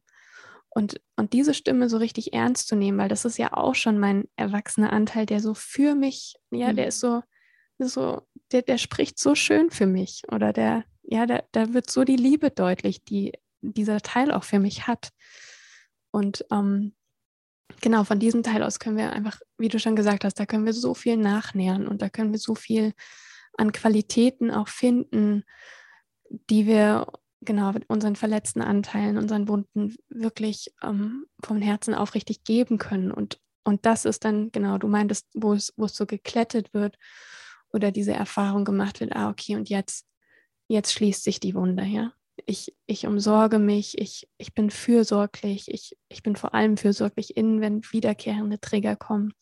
Und, 0.69 1.01
und 1.17 1.33
diese 1.33 1.55
Stimme 1.55 1.89
so 1.89 1.97
richtig 1.97 2.35
ernst 2.35 2.69
zu 2.69 2.77
nehmen, 2.77 2.99
weil 2.99 3.09
das 3.09 3.25
ist 3.25 3.37
ja 3.37 3.53
auch 3.53 3.75
schon 3.75 3.99
mein 3.99 4.29
erwachsener 4.37 4.93
Anteil, 4.93 5.27
der 5.27 5.41
so 5.41 5.55
für 5.55 5.97
mich, 5.97 6.37
ja, 6.53 6.71
mhm. 6.71 6.77
der 6.77 6.87
ist 6.87 7.01
so, 7.01 7.21
so, 7.81 8.23
der, 8.53 8.63
der 8.63 8.79
spricht 8.79 9.19
so 9.19 9.35
schön 9.35 9.71
für 9.71 9.87
mich. 9.87 10.23
Oder 10.31 10.53
der, 10.53 10.85
ja, 11.03 11.27
da, 11.27 11.43
da 11.53 11.73
wird 11.73 11.91
so 11.91 12.05
die 12.05 12.17
Liebe 12.17 12.51
deutlich, 12.51 13.05
die 13.05 13.33
dieser 13.61 14.01
Teil 14.01 14.33
auch 14.33 14.45
für 14.45 14.59
mich 14.59 14.87
hat. 14.87 15.11
Und 16.11 16.45
ähm, 16.51 16.95
genau, 17.81 18.05
von 18.05 18.19
diesem 18.19 18.43
Teil 18.43 18.63
aus 18.63 18.79
können 18.79 18.97
wir 18.97 19.13
einfach, 19.13 19.41
wie 19.59 19.69
du 19.69 19.79
schon 19.79 19.97
gesagt 19.97 20.25
hast, 20.25 20.35
da 20.35 20.47
können 20.47 20.67
wir 20.67 20.73
so 20.73 20.95
viel 20.95 21.17
nachnähern 21.17 21.87
und 21.87 22.03
da 22.03 22.09
können 22.09 22.33
wir 22.33 22.39
so 22.39 22.55
viel 22.55 22.93
an 23.57 23.73
Qualitäten 23.73 24.51
auch 24.51 24.69
finden, 24.69 25.45
die 26.29 26.67
wir 26.67 27.07
genau 27.43 27.73
unseren 27.89 28.17
verletzten 28.17 28.63
Anteilen, 28.63 29.19
unseren 29.19 29.49
Wunden 29.49 29.97
wirklich 30.09 30.73
ähm, 30.83 31.27
vom 31.43 31.61
Herzen 31.61 31.95
aufrichtig 31.95 32.45
geben 32.45 32.79
können. 32.79 33.11
Und, 33.11 33.41
und 33.65 33.87
das 33.87 34.05
ist 34.05 34.25
dann, 34.25 34.53
genau, 34.53 34.79
du 34.79 34.89
meintest, 34.89 35.27
wo 35.35 35.55
es, 35.55 35.73
wo 35.77 35.87
es 35.87 35.97
so 35.97 36.07
geklettet 36.07 36.73
wird 36.75 36.97
oder 37.73 37.91
diese 37.91 38.13
Erfahrung 38.13 38.65
gemacht 38.65 39.01
wird, 39.01 39.15
ah, 39.15 39.31
okay, 39.31 39.57
und 39.57 39.69
jetzt, 39.69 40.07
jetzt 40.71 40.93
schließt 40.93 41.25
sich 41.25 41.41
die 41.41 41.55
Wunde, 41.55 41.85
ja. 41.85 42.13
Ich, 42.47 42.75
ich 42.87 43.07
umsorge 43.07 43.59
mich, 43.59 43.99
ich, 43.99 44.29
ich 44.39 44.55
bin 44.55 44.71
fürsorglich, 44.71 45.69
ich, 45.69 45.97
ich 46.09 46.23
bin 46.23 46.37
vor 46.37 46.55
allem 46.55 46.77
fürsorglich 46.77 47.37
innen, 47.37 47.61
wenn 47.61 47.83
wiederkehrende 47.91 48.61
Trigger 48.61 48.97
kommen. 48.97 49.35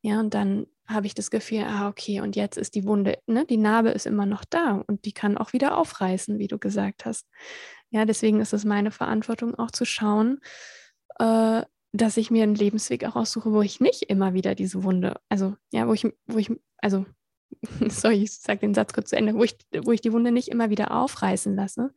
Ja, 0.00 0.20
und 0.20 0.32
dann 0.32 0.66
habe 0.86 1.06
ich 1.06 1.14
das 1.14 1.30
Gefühl, 1.30 1.64
ah, 1.64 1.88
okay, 1.88 2.20
und 2.20 2.36
jetzt 2.36 2.56
ist 2.56 2.74
die 2.74 2.86
Wunde, 2.86 3.18
ne, 3.26 3.44
die 3.44 3.56
Narbe 3.56 3.90
ist 3.90 4.06
immer 4.06 4.24
noch 4.24 4.44
da 4.44 4.84
und 4.86 5.04
die 5.04 5.12
kann 5.12 5.36
auch 5.36 5.52
wieder 5.52 5.76
aufreißen, 5.76 6.38
wie 6.38 6.46
du 6.46 6.58
gesagt 6.58 7.04
hast. 7.04 7.26
Ja, 7.90 8.04
deswegen 8.04 8.40
ist 8.40 8.52
es 8.52 8.64
meine 8.64 8.92
Verantwortung 8.92 9.54
auch 9.56 9.72
zu 9.72 9.84
schauen, 9.84 10.40
äh, 11.18 11.62
dass 11.92 12.16
ich 12.16 12.30
mir 12.30 12.44
einen 12.44 12.54
Lebensweg 12.54 13.04
auch 13.04 13.16
aussuche, 13.16 13.52
wo 13.52 13.62
ich 13.62 13.80
nicht 13.80 14.04
immer 14.04 14.32
wieder 14.32 14.54
diese 14.54 14.84
Wunde, 14.84 15.16
also 15.28 15.56
ja, 15.72 15.88
wo 15.88 15.92
ich, 15.92 16.06
wo 16.26 16.38
ich, 16.38 16.50
also 16.78 17.04
sorry, 17.88 18.22
ich 18.22 18.32
sage 18.32 18.60
den 18.60 18.74
Satz 18.74 18.92
kurz 18.92 19.10
zu 19.10 19.16
Ende, 19.16 19.34
wo 19.34 19.44
ich, 19.44 19.56
wo 19.84 19.92
ich 19.92 20.00
die 20.00 20.12
Wunde 20.12 20.32
nicht 20.32 20.48
immer 20.48 20.70
wieder 20.70 20.90
aufreißen 20.92 21.54
lasse. 21.54 21.92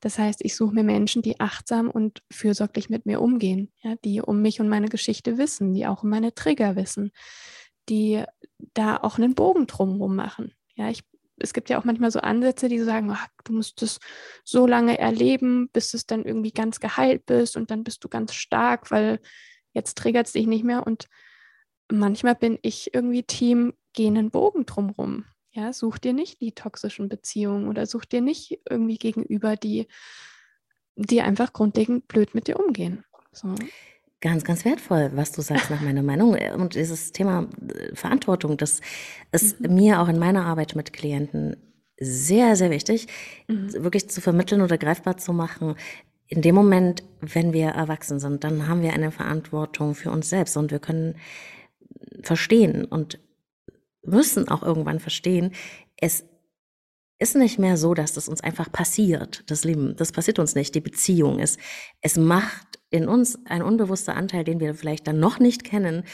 Das 0.00 0.18
heißt, 0.18 0.40
ich 0.44 0.54
suche 0.54 0.74
mir 0.74 0.84
Menschen, 0.84 1.22
die 1.22 1.40
achtsam 1.40 1.90
und 1.90 2.22
fürsorglich 2.30 2.88
mit 2.88 3.06
mir 3.06 3.20
umgehen, 3.20 3.72
ja, 3.82 3.96
die 4.04 4.20
um 4.20 4.42
mich 4.42 4.60
und 4.60 4.68
meine 4.68 4.88
Geschichte 4.88 5.38
wissen, 5.38 5.74
die 5.74 5.86
auch 5.86 6.02
um 6.02 6.10
meine 6.10 6.34
Trigger 6.34 6.76
wissen, 6.76 7.12
die 7.88 8.22
da 8.74 8.96
auch 8.98 9.18
einen 9.18 9.34
Bogen 9.34 9.66
drumherum 9.66 10.14
machen. 10.14 10.52
Ja, 10.74 10.90
ich, 10.90 11.02
es 11.38 11.52
gibt 11.52 11.70
ja 11.70 11.78
auch 11.78 11.84
manchmal 11.84 12.10
so 12.10 12.20
Ansätze, 12.20 12.68
die 12.68 12.78
sagen, 12.80 13.10
ach, 13.10 13.26
du 13.44 13.52
musst 13.54 13.82
es 13.82 13.98
so 14.44 14.66
lange 14.66 14.98
erleben, 14.98 15.68
bis 15.72 15.94
es 15.94 16.06
dann 16.06 16.24
irgendwie 16.24 16.52
ganz 16.52 16.80
geheilt 16.80 17.26
bist 17.26 17.56
und 17.56 17.70
dann 17.70 17.84
bist 17.84 18.04
du 18.04 18.08
ganz 18.08 18.34
stark, 18.34 18.90
weil 18.90 19.20
jetzt 19.72 19.96
triggert 19.98 20.26
es 20.26 20.32
dich 20.32 20.46
nicht 20.46 20.64
mehr. 20.64 20.86
Und 20.86 21.08
manchmal 21.90 22.34
bin 22.34 22.58
ich 22.62 22.94
irgendwie 22.94 23.22
Team, 23.22 23.74
geh 23.92 24.06
einen 24.06 24.30
Bogen 24.30 24.66
drumherum. 24.66 25.24
Ja, 25.52 25.72
such 25.72 25.98
dir 25.98 26.12
nicht 26.12 26.40
die 26.40 26.52
toxischen 26.52 27.08
Beziehungen 27.08 27.68
oder 27.68 27.86
such 27.86 28.04
dir 28.04 28.20
nicht 28.20 28.60
irgendwie 28.68 28.98
gegenüber, 28.98 29.56
die, 29.56 29.88
die 30.94 31.20
einfach 31.22 31.52
grundlegend 31.52 32.06
blöd 32.06 32.34
mit 32.34 32.46
dir 32.46 32.60
umgehen. 32.60 33.04
So. 33.32 33.54
Ganz, 34.20 34.44
ganz 34.44 34.64
wertvoll, 34.64 35.12
was 35.14 35.32
du 35.32 35.42
sagst 35.42 35.70
nach 35.70 35.80
meiner 35.80 36.02
Meinung. 36.02 36.36
Und 36.56 36.74
dieses 36.74 37.12
Thema 37.12 37.48
äh, 37.68 37.94
Verantwortung, 37.94 38.56
das 38.56 38.80
ist 39.32 39.60
mhm. 39.60 39.74
mir 39.74 40.00
auch 40.00 40.08
in 40.08 40.18
meiner 40.18 40.44
Arbeit 40.44 40.74
mit 40.74 40.92
Klienten 40.92 41.56
sehr, 42.00 42.56
sehr 42.56 42.70
wichtig, 42.70 43.06
mhm. 43.46 43.72
wirklich 43.72 44.10
zu 44.10 44.20
vermitteln 44.20 44.60
oder 44.60 44.76
greifbar 44.76 45.16
zu 45.16 45.32
machen. 45.32 45.74
In 46.26 46.42
dem 46.42 46.54
Moment, 46.54 47.02
wenn 47.20 47.52
wir 47.52 47.68
erwachsen 47.68 48.20
sind, 48.20 48.44
dann 48.44 48.68
haben 48.68 48.82
wir 48.82 48.92
eine 48.92 49.10
Verantwortung 49.10 49.94
für 49.94 50.10
uns 50.10 50.28
selbst 50.28 50.56
und 50.56 50.70
wir 50.70 50.78
können 50.78 51.16
verstehen 52.22 52.84
und 52.84 53.18
müssen 54.02 54.48
auch 54.48 54.62
irgendwann 54.62 55.00
verstehen, 55.00 55.52
es 55.96 56.24
ist 57.18 57.34
nicht 57.34 57.58
mehr 57.58 57.76
so, 57.76 57.94
dass 57.94 58.12
das 58.12 58.28
uns 58.28 58.40
einfach 58.40 58.70
passiert, 58.70 59.42
das 59.50 59.64
Leben. 59.64 59.96
Das 59.96 60.12
passiert 60.12 60.38
uns 60.38 60.54
nicht, 60.54 60.74
die 60.74 60.80
Beziehung 60.80 61.40
ist. 61.40 61.58
Es 62.00 62.16
macht 62.16 62.78
in 62.90 63.08
uns 63.08 63.38
ein 63.46 63.62
unbewusster 63.62 64.14
Anteil, 64.14 64.44
den 64.44 64.60
wir 64.60 64.74
vielleicht 64.74 65.06
dann 65.06 65.18
noch 65.18 65.40
nicht 65.40 65.64
kennen, 65.64 66.04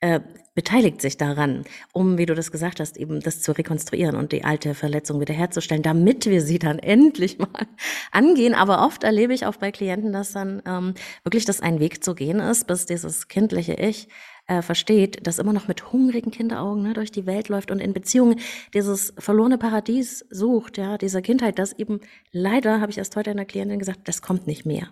äh, 0.00 0.20
beteiligt 0.54 1.00
sich 1.00 1.16
daran, 1.16 1.64
um, 1.92 2.18
wie 2.18 2.26
du 2.26 2.34
das 2.34 2.50
gesagt 2.50 2.80
hast, 2.80 2.96
eben 2.96 3.20
das 3.20 3.40
zu 3.40 3.52
rekonstruieren 3.52 4.16
und 4.16 4.32
die 4.32 4.44
alte 4.44 4.74
Verletzung 4.74 5.20
wiederherzustellen, 5.20 5.82
damit 5.82 6.26
wir 6.26 6.42
sie 6.42 6.58
dann 6.58 6.78
endlich 6.80 7.38
mal 7.38 7.66
angehen. 8.10 8.52
Aber 8.52 8.84
oft 8.84 9.04
erlebe 9.04 9.32
ich 9.32 9.46
auch 9.46 9.56
bei 9.56 9.70
Klienten, 9.70 10.12
dass 10.12 10.32
dann 10.32 10.60
ähm, 10.66 10.94
wirklich 11.22 11.44
das 11.44 11.60
ein 11.60 11.80
Weg 11.80 12.04
zu 12.04 12.14
gehen 12.14 12.40
ist, 12.40 12.66
bis 12.66 12.84
dieses 12.84 13.28
kindliche 13.28 13.74
Ich 13.74 14.08
äh, 14.52 14.62
versteht, 14.62 15.26
das 15.26 15.38
immer 15.38 15.52
noch 15.52 15.68
mit 15.68 15.92
hungrigen 15.92 16.30
Kinderaugen 16.30 16.82
ne, 16.82 16.92
durch 16.92 17.10
die 17.10 17.26
Welt 17.26 17.48
läuft 17.48 17.70
und 17.70 17.80
in 17.80 17.92
Beziehungen 17.92 18.38
dieses 18.74 19.14
verlorene 19.18 19.58
Paradies 19.58 20.24
sucht, 20.30 20.78
ja, 20.78 20.98
dieser 20.98 21.22
Kindheit, 21.22 21.58
das 21.58 21.72
eben 21.72 22.00
leider, 22.32 22.80
habe 22.80 22.90
ich 22.90 22.98
erst 22.98 23.16
heute 23.16 23.30
einer 23.30 23.44
Klientin 23.44 23.78
gesagt, 23.78 24.08
das 24.08 24.22
kommt 24.22 24.46
nicht 24.46 24.66
mehr 24.66 24.88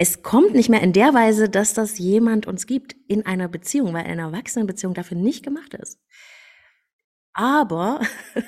es 0.00 0.22
kommt 0.22 0.54
nicht 0.54 0.68
mehr 0.68 0.80
in 0.80 0.92
der 0.92 1.12
Weise, 1.12 1.48
dass 1.48 1.74
das 1.74 1.98
jemand 1.98 2.46
uns 2.46 2.66
gibt 2.66 2.94
in 3.08 3.26
einer 3.26 3.48
Beziehung, 3.48 3.92
weil 3.92 4.04
eine 4.04 4.22
Erwachsenenbeziehung 4.22 4.94
dafür 4.94 5.18
nicht 5.18 5.42
gemacht 5.42 5.74
ist. 5.74 5.98
Aber 7.38 8.00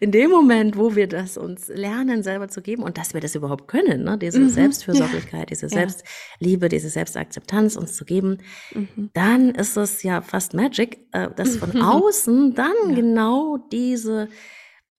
in 0.00 0.12
dem 0.12 0.30
Moment, 0.30 0.76
wo 0.76 0.94
wir 0.94 1.08
das 1.08 1.38
uns 1.38 1.68
lernen, 1.68 2.22
selber 2.22 2.48
zu 2.48 2.60
geben 2.60 2.82
und 2.82 2.98
dass 2.98 3.14
wir 3.14 3.22
das 3.22 3.34
überhaupt 3.34 3.68
können, 3.68 4.04
ne, 4.04 4.18
diese 4.18 4.38
mhm, 4.38 4.50
Selbstfürsorglichkeit, 4.50 5.48
diese 5.48 5.70
Selbstliebe, 5.70 6.68
diese 6.68 6.90
Selbstakzeptanz 6.90 7.74
uns 7.74 7.96
zu 7.96 8.04
geben, 8.04 8.42
mhm. 8.74 9.08
dann 9.14 9.54
ist 9.54 9.78
es 9.78 10.02
ja 10.02 10.20
fast 10.20 10.52
Magic, 10.52 11.08
äh, 11.12 11.30
dass 11.34 11.56
von 11.56 11.70
außen 11.82 12.54
dann 12.54 12.74
ja. 12.90 12.94
genau 12.94 13.56
diese 13.72 14.28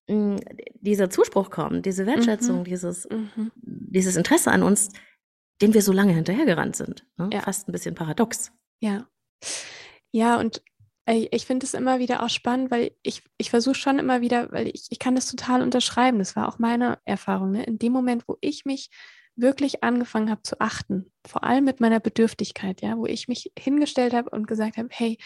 mm, 0.08 0.38
dieser 0.80 1.08
Zuspruch 1.08 1.50
kommt, 1.50 1.86
diese 1.86 2.04
Wertschätzung, 2.04 2.60
mhm. 2.60 2.64
dieses, 2.64 3.08
mhm. 3.08 3.52
dieses 3.64 4.16
Interesse 4.16 4.50
an 4.50 4.64
uns, 4.64 4.88
dem 5.62 5.72
wir 5.72 5.82
so 5.82 5.92
lange 5.92 6.14
hinterhergerannt 6.14 6.74
sind. 6.74 7.06
Ne? 7.16 7.30
Ja. 7.32 7.42
Fast 7.42 7.68
ein 7.68 7.72
bisschen 7.72 7.94
paradox. 7.94 8.50
Ja. 8.80 9.06
Ja, 10.10 10.40
und 10.40 10.62
ich 11.08 11.46
finde 11.46 11.64
es 11.64 11.74
immer 11.74 11.98
wieder 11.98 12.22
auch 12.22 12.28
spannend, 12.28 12.70
weil 12.70 12.90
ich, 13.02 13.22
ich 13.38 13.50
versuche 13.50 13.76
schon 13.76 13.98
immer 13.98 14.20
wieder, 14.20 14.50
weil 14.50 14.68
ich, 14.68 14.86
ich 14.90 14.98
kann 14.98 15.14
das 15.14 15.30
total 15.30 15.62
unterschreiben. 15.62 16.18
Das 16.18 16.34
war 16.34 16.48
auch 16.48 16.58
meine 16.58 16.98
Erfahrung. 17.04 17.52
Ne? 17.52 17.64
In 17.64 17.78
dem 17.78 17.92
Moment, 17.92 18.24
wo 18.26 18.36
ich 18.40 18.64
mich 18.64 18.90
wirklich 19.36 19.84
angefangen 19.84 20.30
habe 20.30 20.42
zu 20.42 20.60
achten, 20.60 21.12
vor 21.26 21.44
allem 21.44 21.64
mit 21.64 21.78
meiner 21.80 22.00
Bedürftigkeit, 22.00 22.80
ja, 22.80 22.96
wo 22.96 23.06
ich 23.06 23.28
mich 23.28 23.52
hingestellt 23.58 24.14
habe 24.14 24.30
und 24.30 24.46
gesagt 24.46 24.78
habe, 24.78 24.88
hey, 24.90 25.18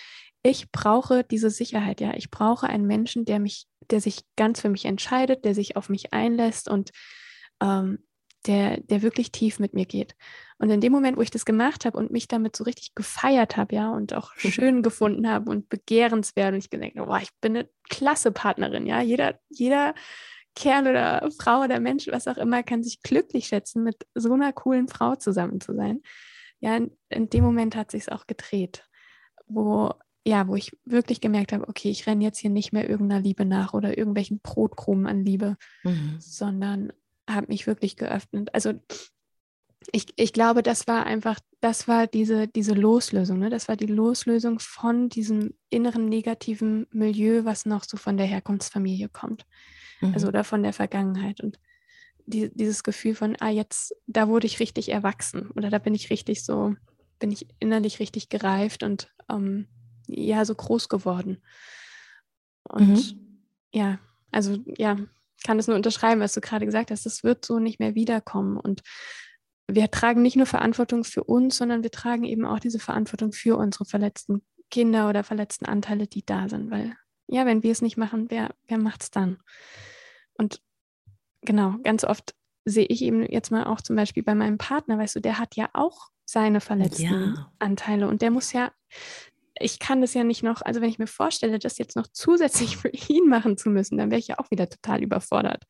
ich 0.43 0.70
brauche 0.72 1.22
diese 1.24 1.51
Sicherheit, 1.51 2.01
ja, 2.01 2.14
ich 2.14 2.31
brauche 2.31 2.66
einen 2.66 2.87
Menschen, 2.87 3.24
der 3.24 3.39
mich, 3.39 3.66
der 3.91 4.01
sich 4.01 4.22
ganz 4.37 4.61
für 4.61 4.68
mich 4.68 4.85
entscheidet, 4.85 5.45
der 5.45 5.55
sich 5.55 5.76
auf 5.76 5.89
mich 5.89 6.12
einlässt 6.12 6.68
und 6.68 6.91
ähm, 7.62 8.05
der, 8.47 8.81
der 8.81 9.03
wirklich 9.03 9.33
tief 9.33 9.59
mit 9.59 9.74
mir 9.74 9.87
geht. 9.87 10.16
Und 10.61 10.69
in 10.69 10.83
dem 10.83 10.93
Moment, 10.93 11.17
wo 11.17 11.23
ich 11.23 11.31
das 11.31 11.47
gemacht 11.47 11.87
habe 11.87 11.97
und 11.97 12.11
mich 12.11 12.29
damit 12.29 12.55
so 12.55 12.65
richtig 12.65 12.95
gefeiert 12.95 13.57
habe, 13.57 13.75
ja, 13.75 13.91
und 13.91 14.13
auch 14.13 14.33
schön 14.37 14.83
gefunden 14.83 15.29
habe 15.29 15.51
und 15.51 15.71
begehrenswert 15.71 16.53
und 16.53 16.59
ich 16.59 16.71
gedacht, 16.71 16.93
oh, 16.97 17.17
ich 17.17 17.31
bin 17.41 17.57
eine 17.57 17.69
klasse 17.89 18.31
Partnerin, 18.31 18.87
ja, 18.87 19.01
jeder, 19.01 19.41
jeder 19.49 19.95
Kerl 20.55 20.87
oder 20.87 21.31
Frau 21.39 21.63
oder 21.63 21.81
Mensch, 21.81 22.09
was 22.09 22.29
auch 22.29 22.37
immer, 22.37 22.63
kann 22.63 22.83
sich 22.83 23.03
glücklich 23.03 23.47
schätzen, 23.47 23.83
mit 23.83 24.07
so 24.15 24.35
einer 24.35 24.53
coolen 24.53 24.89
Frau 24.89 25.17
zusammen 25.17 25.61
zu 25.63 25.75
sein. 25.75 26.03
Ja, 26.61 26.77
in, 26.77 26.91
in 27.09 27.31
dem 27.31 27.43
Moment 27.43 27.75
hat 27.75 27.91
sich 27.91 28.03
es 28.03 28.09
auch 28.11 28.27
gedreht, 28.27 28.87
wo 29.47 29.95
ja, 30.27 30.47
wo 30.47 30.55
ich 30.55 30.77
wirklich 30.85 31.23
gemerkt 31.23 31.53
habe, 31.55 31.67
okay, 31.67 31.89
ich 31.89 32.07
renne 32.07 32.23
jetzt 32.23 32.39
hier 32.39 32.51
nicht 32.51 32.75
mehr 32.75 32.89
irgendeiner 32.89 33.23
Liebe 33.23 33.47
nach 33.47 33.73
oder 33.73 33.97
irgendwelchen 33.97 34.41
Brotkrumen 34.41 35.07
an 35.07 35.25
Liebe, 35.25 35.57
mhm. 35.83 36.17
sondern 36.19 36.93
habe 37.29 37.47
mich 37.49 37.67
wirklich 37.67 37.97
geöffnet. 37.97 38.51
Also 38.53 38.75
ich, 39.93 40.07
ich 40.16 40.33
glaube, 40.33 40.62
das 40.62 40.87
war 40.87 41.07
einfach, 41.07 41.39
das 41.61 41.89
war 41.89 42.07
diese, 42.07 42.49
diese 42.49 42.74
Loslösung, 42.74 43.39
ne? 43.39 43.51
das 43.51 43.68
war 43.68 43.76
die 43.76 43.87
Loslösung 43.87 44.59
von 44.61 45.09
diesem 45.09 45.55
inneren 45.70 46.09
negativen 46.09 46.87
Milieu, 46.91 47.45
was 47.45 47.66
noch 47.66 47.85
so 47.85 47.97
von 47.97 48.16
der 48.16 48.26
Herkunftsfamilie 48.26 49.09
kommt. 49.09 49.47
Also 50.01 50.07
mhm. 50.07 50.14
Also 50.14 50.28
oder 50.28 50.45
von 50.45 50.62
der 50.62 50.72
Vergangenheit. 50.72 51.41
Und 51.41 51.59
die, 52.26 52.51
dieses 52.55 52.83
Gefühl 52.83 53.14
von, 53.14 53.37
ah, 53.41 53.51
jetzt, 53.51 53.95
da 54.07 54.28
wurde 54.28 54.47
ich 54.47 54.61
richtig 54.61 54.91
erwachsen 54.91 55.51
oder 55.53 55.70
da 55.70 55.78
bin 55.78 55.95
ich 55.95 56.11
richtig 56.11 56.45
so, 56.45 56.74
bin 57.18 57.33
ich 57.33 57.49
innerlich 57.59 58.01
richtig 58.01 58.28
gereift 58.28 58.83
und 58.83 59.12
ähm, 59.31 59.66
ja, 60.07 60.45
so 60.45 60.55
groß 60.55 60.89
geworden. 60.89 61.43
Und 62.64 63.14
mhm. 63.14 63.41
ja, 63.72 63.99
also 64.31 64.59
ja, 64.78 64.97
kann 65.45 65.59
es 65.59 65.66
nur 65.66 65.76
unterschreiben, 65.76 66.20
was 66.20 66.35
du 66.35 66.41
gerade 66.41 66.66
gesagt 66.66 66.91
hast. 66.91 67.07
Das 67.07 67.24
wird 67.24 67.45
so 67.45 67.59
nicht 67.59 67.81
mehr 67.81 67.95
wiederkommen. 67.95 68.57
Und 68.57 68.83
wir 69.75 69.91
tragen 69.91 70.23
nicht 70.23 70.37
nur 70.37 70.47
Verantwortung 70.47 71.05
für 71.05 71.25
uns, 71.25 71.57
sondern 71.57 71.83
wir 71.83 71.91
tragen 71.91 72.25
eben 72.25 72.45
auch 72.45 72.59
diese 72.59 72.79
Verantwortung 72.79 73.33
für 73.33 73.57
unsere 73.57 73.85
verletzten 73.85 74.43
Kinder 74.71 75.09
oder 75.09 75.25
verletzten 75.25 75.66
Anteile, 75.66 76.07
die 76.07 76.25
da 76.25 76.49
sind. 76.49 76.71
Weil, 76.71 76.97
ja, 77.27 77.47
wenn 77.47 77.62
wir 77.62 77.73
es 77.73 77.83
nicht 77.83 77.97
machen, 77.97 78.27
wer, 78.31 78.55
wer 78.68 78.79
macht 78.79 79.03
es 79.03 79.11
dann? 79.11 79.39
Und 80.35 80.61
genau, 81.43 81.77
ganz 81.83 82.05
oft 82.05 82.35
sehe 82.64 82.87
ich 82.87 83.03
eben 83.03 83.23
jetzt 83.25 83.51
mal 83.51 83.64
auch 83.64 83.81
zum 83.81 83.97
Beispiel 83.97 84.23
bei 84.23 84.35
meinem 84.35 84.59
Partner, 84.59 84.99
weißt 84.99 85.16
du, 85.16 85.21
der 85.21 85.39
hat 85.39 85.57
ja 85.57 85.71
auch 85.73 86.09
seine 86.25 86.61
verletzten 86.61 87.35
ja. 87.35 87.53
Anteile 87.59 88.07
und 88.07 88.23
der 88.23 88.31
muss 88.31 88.53
ja 88.53 88.71
ich 89.61 89.79
kann 89.79 90.01
das 90.01 90.14
ja 90.14 90.25
nicht 90.25 90.43
noch, 90.43 90.62
also 90.62 90.81
wenn 90.81 90.89
ich 90.89 90.99
mir 90.99 91.07
vorstelle, 91.07 91.59
das 91.59 91.79
jetzt 91.79 91.97
noch 91.97 92.07
zusätzlich 92.12 92.77
für 92.79 92.89
ihn 92.89 93.29
machen 93.29 93.57
zu 93.57 93.71
müssen, 93.71 93.99
dann 93.99 94.11
wäre 94.11 94.18
ich 94.18 94.29
ja 94.29 94.39
auch 94.39 94.51
wieder 94.51 94.68
total 94.68 95.03
überfordert. 95.03 95.64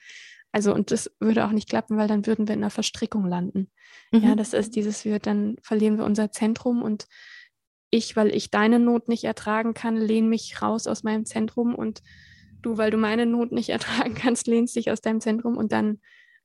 Also, 0.52 0.74
und 0.74 0.90
das 0.90 1.10
würde 1.20 1.44
auch 1.44 1.52
nicht 1.52 1.68
klappen, 1.68 1.96
weil 1.96 2.08
dann 2.08 2.26
würden 2.26 2.48
wir 2.48 2.54
in 2.54 2.60
einer 2.60 2.70
Verstrickung 2.70 3.26
landen. 3.26 3.70
Mhm. 4.10 4.22
Ja, 4.22 4.34
das 4.34 4.52
ist 4.52 4.74
dieses, 4.74 5.04
wir, 5.04 5.18
dann 5.18 5.56
verlieren 5.62 5.96
wir 5.96 6.04
unser 6.04 6.32
Zentrum 6.32 6.82
und 6.82 7.06
ich, 7.90 8.16
weil 8.16 8.34
ich 8.34 8.50
deine 8.50 8.78
Not 8.78 9.08
nicht 9.08 9.24
ertragen 9.24 9.74
kann, 9.74 9.96
lehne 9.96 10.28
mich 10.28 10.62
raus 10.62 10.86
aus 10.86 11.02
meinem 11.02 11.24
Zentrum 11.24 11.74
und 11.74 12.02
du, 12.62 12.78
weil 12.78 12.90
du 12.90 12.96
meine 12.96 13.26
Not 13.26 13.52
nicht 13.52 13.68
ertragen 13.70 14.14
kannst, 14.14 14.46
lehnst 14.46 14.76
dich 14.76 14.90
aus 14.90 15.00
deinem 15.00 15.20
Zentrum 15.20 15.56
und 15.56 15.72
dann 15.72 16.00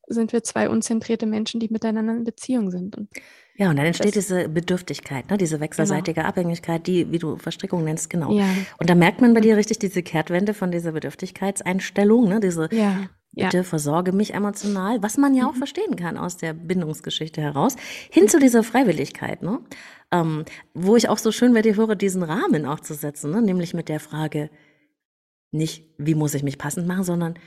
sind 0.07 0.33
wir 0.33 0.43
zwei 0.43 0.69
unzentrierte 0.69 1.25
Menschen, 1.25 1.59
die 1.59 1.69
miteinander 1.69 2.13
in 2.13 2.23
Beziehung 2.23 2.69
sind. 2.69 2.95
Und 2.95 3.09
ja, 3.57 3.69
und 3.69 3.77
dann 3.77 3.85
entsteht 3.85 4.15
diese 4.15 4.49
Bedürftigkeit, 4.49 5.29
ne? 5.29 5.37
diese 5.37 5.59
wechselseitige 5.59 6.15
genau. 6.15 6.27
Abhängigkeit, 6.27 6.85
die, 6.85 7.11
wie 7.11 7.19
du 7.19 7.37
Verstrickung 7.37 7.83
nennst, 7.83 8.09
genau. 8.09 8.31
Ja. 8.31 8.45
Und 8.77 8.89
da 8.89 8.95
merkt 8.95 9.21
man 9.21 9.33
bei 9.33 9.39
dir 9.39 9.55
richtig 9.55 9.79
diese 9.79 10.03
Kehrtwende 10.03 10.53
von 10.53 10.71
dieser 10.71 10.91
Bedürftigkeitseinstellung, 10.91 12.27
ne? 12.27 12.39
diese 12.39 12.67
ja. 12.71 13.09
Bitte 13.35 13.57
ja. 13.57 13.63
versorge 13.63 14.13
mich 14.13 14.33
emotional, 14.33 15.03
was 15.03 15.17
man 15.17 15.35
ja 15.35 15.47
auch 15.47 15.53
mhm. 15.53 15.59
verstehen 15.59 15.95
kann 15.95 16.17
aus 16.17 16.37
der 16.37 16.53
Bindungsgeschichte 16.53 17.41
heraus, 17.41 17.75
hin 18.09 18.27
zu 18.27 18.39
dieser 18.39 18.63
Freiwilligkeit, 18.63 19.41
ne? 19.41 19.59
Ähm, 20.11 20.45
wo 20.73 20.95
ich 20.95 21.09
auch 21.09 21.17
so 21.17 21.31
schön 21.31 21.53
bei 21.53 21.61
dir 21.61 21.75
höre, 21.75 21.95
diesen 21.95 22.23
Rahmen 22.23 22.65
auch 22.65 22.79
zu 22.79 22.93
setzen, 22.93 23.31
ne? 23.31 23.41
nämlich 23.41 23.73
mit 23.73 23.89
der 23.89 23.99
Frage, 23.99 24.49
nicht, 25.51 25.83
wie 25.97 26.15
muss 26.15 26.35
ich 26.35 26.43
mich 26.43 26.57
passend 26.57 26.87
machen, 26.87 27.03
sondern 27.03 27.39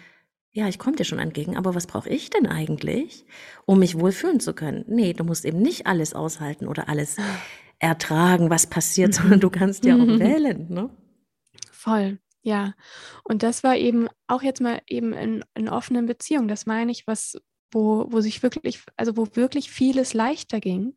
ja, 0.50 0.66
ich 0.66 0.78
komme 0.78 0.96
dir 0.96 1.04
schon 1.04 1.20
entgegen, 1.20 1.56
aber 1.56 1.74
was 1.74 1.86
brauche 1.86 2.08
ich 2.08 2.30
denn 2.30 2.46
eigentlich, 2.46 3.24
um 3.64 3.78
mich 3.78 3.98
wohlfühlen 3.98 4.40
zu 4.40 4.54
können? 4.54 4.84
Nee, 4.88 5.12
du 5.12 5.22
musst 5.22 5.44
eben 5.44 5.60
nicht 5.60 5.86
alles 5.86 6.14
aushalten 6.14 6.66
oder 6.66 6.88
alles 6.88 7.16
ertragen, 7.78 8.50
was 8.50 8.66
passiert, 8.66 9.14
sondern 9.14 9.40
du 9.40 9.50
kannst 9.50 9.84
ja 9.84 9.94
auch 9.94 9.98
wählen. 10.18 10.66
Ne? 10.68 10.90
Voll, 11.70 12.18
ja. 12.48 12.74
Und 13.24 13.42
das 13.42 13.62
war 13.62 13.76
eben 13.76 14.08
auch 14.26 14.42
jetzt 14.42 14.62
mal 14.62 14.80
eben 14.86 15.12
in, 15.12 15.44
in 15.54 15.68
offenen 15.68 16.06
Beziehungen, 16.06 16.48
das 16.48 16.64
meine 16.64 16.90
ich, 16.90 17.06
was, 17.06 17.36
wo, 17.70 18.06
wo 18.10 18.20
sich 18.22 18.42
wirklich, 18.42 18.80
also 18.96 19.18
wo 19.18 19.28
wirklich 19.34 19.70
vieles 19.70 20.14
leichter 20.14 20.58
ging, 20.58 20.94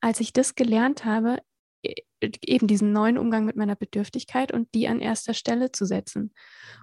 als 0.00 0.18
ich 0.18 0.32
das 0.32 0.56
gelernt 0.56 1.04
habe, 1.04 1.38
e, 1.84 1.94
eben 2.20 2.66
diesen 2.66 2.92
neuen 2.92 3.18
Umgang 3.18 3.44
mit 3.44 3.54
meiner 3.54 3.76
Bedürftigkeit 3.76 4.52
und 4.52 4.74
die 4.74 4.88
an 4.88 5.00
erster 5.00 5.32
Stelle 5.32 5.70
zu 5.70 5.86
setzen 5.86 6.34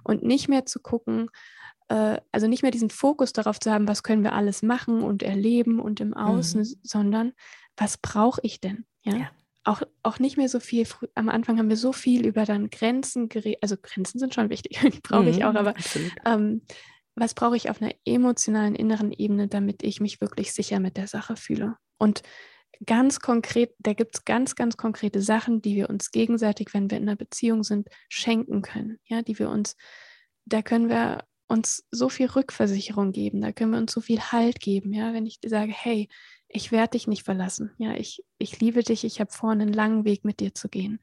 und 0.04 0.22
nicht 0.22 0.48
mehr 0.48 0.64
zu 0.64 0.80
gucken, 0.80 1.28
äh, 1.88 2.18
also 2.32 2.46
nicht 2.46 2.62
mehr 2.62 2.70
diesen 2.70 2.90
Fokus 2.90 3.34
darauf 3.34 3.60
zu 3.60 3.70
haben, 3.70 3.88
was 3.88 4.02
können 4.02 4.24
wir 4.24 4.32
alles 4.32 4.62
machen 4.62 5.02
und 5.02 5.22
erleben 5.22 5.80
und 5.80 6.00
im 6.00 6.14
Außen, 6.14 6.62
mhm. 6.62 6.80
sondern 6.82 7.32
was 7.76 7.98
brauche 7.98 8.40
ich 8.42 8.58
denn? 8.60 8.86
Ja. 9.02 9.16
ja. 9.16 9.30
Auch, 9.68 9.82
auch 10.02 10.18
nicht 10.18 10.38
mehr 10.38 10.48
so 10.48 10.60
viel, 10.60 10.86
am 11.14 11.28
Anfang 11.28 11.58
haben 11.58 11.68
wir 11.68 11.76
so 11.76 11.92
viel 11.92 12.26
über 12.26 12.46
dann 12.46 12.70
Grenzen 12.70 13.28
geredet, 13.28 13.58
also 13.60 13.76
Grenzen 13.76 14.18
sind 14.18 14.34
schon 14.34 14.48
wichtig, 14.48 14.80
die 14.82 15.00
brauche 15.00 15.24
mhm, 15.24 15.28
ich 15.28 15.44
auch, 15.44 15.54
aber 15.54 15.74
ähm, 16.24 16.62
was 17.14 17.34
brauche 17.34 17.56
ich 17.56 17.68
auf 17.68 17.82
einer 17.82 17.92
emotionalen 18.06 18.74
inneren 18.74 19.12
Ebene, 19.12 19.46
damit 19.46 19.82
ich 19.82 20.00
mich 20.00 20.22
wirklich 20.22 20.54
sicher 20.54 20.80
mit 20.80 20.96
der 20.96 21.06
Sache 21.06 21.36
fühle? 21.36 21.76
Und 21.98 22.22
ganz 22.86 23.20
konkret, 23.20 23.74
da 23.78 23.92
gibt 23.92 24.16
es 24.16 24.24
ganz, 24.24 24.54
ganz 24.54 24.78
konkrete 24.78 25.20
Sachen, 25.20 25.60
die 25.60 25.74
wir 25.74 25.90
uns 25.90 26.12
gegenseitig, 26.12 26.72
wenn 26.72 26.90
wir 26.90 26.96
in 26.96 27.08
einer 27.08 27.16
Beziehung 27.16 27.62
sind, 27.62 27.88
schenken 28.08 28.62
können. 28.62 28.98
Ja, 29.04 29.20
die 29.20 29.38
wir 29.38 29.50
uns, 29.50 29.76
da 30.46 30.62
können 30.62 30.88
wir 30.88 31.24
uns 31.48 31.86
so 31.90 32.08
viel 32.08 32.26
Rückversicherung 32.26 33.12
geben, 33.12 33.40
da 33.40 33.52
können 33.52 33.72
wir 33.72 33.78
uns 33.78 33.92
so 33.92 34.00
viel 34.00 34.20
Halt 34.20 34.60
geben, 34.60 34.92
ja, 34.92 35.12
wenn 35.12 35.26
ich 35.26 35.38
sage, 35.44 35.72
hey, 35.72 36.08
ich 36.48 36.72
werde 36.72 36.92
dich 36.92 37.06
nicht 37.06 37.24
verlassen, 37.24 37.72
ja, 37.78 37.94
ich, 37.94 38.24
ich 38.38 38.60
liebe 38.60 38.82
dich, 38.82 39.04
ich 39.04 39.20
habe 39.20 39.32
vor, 39.32 39.50
einen 39.50 39.72
langen 39.72 40.04
Weg 40.04 40.24
mit 40.24 40.40
dir 40.40 40.54
zu 40.54 40.68
gehen. 40.68 41.00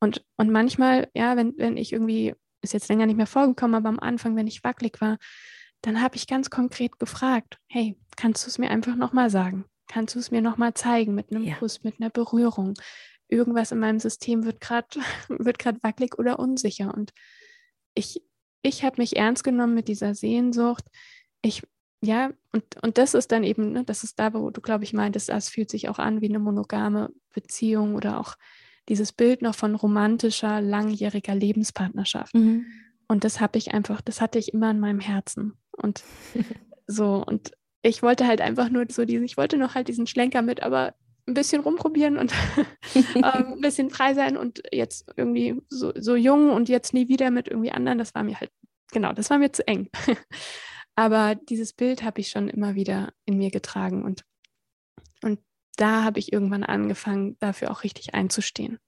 Und, 0.00 0.24
und 0.36 0.50
manchmal, 0.50 1.08
ja, 1.14 1.36
wenn, 1.36 1.54
wenn 1.56 1.76
ich 1.76 1.92
irgendwie, 1.92 2.34
ist 2.62 2.72
jetzt 2.72 2.88
länger 2.88 3.06
nicht 3.06 3.16
mehr 3.16 3.26
vorgekommen, 3.26 3.74
aber 3.74 3.88
am 3.88 4.00
Anfang, 4.00 4.36
wenn 4.36 4.46
ich 4.46 4.64
wackelig 4.64 5.00
war, 5.00 5.18
dann 5.82 6.00
habe 6.00 6.16
ich 6.16 6.26
ganz 6.26 6.50
konkret 6.50 6.98
gefragt, 6.98 7.58
hey, 7.68 7.98
kannst 8.16 8.44
du 8.44 8.48
es 8.48 8.58
mir 8.58 8.70
einfach 8.70 8.96
nochmal 8.96 9.30
sagen? 9.30 9.66
Kannst 9.86 10.14
du 10.14 10.18
es 10.18 10.30
mir 10.30 10.40
nochmal 10.40 10.72
zeigen 10.72 11.14
mit 11.14 11.30
einem 11.30 11.44
ja. 11.44 11.56
Kuss, 11.56 11.84
mit 11.84 12.00
einer 12.00 12.10
Berührung? 12.10 12.74
irgendwas 13.28 13.72
in 13.72 13.78
meinem 13.78 13.98
System 13.98 14.44
wird 14.44 14.60
gerade 14.60 14.88
wird 15.28 15.58
gerade 15.58 15.82
wackelig 15.82 16.18
oder 16.18 16.38
unsicher. 16.38 16.94
Und 16.94 17.12
ich, 17.94 18.22
ich 18.64 18.82
habe 18.82 19.00
mich 19.00 19.16
ernst 19.16 19.44
genommen 19.44 19.74
mit 19.74 19.88
dieser 19.88 20.14
Sehnsucht. 20.14 20.84
Ich, 21.42 21.62
ja, 22.00 22.30
und, 22.50 22.64
und 22.82 22.96
das 22.98 23.14
ist 23.14 23.30
dann 23.30 23.44
eben, 23.44 23.72
ne, 23.72 23.84
das 23.84 24.02
ist 24.02 24.18
da, 24.18 24.32
wo 24.32 24.50
du, 24.50 24.60
glaube 24.62 24.84
ich, 24.84 24.94
meintest, 24.94 25.28
das 25.28 25.50
fühlt 25.50 25.70
sich 25.70 25.88
auch 25.88 25.98
an 25.98 26.22
wie 26.22 26.28
eine 26.30 26.38
monogame 26.38 27.10
Beziehung 27.32 27.94
oder 27.94 28.18
auch 28.18 28.36
dieses 28.88 29.12
Bild 29.12 29.42
noch 29.42 29.54
von 29.54 29.74
romantischer, 29.74 30.62
langjähriger 30.62 31.34
Lebenspartnerschaft. 31.34 32.34
Mhm. 32.34 32.64
Und 33.06 33.24
das 33.24 33.38
habe 33.38 33.58
ich 33.58 33.74
einfach, 33.74 34.00
das 34.00 34.22
hatte 34.22 34.38
ich 34.38 34.54
immer 34.54 34.70
in 34.70 34.80
meinem 34.80 35.00
Herzen. 35.00 35.58
Und 35.72 36.02
so, 36.86 37.22
und 37.24 37.52
ich 37.82 38.02
wollte 38.02 38.26
halt 38.26 38.40
einfach 38.40 38.70
nur 38.70 38.86
so 38.88 39.04
diesen, 39.04 39.24
ich 39.24 39.36
wollte 39.36 39.58
noch 39.58 39.74
halt 39.74 39.88
diesen 39.88 40.06
Schlenker 40.06 40.40
mit, 40.40 40.62
aber 40.62 40.94
ein 41.26 41.34
bisschen 41.34 41.62
rumprobieren 41.62 42.18
und 42.18 42.32
ähm, 43.14 43.22
ein 43.54 43.60
bisschen 43.60 43.90
frei 43.90 44.14
sein 44.14 44.36
und 44.36 44.62
jetzt 44.72 45.06
irgendwie 45.16 45.60
so, 45.68 45.92
so 45.96 46.16
jung 46.16 46.50
und 46.50 46.68
jetzt 46.68 46.94
nie 46.94 47.08
wieder 47.08 47.30
mit 47.30 47.48
irgendwie 47.48 47.72
anderen, 47.72 47.98
das 47.98 48.14
war 48.14 48.22
mir 48.22 48.38
halt, 48.40 48.50
genau, 48.92 49.12
das 49.12 49.30
war 49.30 49.38
mir 49.38 49.52
zu 49.52 49.66
eng. 49.66 49.88
aber 50.94 51.34
dieses 51.34 51.72
Bild 51.72 52.02
habe 52.02 52.20
ich 52.20 52.28
schon 52.28 52.48
immer 52.48 52.74
wieder 52.74 53.12
in 53.24 53.38
mir 53.38 53.50
getragen 53.50 54.04
und, 54.04 54.24
und 55.22 55.40
da 55.76 56.04
habe 56.04 56.18
ich 56.18 56.32
irgendwann 56.32 56.62
angefangen, 56.62 57.36
dafür 57.40 57.70
auch 57.70 57.82
richtig 57.82 58.14
einzustehen. 58.14 58.78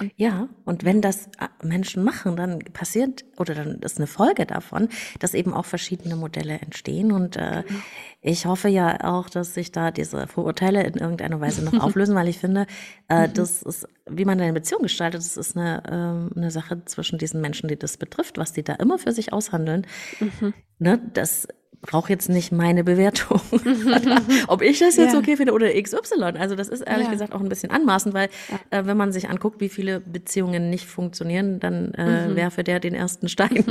Und 0.00 0.12
ja, 0.16 0.48
und 0.64 0.84
wenn 0.84 1.02
das 1.02 1.26
äh, 1.38 1.48
Menschen 1.62 2.04
machen, 2.04 2.36
dann 2.36 2.60
passiert 2.72 3.24
oder 3.36 3.54
dann 3.54 3.80
ist 3.80 3.98
eine 3.98 4.06
Folge 4.06 4.46
davon, 4.46 4.88
dass 5.18 5.34
eben 5.34 5.52
auch 5.52 5.66
verschiedene 5.66 6.16
Modelle 6.16 6.58
entstehen. 6.58 7.12
Und 7.12 7.36
äh, 7.36 7.64
genau. 7.66 7.80
ich 8.22 8.46
hoffe 8.46 8.68
ja 8.68 9.04
auch, 9.04 9.28
dass 9.28 9.52
sich 9.52 9.72
da 9.72 9.90
diese 9.90 10.26
Vorurteile 10.26 10.82
in 10.84 10.94
irgendeiner 10.94 11.40
Weise 11.40 11.62
noch 11.62 11.74
auflösen, 11.82 12.14
weil 12.14 12.28
ich 12.28 12.38
finde, 12.38 12.66
äh, 13.08 13.28
mhm. 13.28 13.34
das 13.34 13.62
ist, 13.62 13.86
wie 14.08 14.24
man 14.24 14.40
eine 14.40 14.54
Beziehung 14.54 14.82
gestaltet, 14.82 15.20
das 15.20 15.36
ist 15.36 15.56
eine, 15.56 15.82
äh, 15.84 16.36
eine 16.38 16.50
Sache 16.50 16.82
zwischen 16.86 17.18
diesen 17.18 17.42
Menschen, 17.42 17.68
die 17.68 17.78
das 17.78 17.98
betrifft, 17.98 18.38
was 18.38 18.54
die 18.54 18.64
da 18.64 18.74
immer 18.74 18.98
für 18.98 19.12
sich 19.12 19.34
aushandeln. 19.34 19.86
Mhm. 20.18 20.54
Ne, 20.78 21.00
das 21.12 21.46
brauche 21.84 22.10
jetzt 22.10 22.28
nicht 22.28 22.50
meine 22.50 22.82
Bewertung, 22.82 23.40
ob 24.48 24.62
ich 24.62 24.78
das 24.78 24.96
jetzt 24.96 25.12
ja. 25.12 25.18
okay 25.18 25.36
finde 25.36 25.52
oder 25.52 25.70
XY. 25.70 26.22
Also 26.38 26.56
das 26.56 26.68
ist 26.68 26.80
ehrlich 26.80 27.06
ja. 27.06 27.12
gesagt 27.12 27.34
auch 27.34 27.40
ein 27.40 27.48
bisschen 27.48 27.70
anmaßend, 27.70 28.14
weil 28.14 28.30
ja. 28.50 28.78
äh, 28.78 28.86
wenn 28.86 28.96
man 28.96 29.12
sich 29.12 29.28
anguckt, 29.28 29.60
wie 29.60 29.68
viele 29.68 30.00
Beziehungen 30.00 30.70
nicht 30.70 30.86
funktionieren, 30.86 31.60
dann 31.60 31.92
äh, 31.94 32.28
mhm. 32.28 32.36
werfe 32.36 32.64
der 32.64 32.80
den 32.80 32.94
ersten 32.94 33.28
Stein. 33.28 33.64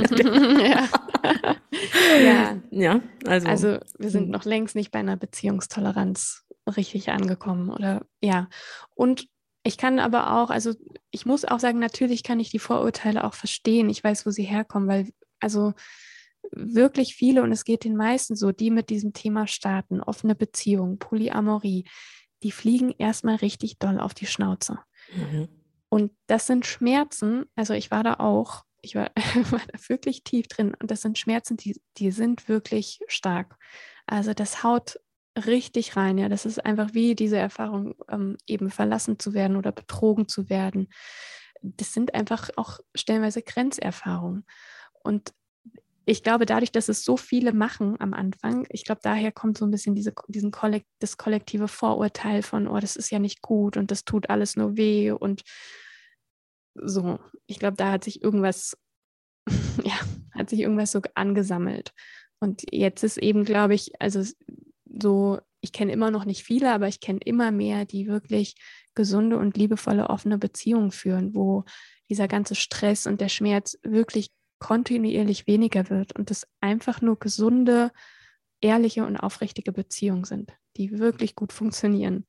ja. 2.22 2.56
ja. 2.70 3.00
also. 3.26 3.48
Also 3.48 3.78
wir 3.98 4.10
sind 4.10 4.24
hm. 4.24 4.30
noch 4.30 4.44
längst 4.44 4.76
nicht 4.76 4.92
bei 4.92 5.00
einer 5.00 5.16
Beziehungstoleranz 5.16 6.44
richtig 6.76 7.10
angekommen 7.10 7.70
oder 7.70 8.02
ja. 8.20 8.48
Und 8.94 9.26
ich 9.64 9.76
kann 9.76 9.98
aber 9.98 10.34
auch, 10.34 10.50
also 10.50 10.72
ich 11.10 11.26
muss 11.26 11.44
auch 11.44 11.58
sagen, 11.58 11.78
natürlich 11.78 12.22
kann 12.22 12.38
ich 12.38 12.50
die 12.50 12.58
Vorurteile 12.58 13.24
auch 13.24 13.34
verstehen. 13.34 13.88
Ich 13.88 14.04
weiß, 14.04 14.24
wo 14.24 14.30
sie 14.30 14.44
herkommen, 14.44 14.88
weil 14.88 15.08
also 15.40 15.72
wirklich 16.56 17.14
viele, 17.14 17.42
und 17.42 17.52
es 17.52 17.64
geht 17.64 17.84
den 17.84 17.96
meisten 17.96 18.36
so, 18.36 18.52
die 18.52 18.70
mit 18.70 18.90
diesem 18.90 19.12
Thema 19.12 19.46
starten, 19.46 20.00
offene 20.00 20.34
Beziehung, 20.34 20.98
Polyamorie, 20.98 21.84
die 22.42 22.52
fliegen 22.52 22.94
erstmal 22.98 23.36
richtig 23.36 23.78
doll 23.78 23.98
auf 23.98 24.14
die 24.14 24.26
Schnauze. 24.26 24.78
Mhm. 25.14 25.48
Und 25.88 26.12
das 26.26 26.46
sind 26.46 26.66
Schmerzen, 26.66 27.44
also 27.56 27.74
ich 27.74 27.90
war 27.90 28.02
da 28.02 28.14
auch, 28.14 28.64
ich 28.82 28.94
war, 28.94 29.10
war 29.50 29.62
da 29.72 29.78
wirklich 29.88 30.24
tief 30.24 30.48
drin, 30.48 30.74
und 30.80 30.90
das 30.90 31.02
sind 31.02 31.18
Schmerzen, 31.18 31.56
die, 31.56 31.80
die 31.98 32.10
sind 32.10 32.48
wirklich 32.48 33.00
stark. 33.06 33.56
Also 34.06 34.34
das 34.34 34.62
haut 34.62 34.98
richtig 35.36 35.96
rein, 35.96 36.18
ja. 36.18 36.28
Das 36.28 36.46
ist 36.46 36.64
einfach 36.64 36.94
wie 36.94 37.14
diese 37.14 37.38
Erfahrung, 37.38 37.94
ähm, 38.08 38.36
eben 38.46 38.70
verlassen 38.70 39.18
zu 39.18 39.34
werden 39.34 39.56
oder 39.56 39.72
betrogen 39.72 40.28
zu 40.28 40.48
werden. 40.48 40.88
Das 41.62 41.92
sind 41.92 42.14
einfach 42.14 42.50
auch 42.56 42.80
stellenweise 42.94 43.42
Grenzerfahrungen. 43.42 44.46
Und 45.02 45.32
ich 46.06 46.22
glaube, 46.22 46.46
dadurch, 46.46 46.72
dass 46.72 46.88
es 46.88 47.04
so 47.04 47.16
viele 47.16 47.52
machen 47.52 47.98
am 48.00 48.12
Anfang, 48.12 48.66
ich 48.68 48.84
glaube, 48.84 49.00
daher 49.02 49.32
kommt 49.32 49.56
so 49.56 49.64
ein 49.64 49.70
bisschen 49.70 49.94
diese, 49.94 50.12
diesen 50.28 50.50
Kollekt, 50.50 50.86
das 50.98 51.16
kollektive 51.16 51.68
Vorurteil 51.68 52.42
von, 52.42 52.68
oh, 52.68 52.78
das 52.78 52.96
ist 52.96 53.10
ja 53.10 53.18
nicht 53.18 53.40
gut 53.40 53.76
und 53.76 53.90
das 53.90 54.04
tut 54.04 54.28
alles 54.28 54.56
nur 54.56 54.76
weh 54.76 55.12
und 55.12 55.42
so. 56.74 57.18
Ich 57.46 57.58
glaube, 57.58 57.76
da 57.76 57.92
hat 57.92 58.04
sich 58.04 58.22
irgendwas, 58.22 58.76
ja, 59.84 59.98
hat 60.32 60.50
sich 60.50 60.60
irgendwas 60.60 60.92
so 60.92 61.00
angesammelt. 61.14 61.92
Und 62.38 62.62
jetzt 62.70 63.02
ist 63.02 63.16
eben, 63.16 63.44
glaube 63.44 63.74
ich, 63.74 63.92
also 64.00 64.22
so, 64.84 65.40
ich 65.62 65.72
kenne 65.72 65.92
immer 65.92 66.10
noch 66.10 66.26
nicht 66.26 66.44
viele, 66.44 66.72
aber 66.72 66.88
ich 66.88 67.00
kenne 67.00 67.20
immer 67.24 67.50
mehr, 67.50 67.86
die 67.86 68.06
wirklich 68.06 68.56
gesunde 68.94 69.38
und 69.38 69.56
liebevolle, 69.56 70.10
offene 70.10 70.36
Beziehungen 70.36 70.90
führen, 70.90 71.34
wo 71.34 71.64
dieser 72.10 72.28
ganze 72.28 72.54
Stress 72.54 73.06
und 73.06 73.22
der 73.22 73.30
Schmerz 73.30 73.78
wirklich 73.82 74.30
kontinuierlich 74.64 75.46
weniger 75.46 75.90
wird 75.90 76.16
und 76.16 76.30
es 76.30 76.46
einfach 76.62 77.02
nur 77.02 77.18
gesunde, 77.18 77.92
ehrliche 78.62 79.04
und 79.04 79.18
aufrichtige 79.18 79.72
Beziehungen 79.72 80.24
sind, 80.24 80.54
die 80.78 80.98
wirklich 80.98 81.34
gut 81.34 81.52
funktionieren. 81.52 82.24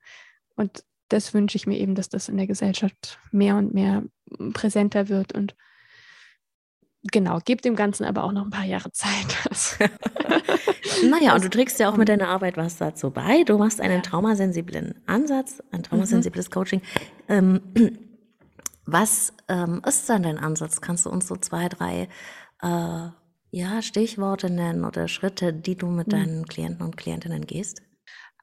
Und 0.58 0.84
das 1.08 1.34
wünsche 1.34 1.56
ich 1.56 1.66
mir 1.66 1.80
eben, 1.80 1.96
dass 1.96 2.10
das 2.10 2.28
in 2.28 2.36
der 2.36 2.46
Gesellschaft 2.46 3.20
mehr 3.32 3.56
und 3.56 3.74
mehr 3.74 4.04
präsenter 4.52 5.08
wird 5.08 5.32
und 5.32 5.56
genau, 7.04 7.40
gebt 7.40 7.64
dem 7.64 7.78
Ganzen 7.78 8.04
aber 8.04 8.26
auch 8.26 8.34
noch 8.34 8.44
ein 8.44 8.50
paar 8.50 8.66
Jahre 8.66 8.92
Zeit. 8.92 9.38
naja, 11.10 11.36
und 11.36 11.46
du 11.46 11.50
trägst 11.50 11.80
ja 11.80 11.90
auch 11.90 11.96
mit 11.96 12.10
deiner 12.10 12.28
Arbeit 12.28 12.58
was 12.58 12.76
dazu 12.76 13.12
bei. 13.12 13.46
Du 13.46 13.58
machst 13.58 13.80
einen 13.80 14.04
traumasensiblen 14.04 14.96
Ansatz, 15.06 15.64
ein 15.72 15.84
traumasensibles 15.84 16.50
mhm. 16.50 16.54
Coaching. 16.54 16.82
Ähm, 17.30 17.62
was 18.86 19.34
ähm, 19.48 19.82
ist 19.88 20.10
dann 20.10 20.24
dein 20.24 20.38
Ansatz? 20.38 20.82
Kannst 20.82 21.06
du 21.06 21.10
uns 21.10 21.28
so 21.28 21.36
zwei, 21.36 21.70
drei 21.70 22.08
äh, 22.62 23.10
ja, 23.52 23.82
Stichworte 23.82 24.50
nennen 24.50 24.86
oder 24.86 25.08
Schritte, 25.08 25.54
die 25.54 25.76
du 25.76 25.88
mit 25.88 26.08
hm. 26.08 26.12
deinen 26.12 26.46
Klienten 26.46 26.86
und 26.86 26.98
Klientinnen 26.98 27.46
gehst? 27.46 27.82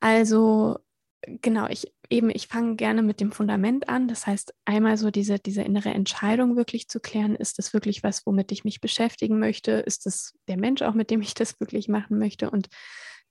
Also 0.01 0.78
genau, 1.26 1.68
ich 1.68 1.93
eben, 2.12 2.30
ich 2.30 2.47
fange 2.47 2.76
gerne 2.76 3.03
mit 3.03 3.20
dem 3.20 3.32
Fundament 3.32 3.88
an. 3.88 4.07
Das 4.07 4.26
heißt, 4.26 4.55
einmal 4.64 4.97
so 4.97 5.11
diese, 5.11 5.38
diese 5.38 5.62
innere 5.62 5.90
Entscheidung 5.90 6.57
wirklich 6.57 6.88
zu 6.88 7.01
klären, 7.01 7.34
ist 7.34 7.59
das 7.59 7.72
wirklich 7.72 8.03
was, 8.03 8.26
womit 8.26 8.53
ich 8.53 8.64
mich 8.64 8.80
beschäftigen 8.80 9.38
möchte? 9.38 9.72
Ist 9.72 10.07
das 10.07 10.34
der 10.47 10.59
Mensch 10.59 10.82
auch, 10.82 10.95
mit 10.95 11.11
dem 11.11 11.22
ich 11.22 11.34
das 11.34 11.59
wirklich 11.59 11.88
machen 11.88 12.18
möchte? 12.18 12.51
Und 12.51 12.68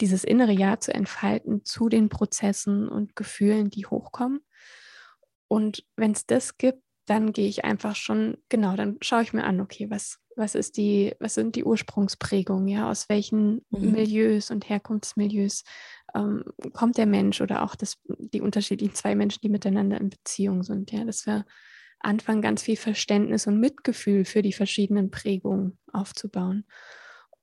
dieses 0.02 0.24
innere 0.24 0.52
Ja 0.52 0.80
zu 0.80 0.94
entfalten 0.94 1.64
zu 1.64 1.90
den 1.90 2.10
Prozessen 2.10 2.90
und 2.90 3.16
Gefühlen, 3.16 3.70
die 3.70 3.86
hochkommen. 3.86 4.40
Und 5.48 5.86
wenn 5.96 6.14
es 6.14 6.26
das 6.26 6.58
gibt, 6.58 6.82
dann 7.06 7.34
gehe 7.34 7.48
ich 7.48 7.66
einfach 7.66 7.96
schon, 7.96 8.38
genau, 8.50 8.76
dann 8.76 8.98
schaue 9.02 9.24
ich 9.24 9.34
mir 9.34 9.44
an, 9.44 9.60
okay, 9.60 9.90
was, 9.90 10.20
was 10.36 10.56
ist 10.56 10.78
die, 10.78 11.14
was 11.20 11.34
sind 11.34 11.56
die 11.56 11.64
Ursprungsprägungen, 11.64 12.68
ja, 12.68 12.90
aus 12.90 13.10
welchen 13.10 13.66
mhm. 13.70 13.92
Milieus 13.92 14.52
und 14.52 14.70
Herkunftsmilieus 14.70 15.64
ähm, 16.16 16.44
kommt 16.74 16.98
der 16.98 17.08
Mensch 17.08 17.42
oder 17.42 17.64
auch 17.64 17.76
das, 17.76 17.98
die 18.08 18.42
unterschiedlichen 18.42 18.96
zwei 18.96 19.16
Menschen, 19.16 19.42
die 19.42 19.50
miteinander 19.50 20.00
in 20.00 20.10
Beziehung 20.10 20.64
sind, 20.64 20.92
ja, 20.92 21.04
dass 21.04 21.26
wir 21.26 21.46
anfangen, 22.00 22.42
ganz 22.42 22.64
viel 22.64 22.78
Verständnis 22.78 23.48
und 23.48 23.60
Mitgefühl 23.60 24.26
für 24.26 24.42
die 24.42 24.54
verschiedenen 24.54 25.12
Prägungen 25.12 25.78
aufzubauen. 25.92 26.66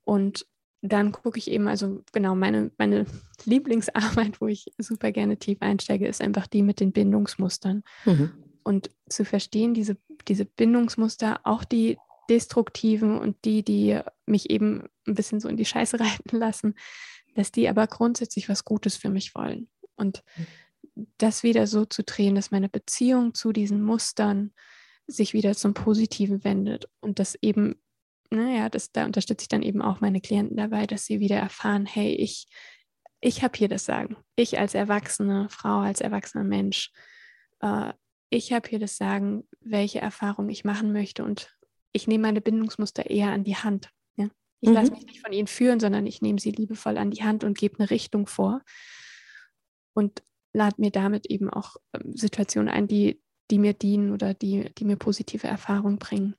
Und 0.04 0.46
dann 0.80 1.12
gucke 1.12 1.38
ich 1.38 1.50
eben, 1.50 1.66
also 1.66 2.04
genau, 2.12 2.34
meine, 2.34 2.70
meine 2.78 3.06
Lieblingsarbeit, 3.44 4.40
wo 4.40 4.46
ich 4.46 4.66
super 4.78 5.10
gerne 5.10 5.36
tief 5.36 5.58
einsteige, 5.60 6.06
ist 6.06 6.22
einfach 6.22 6.46
die 6.46 6.62
mit 6.62 6.80
den 6.80 6.92
Bindungsmustern. 6.92 7.82
Mhm 8.04 8.44
und 8.68 8.90
zu 9.08 9.24
verstehen, 9.24 9.72
diese, 9.72 9.96
diese 10.28 10.44
Bindungsmuster, 10.44 11.40
auch 11.44 11.64
die 11.64 11.96
destruktiven 12.28 13.18
und 13.18 13.46
die, 13.46 13.64
die 13.64 13.98
mich 14.26 14.50
eben 14.50 14.90
ein 15.06 15.14
bisschen 15.14 15.40
so 15.40 15.48
in 15.48 15.56
die 15.56 15.64
Scheiße 15.64 15.98
reiten 16.00 16.36
lassen, 16.36 16.74
dass 17.34 17.50
die 17.50 17.66
aber 17.66 17.86
grundsätzlich 17.86 18.50
was 18.50 18.66
Gutes 18.66 18.98
für 18.98 19.08
mich 19.08 19.34
wollen. 19.34 19.70
Und 19.96 20.22
das 21.16 21.42
wieder 21.42 21.66
so 21.66 21.86
zu 21.86 22.02
drehen, 22.04 22.34
dass 22.34 22.50
meine 22.50 22.68
Beziehung 22.68 23.32
zu 23.32 23.52
diesen 23.52 23.82
Mustern 23.82 24.52
sich 25.06 25.32
wieder 25.32 25.54
zum 25.54 25.72
Positiven 25.72 26.44
wendet 26.44 26.90
und 27.00 27.20
das 27.20 27.36
eben, 27.40 27.76
naja, 28.28 28.68
das, 28.68 28.92
da 28.92 29.06
unterstütze 29.06 29.44
ich 29.44 29.48
dann 29.48 29.62
eben 29.62 29.80
auch 29.80 30.02
meine 30.02 30.20
Klienten 30.20 30.58
dabei, 30.58 30.86
dass 30.86 31.06
sie 31.06 31.20
wieder 31.20 31.38
erfahren, 31.38 31.86
hey, 31.86 32.12
ich, 32.12 32.48
ich 33.22 33.42
habe 33.42 33.56
hier 33.56 33.68
das 33.68 33.86
Sagen. 33.86 34.18
Ich 34.36 34.58
als 34.58 34.74
erwachsene 34.74 35.48
Frau, 35.48 35.78
als 35.78 36.02
erwachsener 36.02 36.44
Mensch, 36.44 36.92
äh, 37.60 37.94
ich 38.30 38.52
habe 38.52 38.68
hier 38.68 38.78
das 38.78 38.96
Sagen, 38.96 39.48
welche 39.60 40.00
Erfahrung 40.00 40.48
ich 40.48 40.64
machen 40.64 40.92
möchte 40.92 41.24
und 41.24 41.56
ich 41.92 42.06
nehme 42.06 42.22
meine 42.22 42.40
Bindungsmuster 42.40 43.08
eher 43.08 43.30
an 43.30 43.44
die 43.44 43.56
Hand. 43.56 43.90
Ja? 44.16 44.28
Ich 44.60 44.68
mhm. 44.68 44.74
lasse 44.74 44.92
mich 44.92 45.06
nicht 45.06 45.20
von 45.20 45.32
ihnen 45.32 45.46
führen, 45.46 45.80
sondern 45.80 46.06
ich 46.06 46.20
nehme 46.20 46.38
sie 46.38 46.50
liebevoll 46.50 46.98
an 46.98 47.10
die 47.10 47.22
Hand 47.22 47.44
und 47.44 47.56
gebe 47.56 47.78
eine 47.78 47.90
Richtung 47.90 48.26
vor 48.26 48.62
und 49.94 50.22
lade 50.52 50.76
mir 50.78 50.90
damit 50.90 51.26
eben 51.26 51.50
auch 51.50 51.76
ähm, 51.94 52.16
Situationen 52.16 52.68
ein, 52.68 52.88
die, 52.88 53.22
die 53.50 53.58
mir 53.58 53.72
dienen 53.72 54.12
oder 54.12 54.34
die, 54.34 54.70
die 54.74 54.84
mir 54.84 54.96
positive 54.96 55.46
Erfahrungen 55.46 55.98
bringen. 55.98 56.34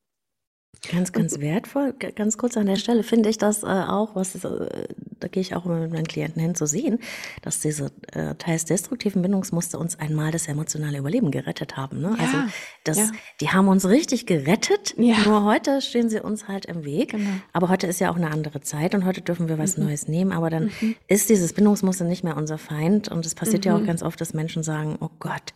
Ganz, 0.91 1.11
ganz 1.11 1.39
wertvoll. 1.39 1.93
Ganz 1.93 2.37
kurz 2.37 2.55
an 2.55 2.65
der 2.65 2.77
Stelle 2.77 3.03
finde 3.03 3.29
ich 3.29 3.37
das 3.37 3.63
äh, 3.63 3.65
auch, 3.65 4.15
was 4.15 4.35
äh, 4.43 4.87
da 5.19 5.27
gehe 5.27 5.41
ich 5.41 5.55
auch 5.55 5.65
immer 5.65 5.79
mit 5.79 5.91
meinen 5.91 6.07
Klienten 6.07 6.41
hin 6.41 6.55
zu 6.55 6.65
sehen, 6.65 6.99
dass 7.41 7.59
diese 7.59 7.91
äh, 8.13 8.35
teils 8.35 8.65
destruktiven 8.65 9.21
Bindungsmuster 9.21 9.79
uns 9.79 9.99
einmal 9.99 10.31
das 10.31 10.47
emotionale 10.47 10.97
Überleben 10.97 11.31
gerettet 11.31 11.75
haben. 11.75 12.01
Ne? 12.01 12.15
Also 12.17 12.37
ja, 12.37 12.41
also 12.43 12.53
das, 12.85 12.97
ja. 12.97 13.11
die 13.41 13.49
haben 13.49 13.67
uns 13.67 13.87
richtig 13.87 14.25
gerettet. 14.25 14.95
Ja. 14.97 15.17
Nur 15.25 15.43
heute 15.43 15.81
stehen 15.81 16.09
sie 16.09 16.21
uns 16.21 16.47
halt 16.47 16.65
im 16.65 16.85
Weg. 16.85 17.11
Genau. 17.11 17.29
Aber 17.51 17.69
heute 17.69 17.87
ist 17.87 17.99
ja 17.99 18.09
auch 18.11 18.15
eine 18.15 18.31
andere 18.31 18.61
Zeit 18.61 18.95
und 18.95 19.05
heute 19.05 19.21
dürfen 19.21 19.49
wir 19.49 19.57
was 19.57 19.77
mhm. 19.77 19.85
Neues 19.85 20.07
nehmen. 20.07 20.31
Aber 20.31 20.49
dann 20.49 20.71
mhm. 20.79 20.95
ist 21.07 21.29
dieses 21.29 21.53
Bindungsmuster 21.53 22.05
nicht 22.05 22.23
mehr 22.23 22.37
unser 22.37 22.57
Feind. 22.57 23.09
Und 23.09 23.25
es 23.25 23.35
passiert 23.35 23.65
mhm. 23.65 23.69
ja 23.69 23.75
auch 23.75 23.81
mhm. 23.81 23.87
ganz 23.87 24.03
oft, 24.03 24.19
dass 24.21 24.33
Menschen 24.33 24.63
sagen: 24.63 24.97
Oh 25.01 25.09
Gott, 25.19 25.53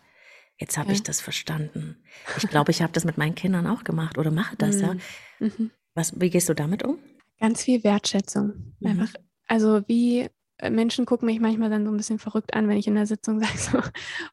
Jetzt 0.58 0.78
habe 0.78 0.88
ja. 0.88 0.94
ich 0.94 1.02
das 1.02 1.20
verstanden. 1.20 2.02
Ich 2.36 2.48
glaube, 2.48 2.70
ich 2.70 2.80
habe 2.82 2.92
das 2.92 3.04
mit 3.04 3.18
meinen 3.18 3.34
Kindern 3.34 3.66
auch 3.66 3.84
gemacht 3.84 4.18
oder 4.18 4.30
mache 4.30 4.56
das, 4.56 4.80
ja. 4.80 4.94
Mhm. 4.94 5.00
mhm. 5.40 5.70
Was, 5.94 6.20
wie 6.20 6.30
gehst 6.30 6.48
du 6.48 6.54
damit 6.54 6.82
um? 6.82 6.98
Ganz 7.38 7.62
viel 7.62 7.84
Wertschätzung. 7.84 8.74
Mhm. 8.80 8.86
Einfach, 8.88 9.14
also 9.46 9.82
wie 9.86 10.28
äh, 10.58 10.70
Menschen 10.70 11.06
gucken 11.06 11.26
mich 11.26 11.40
manchmal 11.40 11.70
dann 11.70 11.84
so 11.84 11.90
ein 11.90 11.96
bisschen 11.96 12.18
verrückt 12.18 12.54
an, 12.54 12.68
wenn 12.68 12.76
ich 12.76 12.86
in 12.86 12.94
der 12.94 13.06
Sitzung 13.06 13.40
sage 13.40 13.58
so. 13.58 13.80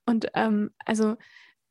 Und 0.05 0.27
ähm, 0.33 0.71
also 0.85 1.15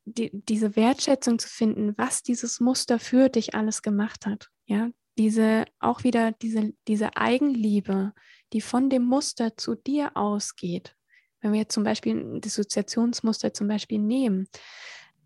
die, 0.05 0.31
diese 0.33 0.77
Wertschätzung 0.77 1.39
zu 1.39 1.49
finden, 1.49 1.95
was 1.97 2.23
dieses 2.23 2.61
Muster 2.61 2.99
für 2.99 3.29
dich 3.29 3.55
alles 3.55 3.83
gemacht 3.83 4.27
hat, 4.27 4.49
ja, 4.67 4.91
diese 5.19 5.65
auch 5.79 6.05
wieder 6.05 6.33
diese, 6.33 6.73
diese 6.89 7.17
Eigenliebe, 7.17 8.13
die 8.53 8.61
von 8.61 8.91
dem 8.91 9.05
Muster 9.05 9.57
zu 9.57 9.75
dir 9.75 10.17
ausgeht, 10.17 10.97
wenn 11.41 11.53
wir 11.53 11.61
jetzt 11.61 11.75
zum 11.75 11.85
Beispiel 11.85 12.15
ein 12.15 12.41
Dissoziationsmuster 12.41 13.53
zum 13.53 13.69
Beispiel 13.69 13.99
nehmen, 13.99 14.49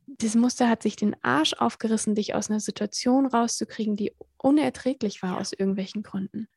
dieses 0.07 0.37
Muster 0.37 0.69
hat 0.69 0.83
sich 0.83 0.97
den 0.97 1.17
Arsch 1.23 1.55
aufgerissen, 1.55 2.15
dich 2.15 2.35
aus 2.35 2.51
einer 2.51 2.61
Situation 2.61 3.27
rauszukriegen, 3.27 3.97
die 3.97 4.13
unerträglich 4.37 5.23
war 5.23 5.39
aus 5.39 5.53
irgendwelchen 5.53 6.03
Gründen. 6.03 6.49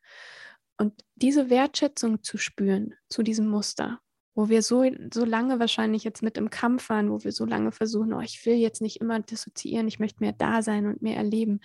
Und 0.76 0.92
diese 1.16 1.50
Wertschätzung 1.50 2.22
zu 2.22 2.38
spüren 2.38 2.94
zu 3.08 3.22
diesem 3.22 3.48
Muster, 3.48 4.00
wo 4.34 4.48
wir 4.48 4.62
so, 4.62 4.84
so 5.12 5.24
lange 5.24 5.58
wahrscheinlich 5.58 6.04
jetzt 6.04 6.22
mit 6.22 6.36
im 6.36 6.50
Kampf 6.50 6.90
waren, 6.90 7.10
wo 7.10 7.24
wir 7.24 7.32
so 7.32 7.44
lange 7.44 7.72
versuchen, 7.72 8.12
oh, 8.12 8.20
ich 8.20 8.44
will 8.46 8.54
jetzt 8.54 8.80
nicht 8.80 9.00
immer 9.00 9.18
dissoziieren, 9.18 9.88
ich 9.88 9.98
möchte 9.98 10.20
mehr 10.20 10.32
da 10.32 10.62
sein 10.62 10.86
und 10.86 11.02
mehr 11.02 11.16
erleben, 11.16 11.60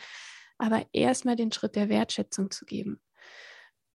aber 0.57 0.85
erstmal 0.93 1.35
den 1.35 1.51
Schritt 1.51 1.75
der 1.75 1.89
Wertschätzung 1.89 2.49
zu 2.49 2.65
geben. 2.65 2.99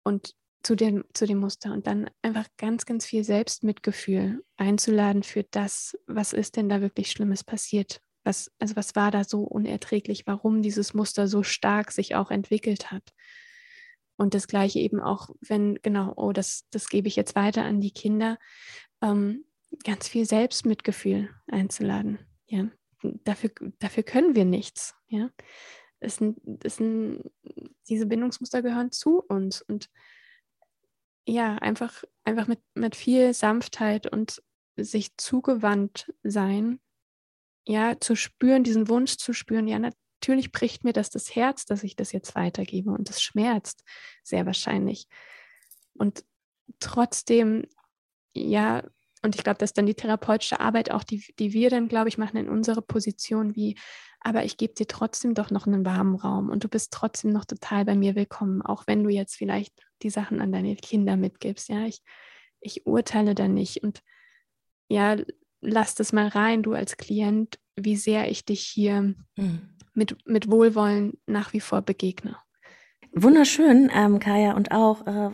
Und 0.03 0.35
zu 0.67 0.75
dem, 0.75 1.05
zu 1.15 1.27
dem 1.27 1.39
Muster 1.39 1.73
und 1.73 1.87
dann 1.87 2.11
einfach 2.23 2.49
ganz, 2.57 2.87
ganz 2.87 3.07
viel 3.07 3.23
Selbstmitgefühl 3.23 4.45
einzuladen 4.57 5.23
für 5.23 5.45
das, 5.45 5.97
was 6.09 6.33
ist 6.33 6.57
denn 6.57 6.69
da 6.69 6.81
wirklich 6.81 7.13
Schlimmes 7.13 7.45
passiert? 7.45 8.01
Was, 8.25 8.51
also 8.59 8.75
was 8.75 8.97
war 8.97 9.13
da 9.13 9.23
so 9.23 9.45
unerträglich, 9.45 10.27
warum 10.27 10.63
dieses 10.63 10.93
Muster 10.93 11.29
so 11.29 11.45
stark 11.45 11.93
sich 11.93 12.17
auch 12.17 12.33
entwickelt 12.33 12.91
hat? 12.91 13.13
Und 14.17 14.35
das 14.35 14.49
gleiche 14.49 14.81
eben 14.81 14.99
auch, 14.99 15.31
wenn, 15.41 15.77
genau, 15.83 16.13
oh, 16.17 16.33
das, 16.33 16.67
das 16.73 16.89
gebe 16.89 17.07
ich 17.07 17.15
jetzt 17.15 17.37
weiter 17.37 17.63
an 17.63 17.81
die 17.81 17.93
Kinder, 17.93 18.37
ähm, 19.01 19.45
ganz 19.85 20.09
viel 20.09 20.27
Selbstmitgefühl 20.27 21.31
einzuladen. 21.47 22.19
Ja, 22.49 22.67
dafür, 23.23 23.53
dafür 23.79 24.03
können 24.03 24.35
wir 24.35 24.45
nichts. 24.45 24.97
Ja, 25.07 25.31
es 26.01 26.21
es 26.65 26.79
diese 27.89 28.07
Bindungsmuster 28.07 28.63
gehören 28.63 28.91
zu 28.91 29.21
uns 29.21 29.63
und 29.63 29.89
ja, 31.27 31.57
einfach, 31.57 32.05
einfach 32.25 32.47
mit, 32.47 32.61
mit 32.75 32.97
viel 32.97 33.35
Sanftheit 33.35 34.11
und 34.11 34.43
sich 34.77 35.17
zugewandt 35.17 36.13
sein, 36.23 36.81
ja, 37.67 37.99
zu 37.99 38.15
spüren, 38.15 38.63
diesen 38.63 38.89
Wunsch 38.89 39.17
zu 39.17 39.33
spüren, 39.33 39.67
ja, 39.67 39.79
natürlich 39.79 40.53
bricht 40.53 40.85
mir 40.85 40.93
das 40.93 41.11
das 41.11 41.35
Herz, 41.35 41.65
dass 41.65 41.83
ich 41.83 41.97
das 41.97 42.13
jetzt 42.13 42.35
weitergebe 42.37 42.91
und 42.91 43.09
das 43.09 43.21
schmerzt 43.21 43.83
sehr 44.23 44.47
wahrscheinlich. 44.47 45.09
Und 45.95 46.25
trotzdem, 46.79 47.67
ja, 48.35 48.85
und 49.27 49.35
ich 49.35 49.45
glaube, 49.45 49.59
dass 49.59 49.75
dann 49.75 49.87
die 49.87 49.95
therapeutische 49.95 50.61
Arbeit 50.61 50.91
auch, 50.91 51.05
die, 51.05 51.23
die 51.39 51.53
wir 51.53 51.69
dann, 51.69 51.89
glaube 51.89 52.09
ich, 52.09 52.17
machen 52.17 52.39
in 52.39 52.49
unserer 52.49 52.81
Position, 52.81 53.55
wie 53.55 53.77
aber 54.21 54.45
ich 54.45 54.57
gebe 54.57 54.75
dir 54.75 54.89
trotzdem 54.89 55.35
doch 55.35 55.51
noch 55.51 55.67
einen 55.67 55.85
warmen 55.85 56.17
Raum 56.17 56.49
und 56.49 56.65
du 56.65 56.69
bist 56.69 56.93
trotzdem 56.93 57.33
noch 57.33 57.45
total 57.45 57.85
bei 57.85 57.95
mir 57.95 58.17
willkommen, 58.17 58.61
auch 58.63 58.85
wenn 58.87 59.05
du 59.05 59.11
jetzt 59.11 59.37
vielleicht 59.37 59.73
die 60.03 60.11
Sachen 60.11 60.41
an 60.41 60.51
deine 60.51 60.75
Kinder 60.75 61.17
mitgibst. 61.17 61.69
Ja, 61.69 61.87
ich, 61.87 62.03
ich 62.61 62.87
urteile 62.87 63.37
da 63.37 63.47
nicht 63.47 63.85
und 63.85 64.03
ja, 64.89 65.17
lass 65.61 65.95
das 65.95 66.13
mal 66.13 66.29
rein, 66.29 66.63
du 66.63 66.73
als 66.73 66.97
Klient, 66.97 67.59
wie 67.77 67.97
sehr 67.97 68.29
ich 68.31 68.45
dich 68.45 68.63
hier 68.63 69.15
mhm. 69.37 69.77
mit, 69.95 70.17
mit 70.27 70.51
Wohlwollen 70.51 71.21
nach 71.27 71.53
wie 71.53 71.61
vor 71.61 71.83
begegne. 71.83 72.37
Wunderschön, 73.13 73.91
ähm, 73.95 74.19
Kaya, 74.19 74.55
und 74.55 74.73
auch 74.73 75.07
äh, 75.07 75.31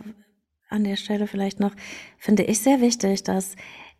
an 0.73 0.83
der 0.83 0.97
Stelle 0.97 1.27
vielleicht 1.27 1.59
noch, 1.59 1.71
finde 2.17 2.43
ich 2.43 2.59
sehr 2.59 2.81
wichtig, 2.81 3.23
dass 3.23 3.55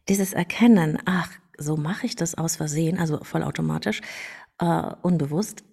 dieses 0.09 0.34
Erkennen, 0.34 0.99
ach, 1.05 1.30
so 1.57 1.78
mache 1.78 2.05
ich 2.05 2.15
das 2.15 2.36
aus 2.36 2.55
Versehen, 2.55 2.97
also 2.97 3.24
vollautomatisch, 3.24 4.01
äh, 4.59 4.91
unbewusst. 5.01 5.63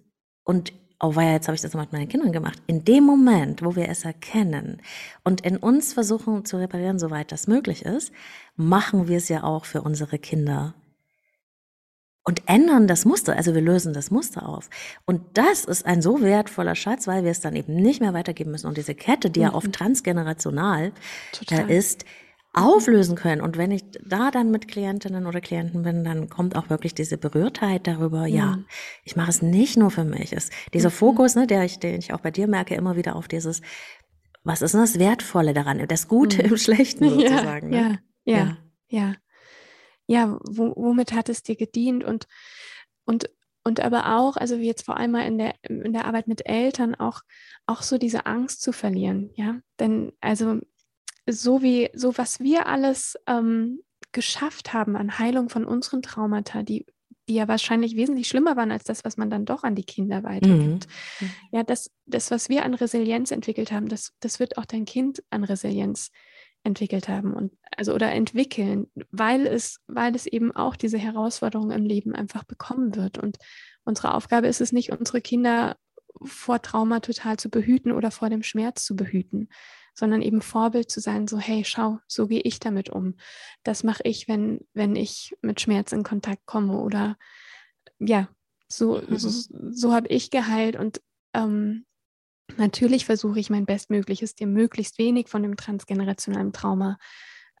Und 0.43 0.73
oh 1.01 1.15
weia, 1.15 1.33
jetzt 1.33 1.47
habe 1.47 1.55
ich 1.55 1.61
das 1.61 1.73
mit 1.73 1.91
meinen 1.91 2.07
Kindern 2.07 2.31
gemacht. 2.31 2.61
In 2.67 2.85
dem 2.85 3.03
Moment, 3.03 3.63
wo 3.63 3.75
wir 3.75 3.89
es 3.89 4.05
erkennen 4.05 4.81
und 5.23 5.41
in 5.41 5.57
uns 5.57 5.93
versuchen 5.93 6.45
zu 6.45 6.57
reparieren, 6.57 6.99
soweit 6.99 7.31
das 7.31 7.47
möglich 7.47 7.83
ist, 7.83 8.13
machen 8.55 9.07
wir 9.07 9.17
es 9.17 9.27
ja 9.27 9.43
auch 9.43 9.65
für 9.65 9.81
unsere 9.81 10.19
Kinder 10.19 10.75
und 12.23 12.43
ändern 12.47 12.87
das 12.87 13.05
Muster. 13.05 13.35
Also 13.35 13.55
wir 13.55 13.61
lösen 13.61 13.93
das 13.93 14.11
Muster 14.11 14.47
auf. 14.47 14.69
Und 15.05 15.21
das 15.33 15.65
ist 15.65 15.85
ein 15.85 16.01
so 16.01 16.21
wertvoller 16.21 16.75
Schatz, 16.75 17.07
weil 17.07 17.23
wir 17.23 17.31
es 17.31 17.39
dann 17.39 17.55
eben 17.55 17.75
nicht 17.75 17.99
mehr 17.99 18.13
weitergeben 18.13 18.51
müssen. 18.51 18.67
Und 18.67 18.77
diese 18.77 18.95
Kette, 18.95 19.29
die 19.29 19.39
mhm. 19.39 19.45
ja 19.45 19.53
oft 19.53 19.73
transgenerational 19.73 20.91
äh, 21.49 21.77
ist, 21.77 22.05
auflösen 22.53 23.15
können. 23.15 23.41
Und 23.41 23.57
wenn 23.57 23.71
ich 23.71 23.83
da 24.05 24.29
dann 24.29 24.51
mit 24.51 24.67
Klientinnen 24.67 25.25
oder 25.25 25.39
Klienten 25.39 25.83
bin, 25.83 26.03
dann 26.03 26.29
kommt 26.29 26.55
auch 26.55 26.69
wirklich 26.69 26.93
diese 26.93 27.17
Berührtheit 27.17 27.87
darüber, 27.87 28.27
mhm. 28.27 28.35
ja, 28.35 28.57
ich 29.03 29.15
mache 29.15 29.29
es 29.29 29.41
nicht 29.41 29.77
nur 29.77 29.89
für 29.89 30.03
mich. 30.03 30.33
Es, 30.33 30.49
dieser 30.73 30.89
mhm. 30.89 30.93
Fokus, 30.93 31.35
ne, 31.35 31.47
der 31.47 31.63
ich, 31.63 31.79
den 31.79 31.97
ich 31.97 32.13
auch 32.13 32.19
bei 32.19 32.31
dir 32.31 32.47
merke, 32.47 32.75
immer 32.75 32.95
wieder 32.95 33.15
auf 33.15 33.27
dieses, 33.27 33.61
was 34.43 34.61
ist 34.61 34.73
denn 34.73 34.81
das 34.81 34.99
Wertvolle 34.99 35.53
daran? 35.53 35.85
Das 35.87 36.07
Gute 36.07 36.43
mhm. 36.43 36.51
im 36.51 36.57
Schlechten 36.57 37.09
sozusagen. 37.09 37.71
Ja, 37.73 37.89
ne? 37.89 37.99
ja, 38.25 38.37
ja, 38.37 38.57
ja. 38.87 39.13
Ja, 40.11 40.39
wo, 40.43 40.73
womit 40.75 41.13
hat 41.13 41.29
es 41.29 41.43
dir 41.43 41.55
gedient? 41.55 42.03
Und, 42.03 42.27
und 43.05 43.29
und 43.63 43.79
aber 43.79 44.17
auch, 44.17 44.37
also 44.37 44.59
wie 44.59 44.65
jetzt 44.65 44.85
vor 44.85 44.97
allem 44.97 45.11
mal 45.11 45.25
in 45.25 45.37
der, 45.37 45.53
in 45.63 45.93
der 45.93 46.05
Arbeit 46.05 46.27
mit 46.27 46.47
Eltern, 46.47 46.95
auch, 46.95 47.21
auch 47.67 47.83
so 47.83 47.97
diese 47.97 48.25
Angst 48.25 48.61
zu 48.61 48.71
verlieren, 48.71 49.29
ja. 49.35 49.59
Denn 49.79 50.13
also 50.19 50.59
so 51.29 51.61
wie, 51.61 51.89
so 51.93 52.17
was 52.17 52.39
wir 52.39 52.65
alles 52.65 53.17
ähm, 53.27 53.81
geschafft 54.11 54.73
haben 54.73 54.95
an 54.95 55.19
Heilung 55.19 55.49
von 55.49 55.65
unseren 55.65 56.01
Traumata, 56.01 56.63
die, 56.63 56.87
die 57.29 57.35
ja 57.35 57.47
wahrscheinlich 57.47 57.95
wesentlich 57.95 58.27
schlimmer 58.27 58.57
waren 58.57 58.71
als 58.71 58.83
das, 58.83 59.05
was 59.05 59.17
man 59.17 59.29
dann 59.29 59.45
doch 59.45 59.63
an 59.63 59.75
die 59.75 59.85
Kinder 59.85 60.23
weitergibt. 60.23 60.87
Mhm. 61.19 61.31
Ja, 61.51 61.63
das, 61.63 61.91
das, 62.07 62.31
was 62.31 62.49
wir 62.49 62.65
an 62.65 62.73
Resilienz 62.73 63.29
entwickelt 63.29 63.71
haben, 63.71 63.87
das, 63.87 64.13
das 64.19 64.39
wird 64.39 64.57
auch 64.57 64.65
dein 64.65 64.85
Kind 64.85 65.23
an 65.29 65.43
Resilienz 65.43 66.11
entwickelt 66.63 67.07
haben 67.07 67.33
und 67.33 67.51
also 67.75 67.93
oder 67.93 68.11
entwickeln, 68.11 68.87
weil 69.09 69.47
es, 69.47 69.79
weil 69.87 70.15
es 70.15 70.27
eben 70.27 70.51
auch 70.51 70.75
diese 70.75 70.97
Herausforderungen 70.97 71.71
im 71.71 71.85
Leben 71.85 72.13
einfach 72.13 72.43
bekommen 72.43 72.95
wird. 72.95 73.17
Und 73.17 73.37
unsere 73.83 74.13
Aufgabe 74.13 74.47
ist 74.47 74.61
es 74.61 74.71
nicht, 74.71 74.91
unsere 74.91 75.21
Kinder 75.21 75.77
vor 76.23 76.61
Trauma 76.61 76.99
total 76.99 77.37
zu 77.37 77.49
behüten 77.49 77.91
oder 77.91 78.11
vor 78.11 78.29
dem 78.29 78.43
Schmerz 78.43 78.85
zu 78.85 78.95
behüten, 78.95 79.49
sondern 79.93 80.21
eben 80.21 80.41
Vorbild 80.41 80.91
zu 80.91 80.99
sein, 80.99 81.27
so 81.27 81.39
hey, 81.39 81.63
schau, 81.65 81.99
so 82.07 82.27
gehe 82.27 82.41
ich 82.41 82.59
damit 82.59 82.89
um. 82.89 83.15
Das 83.63 83.83
mache 83.83 84.03
ich, 84.03 84.27
wenn, 84.27 84.59
wenn 84.73 84.95
ich 84.95 85.35
mit 85.41 85.61
Schmerz 85.61 85.91
in 85.91 86.03
Kontakt 86.03 86.45
komme 86.45 86.79
oder 86.79 87.17
ja, 87.99 88.29
so, 88.67 89.01
mhm. 89.01 89.17
so, 89.17 89.29
so 89.71 89.93
habe 89.93 90.07
ich 90.07 90.29
geheilt 90.29 90.75
und 90.75 91.01
ähm, 91.33 91.85
natürlich 92.57 93.05
versuche 93.05 93.39
ich 93.39 93.49
mein 93.49 93.65
Bestmögliches, 93.65 94.35
dir 94.35 94.47
möglichst 94.47 94.97
wenig 94.97 95.27
von 95.27 95.43
dem 95.43 95.55
transgenerationalen 95.55 96.53
Trauma 96.53 96.97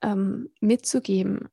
ähm, 0.01 0.49
mitzugeben. 0.59 1.49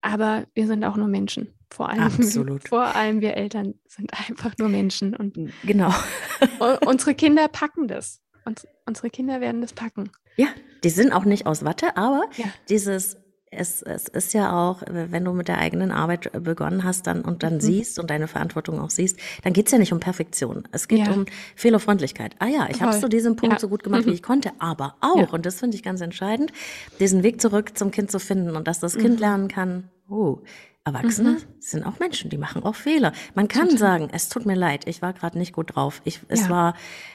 Aber 0.00 0.46
wir 0.54 0.66
sind 0.66 0.84
auch 0.84 0.96
nur 0.96 1.08
Menschen. 1.08 1.54
Vor 1.70 1.88
allem, 1.88 2.02
Absolut. 2.02 2.68
vor 2.68 2.84
allem 2.84 3.20
wir 3.20 3.36
Eltern 3.36 3.74
sind 3.86 4.12
einfach 4.28 4.56
nur 4.58 4.68
Menschen. 4.68 5.16
Und 5.16 5.36
genau. 5.64 5.92
unsere 6.86 7.14
Kinder 7.14 7.48
packen 7.48 7.88
das. 7.88 8.20
Und 8.44 8.68
unsere 8.86 9.10
Kinder 9.10 9.40
werden 9.40 9.60
das 9.60 9.72
packen. 9.72 10.10
Ja, 10.36 10.48
die 10.84 10.90
sind 10.90 11.12
auch 11.12 11.24
nicht 11.24 11.46
aus 11.46 11.64
Watte, 11.64 11.96
aber 11.96 12.24
ja. 12.36 12.44
dieses 12.68 13.16
es, 13.56 13.82
es 13.82 14.08
ist 14.08 14.34
ja 14.34 14.52
auch, 14.52 14.82
wenn 14.86 15.24
du 15.24 15.32
mit 15.32 15.48
der 15.48 15.58
eigenen 15.58 15.90
Arbeit 15.90 16.30
begonnen 16.42 16.84
hast 16.84 17.06
dann 17.06 17.22
und 17.22 17.42
dann 17.42 17.54
mhm. 17.54 17.60
siehst 17.60 17.98
und 17.98 18.10
deine 18.10 18.28
Verantwortung 18.28 18.80
auch 18.80 18.90
siehst, 18.90 19.18
dann 19.42 19.52
geht's 19.52 19.72
ja 19.72 19.78
nicht 19.78 19.92
um 19.92 20.00
Perfektion. 20.00 20.68
Es 20.72 20.88
geht 20.88 21.06
ja. 21.06 21.12
um 21.12 21.26
Fehlerfreundlichkeit. 21.54 22.36
Ah 22.38 22.46
ja, 22.46 22.68
ich 22.70 22.82
habe 22.82 22.98
zu 22.98 23.08
diesem 23.08 23.36
Punkt 23.36 23.54
ja. 23.54 23.58
so 23.58 23.68
gut 23.68 23.82
gemacht, 23.82 24.06
mhm. 24.06 24.10
wie 24.10 24.14
ich 24.14 24.22
konnte, 24.22 24.52
aber 24.58 24.96
auch, 25.00 25.18
ja. 25.18 25.28
und 25.30 25.46
das 25.46 25.60
finde 25.60 25.76
ich 25.76 25.82
ganz 25.82 26.00
entscheidend, 26.00 26.52
diesen 27.00 27.22
Weg 27.22 27.40
zurück 27.40 27.76
zum 27.76 27.90
Kind 27.90 28.10
zu 28.10 28.18
finden 28.18 28.56
und 28.56 28.68
dass 28.68 28.80
das 28.80 28.96
Kind 28.96 29.14
mhm. 29.14 29.20
lernen 29.20 29.48
kann, 29.48 29.90
oh, 30.08 30.38
Erwachsene 30.86 31.30
mhm. 31.32 31.38
sind 31.58 31.84
auch 31.84 31.98
Menschen, 31.98 32.30
die 32.30 32.38
machen 32.38 32.62
auch 32.62 32.76
Fehler. 32.76 33.12
Man 33.34 33.48
kann 33.48 33.64
Total. 33.64 33.78
sagen, 33.78 34.08
es 34.12 34.28
tut 34.28 34.46
mir 34.46 34.54
leid, 34.54 34.86
ich 34.86 35.02
war 35.02 35.12
gerade 35.12 35.36
nicht 35.36 35.52
gut 35.52 35.74
drauf. 35.74 36.00
Ich, 36.04 36.20
es 36.28 36.42
ja. 36.42 36.48
war 36.48 36.74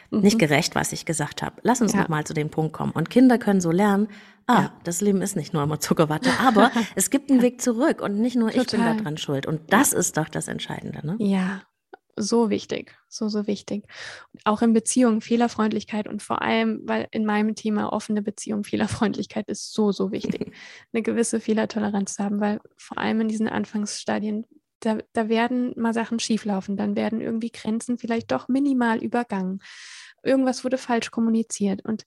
mhm. 0.10 0.20
nicht 0.20 0.40
gerecht, 0.40 0.76
was 0.76 0.92
ich 0.92 1.06
gesagt 1.06 1.42
habe. 1.42 1.56
Lass 1.64 1.82
uns 1.82 1.94
ja. 1.94 2.02
noch 2.02 2.10
mal 2.10 2.26
zu 2.26 2.34
dem 2.34 2.50
Punkt 2.50 2.74
kommen. 2.74 2.92
Und 2.92 3.10
Kinder 3.10 3.38
können 3.38 3.62
so 3.62 3.72
lernen, 3.72 4.10
ah, 4.46 4.64
ja. 4.64 4.74
das 4.84 5.00
Leben 5.00 5.22
ist 5.22 5.38
nicht 5.38 5.54
nur 5.54 5.64
immer 5.64 5.80
Zuckerwatte, 5.80 6.30
aber 6.46 6.70
es 6.96 7.10
gibt 7.10 7.32
einen 7.32 7.42
Weg 7.42 7.62
zurück 7.62 8.02
und 8.02 8.20
nicht 8.20 8.36
nur 8.36 8.50
Total. 8.50 8.64
ich 8.64 8.72
bin 8.72 8.98
daran 8.98 9.18
schuld. 9.18 9.46
Und 9.46 9.72
das 9.72 9.94
ist 9.94 10.18
doch 10.18 10.28
das 10.28 10.50
Entscheidende, 10.50 11.06
ne? 11.08 11.16
Ja, 11.20 11.62
so 12.16 12.50
wichtig, 12.50 12.96
so, 13.08 13.30
so 13.30 13.48
wichtig. 13.48 13.86
Auch 14.44 14.62
in 14.62 14.74
Beziehungen 14.74 15.22
Fehlerfreundlichkeit 15.22 16.08
und 16.08 16.22
vor 16.22 16.42
allem, 16.42 16.82
weil 16.84 17.08
in 17.12 17.26
meinem 17.26 17.56
Thema 17.56 17.92
offene 17.92 18.22
Beziehung 18.22 18.64
Fehlerfreundlichkeit 18.64 19.48
ist 19.50 19.74
so, 19.74 19.92
so 19.92 20.12
wichtig, 20.12 20.54
eine 20.94 21.02
gewisse 21.04 21.40
Fehlertoleranz 21.40 22.16
zu 22.16 22.24
haben, 22.24 22.40
weil 22.40 22.60
vor 22.78 22.98
allem 22.98 23.22
in 23.22 23.28
diesen 23.28 23.48
Anfangsstadien, 23.48 24.46
da, 24.80 24.98
da 25.14 25.30
werden 25.30 25.74
mal 25.78 25.94
Sachen 25.94 26.20
schieflaufen, 26.20 26.78
dann 26.78 26.96
werden 26.96 27.22
irgendwie 27.22 27.52
Grenzen 27.52 27.98
vielleicht 27.98 28.32
doch 28.32 28.48
minimal 28.48 29.04
übergangen. 29.04 29.60
Irgendwas 30.24 30.64
wurde 30.64 30.78
falsch 30.78 31.12
kommuniziert 31.12 31.84
und 31.86 32.06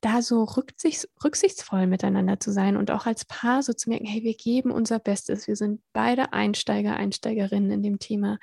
da 0.00 0.22
so 0.22 0.44
rücksichts, 0.44 1.08
rücksichtsvoll 1.22 1.86
miteinander 1.86 2.40
zu 2.40 2.52
sein 2.52 2.76
und 2.76 2.90
auch 2.90 3.06
als 3.06 3.24
Paar 3.24 3.62
so 3.62 3.72
zu 3.72 3.90
merken, 3.90 4.06
hey, 4.06 4.22
wir 4.22 4.34
geben 4.34 4.70
unser 4.70 4.98
Bestes, 4.98 5.46
wir 5.46 5.56
sind 5.56 5.82
beide 5.92 6.32
Einsteiger, 6.32 6.96
Einsteigerinnen 6.96 7.70
in 7.70 7.82
dem 7.82 7.98
Thema 7.98 8.38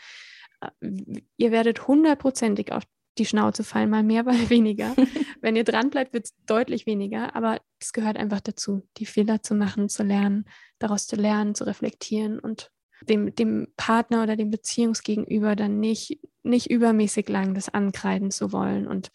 ihr 0.81 1.51
werdet 1.51 1.87
hundertprozentig 1.87 2.71
auf 2.71 2.83
die 3.17 3.25
Schnauze 3.25 3.63
fallen, 3.63 3.89
mal 3.89 4.03
mehr, 4.03 4.23
mal 4.23 4.49
weniger. 4.49 4.95
Wenn 5.41 5.55
ihr 5.55 5.63
dran 5.63 5.89
bleibt, 5.89 6.13
wird 6.13 6.25
es 6.25 6.35
deutlich 6.45 6.85
weniger, 6.85 7.35
aber 7.35 7.59
es 7.79 7.93
gehört 7.93 8.17
einfach 8.17 8.41
dazu, 8.41 8.87
die 8.97 9.05
Fehler 9.05 9.41
zu 9.41 9.55
machen, 9.55 9.89
zu 9.89 10.03
lernen, 10.03 10.45
daraus 10.79 11.07
zu 11.07 11.15
lernen, 11.15 11.55
zu 11.55 11.65
reflektieren 11.65 12.39
und 12.39 12.71
dem, 13.01 13.35
dem 13.35 13.67
Partner 13.77 14.23
oder 14.23 14.35
dem 14.35 14.49
Beziehungsgegenüber 14.49 15.55
dann 15.55 15.79
nicht, 15.79 16.19
nicht 16.43 16.69
übermäßig 16.69 17.29
lang 17.29 17.53
das 17.53 17.69
ankreiden 17.69 18.31
zu 18.31 18.51
wollen 18.51 18.87
und 18.87 19.11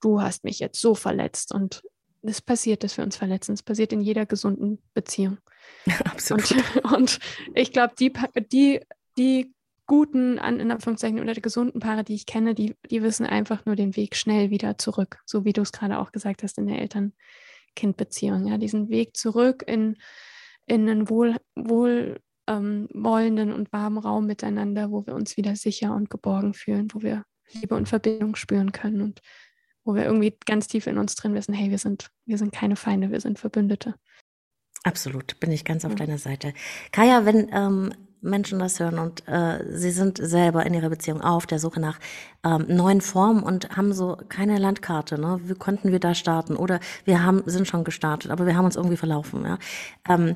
du 0.00 0.20
hast 0.20 0.44
mich 0.44 0.58
jetzt 0.58 0.80
so 0.80 0.94
verletzt 0.94 1.52
und 1.52 1.82
es 2.22 2.42
passiert, 2.42 2.82
dass 2.82 2.96
wir 2.96 3.04
uns 3.04 3.16
verletzen. 3.16 3.52
Es 3.52 3.62
passiert 3.62 3.92
in 3.92 4.00
jeder 4.00 4.26
gesunden 4.26 4.82
Beziehung. 4.92 5.38
Absolut. 6.04 6.50
Und, 6.82 6.92
und 6.92 7.18
ich 7.54 7.72
glaube, 7.72 7.94
die, 7.98 8.12
die, 8.52 8.80
die 9.16 9.54
guten, 9.88 10.38
an, 10.38 10.60
in 10.60 10.70
Anführungszeichen, 10.70 11.18
oder 11.18 11.34
gesunden 11.34 11.80
Paare, 11.80 12.04
die 12.04 12.14
ich 12.14 12.26
kenne, 12.26 12.54
die, 12.54 12.76
die 12.88 13.02
wissen 13.02 13.26
einfach 13.26 13.64
nur 13.66 13.74
den 13.74 13.96
Weg 13.96 14.14
schnell 14.14 14.50
wieder 14.50 14.78
zurück, 14.78 15.18
so 15.26 15.44
wie 15.44 15.52
du 15.52 15.62
es 15.62 15.72
gerade 15.72 15.98
auch 15.98 16.12
gesagt 16.12 16.44
hast 16.44 16.58
in 16.58 16.66
der 16.68 16.78
Eltern-Kind-Beziehung. 16.80 18.46
Ja, 18.46 18.58
diesen 18.58 18.90
Weg 18.90 19.16
zurück 19.16 19.64
in, 19.66 19.96
in 20.66 20.88
einen 20.88 21.08
wohl, 21.08 21.36
wohl 21.56 22.20
ähm, 22.46 22.88
wollenden 22.92 23.52
und 23.52 23.72
warmen 23.72 23.98
Raum 23.98 24.26
miteinander, 24.26 24.90
wo 24.90 25.06
wir 25.06 25.14
uns 25.14 25.36
wieder 25.36 25.56
sicher 25.56 25.94
und 25.94 26.10
geborgen 26.10 26.54
fühlen, 26.54 26.88
wo 26.92 27.02
wir 27.02 27.24
Liebe 27.52 27.74
und 27.74 27.88
Verbindung 27.88 28.36
spüren 28.36 28.72
können 28.72 29.00
und 29.00 29.20
wo 29.84 29.94
wir 29.94 30.04
irgendwie 30.04 30.36
ganz 30.44 30.68
tief 30.68 30.86
in 30.86 30.98
uns 30.98 31.14
drin 31.14 31.34
wissen, 31.34 31.54
hey, 31.54 31.70
wir 31.70 31.78
sind, 31.78 32.10
wir 32.26 32.36
sind 32.36 32.52
keine 32.52 32.76
Feinde, 32.76 33.10
wir 33.10 33.20
sind 33.20 33.38
Verbündete. 33.38 33.94
Absolut, 34.84 35.40
bin 35.40 35.50
ich 35.50 35.64
ganz 35.64 35.86
auf 35.86 35.92
ja. 35.92 35.96
deiner 35.96 36.18
Seite. 36.18 36.52
Kaya, 36.92 37.24
wenn 37.24 37.48
ähm, 37.52 37.92
Menschen 38.20 38.58
das 38.58 38.80
hören 38.80 38.98
und 38.98 39.26
äh, 39.28 39.64
sie 39.70 39.90
sind 39.90 40.18
selber 40.18 40.66
in 40.66 40.74
ihrer 40.74 40.88
Beziehung 40.88 41.20
auf 41.20 41.46
der 41.46 41.58
Suche 41.58 41.80
nach 41.80 41.98
ähm, 42.44 42.66
neuen 42.68 43.00
Formen 43.00 43.42
und 43.42 43.76
haben 43.76 43.92
so 43.92 44.16
keine 44.28 44.58
Landkarte. 44.58 45.20
Ne? 45.20 45.40
Wie 45.44 45.54
konnten 45.54 45.92
wir 45.92 46.00
da 46.00 46.14
starten? 46.14 46.56
Oder 46.56 46.80
wir 47.04 47.22
haben, 47.22 47.42
sind 47.46 47.68
schon 47.68 47.84
gestartet, 47.84 48.30
aber 48.30 48.46
wir 48.46 48.56
haben 48.56 48.64
uns 48.64 48.76
irgendwie 48.76 48.96
verlaufen. 48.96 49.44
Ja? 49.44 49.58
Ähm, 50.08 50.34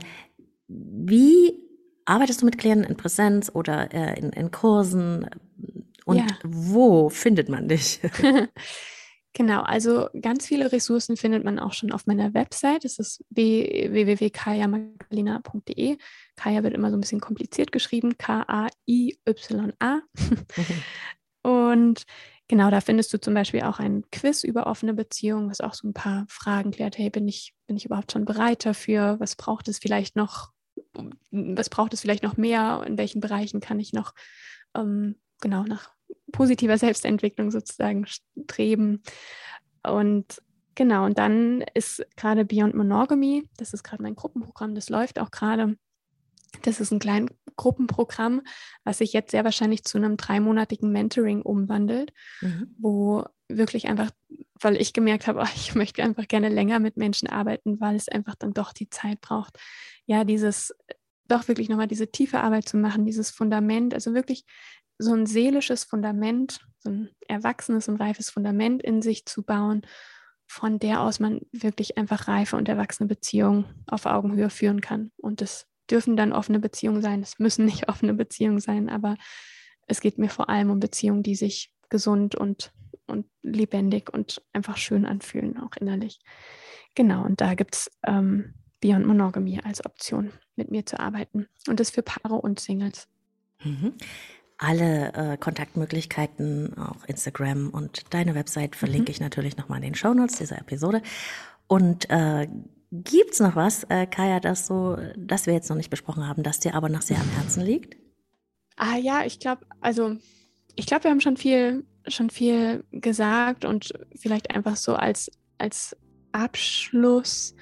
wie 0.68 1.58
arbeitest 2.04 2.42
du 2.42 2.46
mit 2.46 2.58
Klienten 2.58 2.88
in 2.88 2.96
Präsenz 2.96 3.50
oder 3.52 3.92
äh, 3.92 4.18
in, 4.18 4.30
in 4.30 4.50
Kursen? 4.50 5.28
Und 6.04 6.18
ja. 6.18 6.26
wo 6.44 7.08
findet 7.08 7.48
man 7.48 7.68
dich? 7.68 8.00
Genau, 9.34 9.62
also 9.62 10.10
ganz 10.20 10.46
viele 10.46 10.72
Ressourcen 10.72 11.16
findet 11.16 11.42
man 11.42 11.58
auch 11.58 11.72
schon 11.72 11.90
auf 11.90 12.06
meiner 12.06 12.34
Website. 12.34 12.84
Das 12.84 12.98
ist 12.98 13.24
www.kayamagdalena.de. 13.30 15.96
Kaya 16.36 16.62
wird 16.62 16.74
immer 16.74 16.90
so 16.90 16.98
ein 16.98 17.00
bisschen 17.00 17.20
kompliziert 17.20 17.72
geschrieben, 17.72 18.18
K-A-I-Y-A. 18.18 20.00
Und 21.42 22.02
genau, 22.46 22.70
da 22.70 22.82
findest 22.82 23.14
du 23.14 23.20
zum 23.20 23.32
Beispiel 23.32 23.62
auch 23.62 23.78
ein 23.78 24.04
Quiz 24.12 24.44
über 24.44 24.66
offene 24.66 24.92
Beziehungen, 24.92 25.48
was 25.48 25.62
auch 25.62 25.72
so 25.72 25.88
ein 25.88 25.94
paar 25.94 26.26
Fragen 26.28 26.70
klärt. 26.70 26.98
Hey, 26.98 27.08
bin 27.08 27.26
ich, 27.26 27.54
bin 27.66 27.78
ich 27.78 27.86
überhaupt 27.86 28.12
schon 28.12 28.26
bereit 28.26 28.66
dafür? 28.66 29.18
Was 29.18 29.34
braucht 29.34 29.66
es 29.68 29.78
vielleicht 29.78 30.14
noch? 30.14 30.52
Was 31.30 31.70
braucht 31.70 31.94
es 31.94 32.02
vielleicht 32.02 32.22
noch 32.22 32.36
mehr? 32.36 32.84
In 32.86 32.98
welchen 32.98 33.22
Bereichen 33.22 33.60
kann 33.60 33.80
ich 33.80 33.94
noch 33.94 34.12
ähm, 34.76 35.16
genau 35.40 35.62
nach 35.62 35.90
positiver 36.32 36.78
Selbstentwicklung 36.78 37.50
sozusagen 37.50 38.06
streben. 38.06 39.02
Und 39.82 40.42
genau, 40.74 41.04
und 41.04 41.18
dann 41.18 41.64
ist 41.74 42.04
gerade 42.16 42.44
Beyond 42.44 42.74
Monogamy, 42.74 43.48
das 43.56 43.72
ist 43.72 43.82
gerade 43.82 44.02
mein 44.02 44.16
Gruppenprogramm, 44.16 44.74
das 44.74 44.88
läuft 44.88 45.18
auch 45.18 45.30
gerade. 45.30 45.76
Das 46.62 46.80
ist 46.80 46.92
ein 46.92 46.98
kleines 46.98 47.30
Gruppenprogramm, 47.56 48.42
was 48.84 48.98
sich 48.98 49.12
jetzt 49.12 49.30
sehr 49.30 49.44
wahrscheinlich 49.44 49.84
zu 49.84 49.98
einem 49.98 50.16
dreimonatigen 50.16 50.90
Mentoring 50.92 51.42
umwandelt, 51.42 52.12
mhm. 52.40 52.74
wo 52.78 53.24
wirklich 53.48 53.88
einfach, 53.88 54.10
weil 54.60 54.76
ich 54.76 54.92
gemerkt 54.92 55.26
habe, 55.26 55.44
ich 55.54 55.74
möchte 55.74 56.02
einfach 56.02 56.28
gerne 56.28 56.48
länger 56.48 56.78
mit 56.78 56.96
Menschen 56.96 57.28
arbeiten, 57.28 57.80
weil 57.80 57.96
es 57.96 58.08
einfach 58.08 58.34
dann 58.34 58.54
doch 58.54 58.72
die 58.72 58.90
Zeit 58.90 59.20
braucht, 59.20 59.58
ja, 60.06 60.24
dieses 60.24 60.74
doch 61.28 61.48
wirklich 61.48 61.68
nochmal 61.68 61.88
diese 61.88 62.10
tiefe 62.10 62.40
Arbeit 62.40 62.68
zu 62.68 62.76
machen, 62.76 63.06
dieses 63.06 63.30
Fundament, 63.30 63.94
also 63.94 64.12
wirklich 64.12 64.44
so 65.02 65.14
ein 65.14 65.26
seelisches 65.26 65.84
Fundament, 65.84 66.60
so 66.78 66.90
ein 66.90 67.10
erwachsenes 67.28 67.88
und 67.88 67.96
reifes 67.96 68.30
Fundament 68.30 68.82
in 68.82 69.02
sich 69.02 69.26
zu 69.26 69.42
bauen, 69.42 69.82
von 70.46 70.78
der 70.78 71.00
aus 71.00 71.20
man 71.20 71.40
wirklich 71.52 71.96
einfach 71.98 72.28
reife 72.28 72.56
und 72.56 72.68
erwachsene 72.68 73.08
Beziehungen 73.08 73.64
auf 73.86 74.06
Augenhöhe 74.06 74.50
führen 74.50 74.80
kann. 74.80 75.10
Und 75.16 75.40
es 75.42 75.66
dürfen 75.90 76.16
dann 76.16 76.32
offene 76.32 76.60
Beziehungen 76.60 77.02
sein, 77.02 77.22
es 77.22 77.38
müssen 77.38 77.64
nicht 77.64 77.88
offene 77.88 78.14
Beziehungen 78.14 78.60
sein, 78.60 78.88
aber 78.88 79.16
es 79.86 80.00
geht 80.00 80.18
mir 80.18 80.28
vor 80.28 80.48
allem 80.48 80.70
um 80.70 80.80
Beziehungen, 80.80 81.22
die 81.22 81.34
sich 81.34 81.72
gesund 81.88 82.34
und, 82.34 82.72
und 83.06 83.26
lebendig 83.42 84.12
und 84.12 84.42
einfach 84.52 84.76
schön 84.76 85.04
anfühlen, 85.04 85.58
auch 85.58 85.76
innerlich. 85.78 86.20
Genau, 86.94 87.24
und 87.24 87.40
da 87.40 87.54
gibt 87.54 87.74
es 87.74 87.90
ähm, 88.06 88.54
Beyond 88.80 89.06
Monogamy 89.06 89.60
als 89.62 89.84
Option, 89.84 90.32
mit 90.56 90.70
mir 90.70 90.84
zu 90.84 90.98
arbeiten. 91.00 91.46
Und 91.68 91.80
das 91.80 91.90
für 91.90 92.02
Paare 92.02 92.34
und 92.34 92.60
Singles. 92.60 93.08
Mhm. 93.64 93.94
Alle 94.64 95.12
äh, 95.14 95.36
Kontaktmöglichkeiten, 95.36 96.78
auch 96.78 97.04
Instagram 97.06 97.70
und 97.70 98.04
deine 98.10 98.34
Website 98.36 98.76
verlinke 98.76 99.10
mhm. 99.10 99.10
ich 99.10 99.20
natürlich 99.20 99.56
nochmal 99.56 99.78
in 99.78 99.84
den 99.84 99.94
Shownotes 99.96 100.38
dieser 100.38 100.58
Episode. 100.58 101.02
Und 101.66 102.08
äh, 102.10 102.46
es 103.30 103.40
noch 103.40 103.56
was, 103.56 103.84
äh, 103.84 104.06
Kaya, 104.06 104.38
das 104.38 104.66
so, 104.66 104.96
das 105.16 105.46
wir 105.46 105.54
jetzt 105.54 105.68
noch 105.68 105.76
nicht 105.76 105.90
besprochen 105.90 106.28
haben, 106.28 106.42
das 106.42 106.60
dir 106.60 106.74
aber 106.74 106.88
noch 106.88 107.02
sehr 107.02 107.18
am 107.18 107.28
Herzen 107.30 107.64
liegt? 107.64 107.96
Ah 108.76 108.96
ja, 108.96 109.24
ich 109.24 109.40
glaube, 109.40 109.66
also 109.80 110.16
ich 110.76 110.86
glaube, 110.86 111.04
wir 111.04 111.10
haben 111.10 111.20
schon 111.20 111.36
viel, 111.36 111.84
schon 112.06 112.30
viel 112.30 112.84
gesagt 112.92 113.64
und 113.64 113.92
vielleicht 114.14 114.54
einfach 114.54 114.76
so 114.76 114.94
als, 114.94 115.30
als 115.58 115.96
Abschluss 116.32 117.54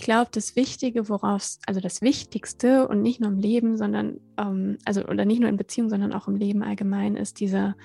ich 0.00 0.04
glaube, 0.06 0.30
das 0.32 0.56
Wichtige, 0.56 1.10
worauf, 1.10 1.58
also 1.66 1.78
das 1.78 2.00
Wichtigste 2.00 2.88
und 2.88 3.02
nicht 3.02 3.20
nur 3.20 3.28
im 3.28 3.38
Leben, 3.38 3.76
sondern, 3.76 4.18
ähm, 4.38 4.78
also 4.86 5.04
oder 5.04 5.26
nicht 5.26 5.40
nur 5.40 5.50
in 5.50 5.58
Beziehungen, 5.58 5.90
sondern 5.90 6.14
auch 6.14 6.26
im 6.26 6.36
Leben 6.36 6.62
allgemein, 6.62 7.16
ist 7.16 7.38
dieser, 7.38 7.76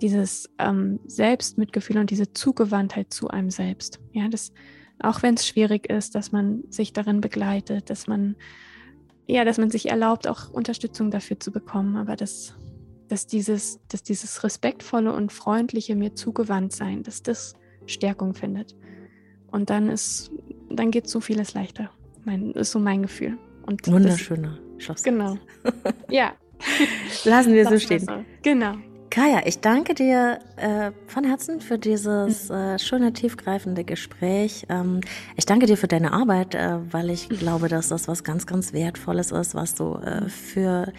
dieses 0.00 0.48
ähm, 0.58 1.00
Selbstmitgefühl 1.06 1.98
und 1.98 2.10
diese 2.10 2.32
Zugewandtheit 2.32 3.12
zu 3.12 3.26
einem 3.30 3.50
selbst. 3.50 3.98
Ja, 4.12 4.28
das, 4.28 4.52
auch 5.00 5.24
wenn 5.24 5.34
es 5.34 5.44
schwierig 5.44 5.90
ist, 5.90 6.14
dass 6.14 6.30
man 6.30 6.62
sich 6.70 6.92
darin 6.92 7.20
begleitet, 7.20 7.90
dass 7.90 8.06
man, 8.06 8.36
ja, 9.26 9.44
dass 9.44 9.58
man 9.58 9.72
sich 9.72 9.90
erlaubt, 9.90 10.28
auch 10.28 10.50
Unterstützung 10.50 11.10
dafür 11.10 11.40
zu 11.40 11.50
bekommen, 11.50 11.96
aber 11.96 12.14
dass, 12.14 12.54
dass 13.08 13.26
dieses, 13.26 13.80
dass 13.88 14.04
dieses 14.04 14.44
respektvolle 14.44 15.12
und 15.12 15.32
freundliche 15.32 15.96
mir 15.96 16.14
zugewandt 16.14 16.72
sein, 16.72 17.02
dass 17.02 17.24
das 17.24 17.54
Stärkung 17.86 18.34
findet. 18.34 18.76
Und 19.50 19.68
dann 19.68 19.88
ist, 19.88 20.30
dann 20.70 20.90
geht 20.90 21.08
so 21.08 21.20
vieles 21.20 21.54
leichter. 21.54 21.90
Mein, 22.24 22.52
ist 22.52 22.70
so 22.70 22.78
mein 22.78 23.02
Gefühl. 23.02 23.38
Und 23.66 23.86
Wunderschöner 23.86 24.58
Schluss. 24.78 25.02
Genau. 25.02 25.36
ja. 26.10 26.32
Lassen 27.24 27.54
wir 27.54 27.66
so 27.66 27.78
stehen. 27.78 28.00
So. 28.00 28.24
Genau. 28.42 28.74
Kaya, 29.10 29.42
ich 29.44 29.58
danke 29.60 29.94
dir 29.94 30.38
äh, 30.56 30.92
von 31.08 31.24
Herzen 31.24 31.60
für 31.60 31.78
dieses 31.78 32.48
mhm. 32.48 32.54
äh, 32.54 32.78
schöne, 32.78 33.12
tiefgreifende 33.12 33.82
Gespräch. 33.82 34.66
Ähm, 34.68 35.00
ich 35.36 35.46
danke 35.46 35.66
dir 35.66 35.76
für 35.76 35.88
deine 35.88 36.12
Arbeit, 36.12 36.54
äh, 36.54 36.78
weil 36.92 37.10
ich 37.10 37.28
glaube, 37.40 37.68
dass 37.68 37.88
das 37.88 38.06
was 38.06 38.22
ganz, 38.22 38.46
ganz 38.46 38.72
Wertvolles 38.72 39.32
ist, 39.32 39.54
was 39.54 39.74
du 39.74 39.94
äh, 39.96 40.28
für 40.28 40.92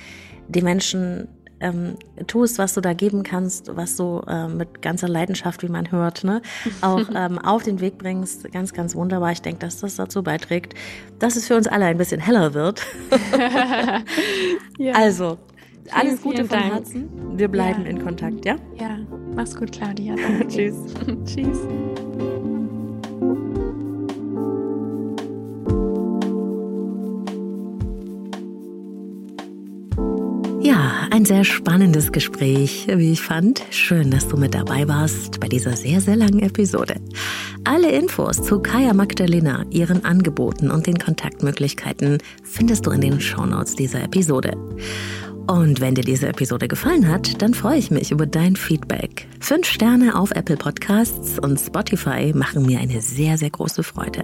die 0.50 0.62
Menschen 0.62 1.30
ähm, 1.62 1.96
tust, 2.28 2.58
was 2.58 2.74
du 2.74 2.82
da 2.82 2.94
geben 2.94 3.24
kannst, 3.24 3.76
was 3.76 3.96
du 3.96 4.22
äh, 4.28 4.48
mit 4.48 4.82
ganzer 4.82 5.08
Leidenschaft, 5.08 5.64
wie 5.64 5.70
man 5.70 5.92
hört, 5.92 6.24
ne, 6.24 6.42
auch 6.82 7.04
ähm, 7.16 7.40
auf 7.40 7.64
den 7.64 7.80
Weg 7.80 7.98
bringst. 7.98 8.52
Ganz, 8.52 8.74
ganz 8.74 8.96
wunderbar. 8.96 9.32
Ich 9.32 9.42
denke, 9.42 9.60
dass 9.60 9.80
das 9.80 9.96
dazu 9.96 10.24
beiträgt, 10.24 10.74
dass 11.20 11.36
es 11.36 11.48
für 11.48 11.56
uns 11.56 11.68
alle 11.68 11.86
ein 11.86 11.98
bisschen 11.98 12.20
heller 12.20 12.54
wird. 12.54 12.86
ja. 14.78 14.94
Also, 14.94 15.38
alles 15.92 16.20
vielen, 16.20 16.22
Gute 16.22 16.36
vielen 16.36 16.48
von 16.48 16.60
Dank. 16.60 16.74
Herzen. 16.74 17.10
Wir 17.38 17.48
bleiben 17.48 17.84
ja. 17.84 17.90
in 17.90 18.04
Kontakt, 18.04 18.46
ja? 18.46 18.56
Ja, 18.80 18.98
mach's 19.36 19.56
gut, 19.56 19.72
Claudia. 19.72 20.16
Tschüss. 20.48 20.76
Tschüss. 21.26 21.60
Ein 31.12 31.26
sehr 31.26 31.44
spannendes 31.44 32.14
Gespräch, 32.14 32.88
wie 32.88 33.12
ich 33.12 33.22
fand. 33.22 33.62
Schön, 33.70 34.12
dass 34.12 34.30
du 34.30 34.38
mit 34.38 34.56
dabei 34.56 34.88
warst 34.88 35.42
bei 35.42 35.50
dieser 35.50 35.76
sehr, 35.76 36.00
sehr 36.00 36.16
langen 36.16 36.40
Episode. 36.40 36.96
Alle 37.66 37.92
Infos 37.92 38.42
zu 38.42 38.60
Kaya 38.60 38.94
Magdalena, 38.94 39.66
ihren 39.70 40.06
Angeboten 40.06 40.72
und 40.72 40.88
den 40.88 40.98
Kontaktmöglichkeiten 40.98 42.18
findest 42.44 42.86
du 42.86 42.92
in 42.92 43.02
den 43.02 43.20
Shownotes 43.20 43.76
dieser 43.76 44.02
Episode. 44.04 44.54
Und 45.48 45.82
wenn 45.82 45.96
dir 45.96 46.04
diese 46.04 46.30
Episode 46.30 46.70
gefallen 46.70 47.10
hat, 47.10 47.42
dann 47.42 47.54
freue 47.54 47.78
ich 47.78 47.92
mich 47.92 48.12
über 48.12 48.26
dein 48.26 48.56
Feedback. 48.56 49.28
Fünf 49.42 49.68
Sterne 49.68 50.18
auf 50.18 50.32
Apple 50.32 50.56
Podcasts 50.56 51.40
und 51.40 51.60
Spotify 51.60 52.32
machen 52.34 52.66
mir 52.66 52.80
eine 52.80 53.02
sehr, 53.02 53.38
sehr 53.38 53.50
große 53.50 53.84
Freude. 53.84 54.24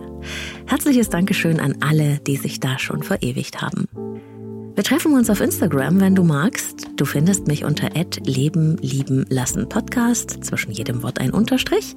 Herzliches 0.68 1.10
Dankeschön 1.10 1.60
an 1.60 1.76
alle, 1.82 2.20
die 2.20 2.38
sich 2.38 2.62
da 2.62 2.80
schon 2.80 3.04
verewigt 3.04 3.62
haben. 3.62 3.90
Wir 4.78 4.84
treffen 4.84 5.16
uns 5.16 5.32
auf 5.32 5.42
Instagram, 5.42 6.00
wenn 6.00 6.14
du 6.14 6.24
magst. 6.24 6.86
Du 6.98 7.06
findest 7.06 7.48
mich 7.48 7.66
unter 7.66 7.90
Leben, 8.24 8.78
Lieben, 8.78 9.26
Lassen 9.28 9.68
Podcast, 9.68 10.44
zwischen 10.46 10.72
jedem 10.72 11.02
Wort 11.02 11.20
ein 11.20 11.32
Unterstrich. 11.32 11.96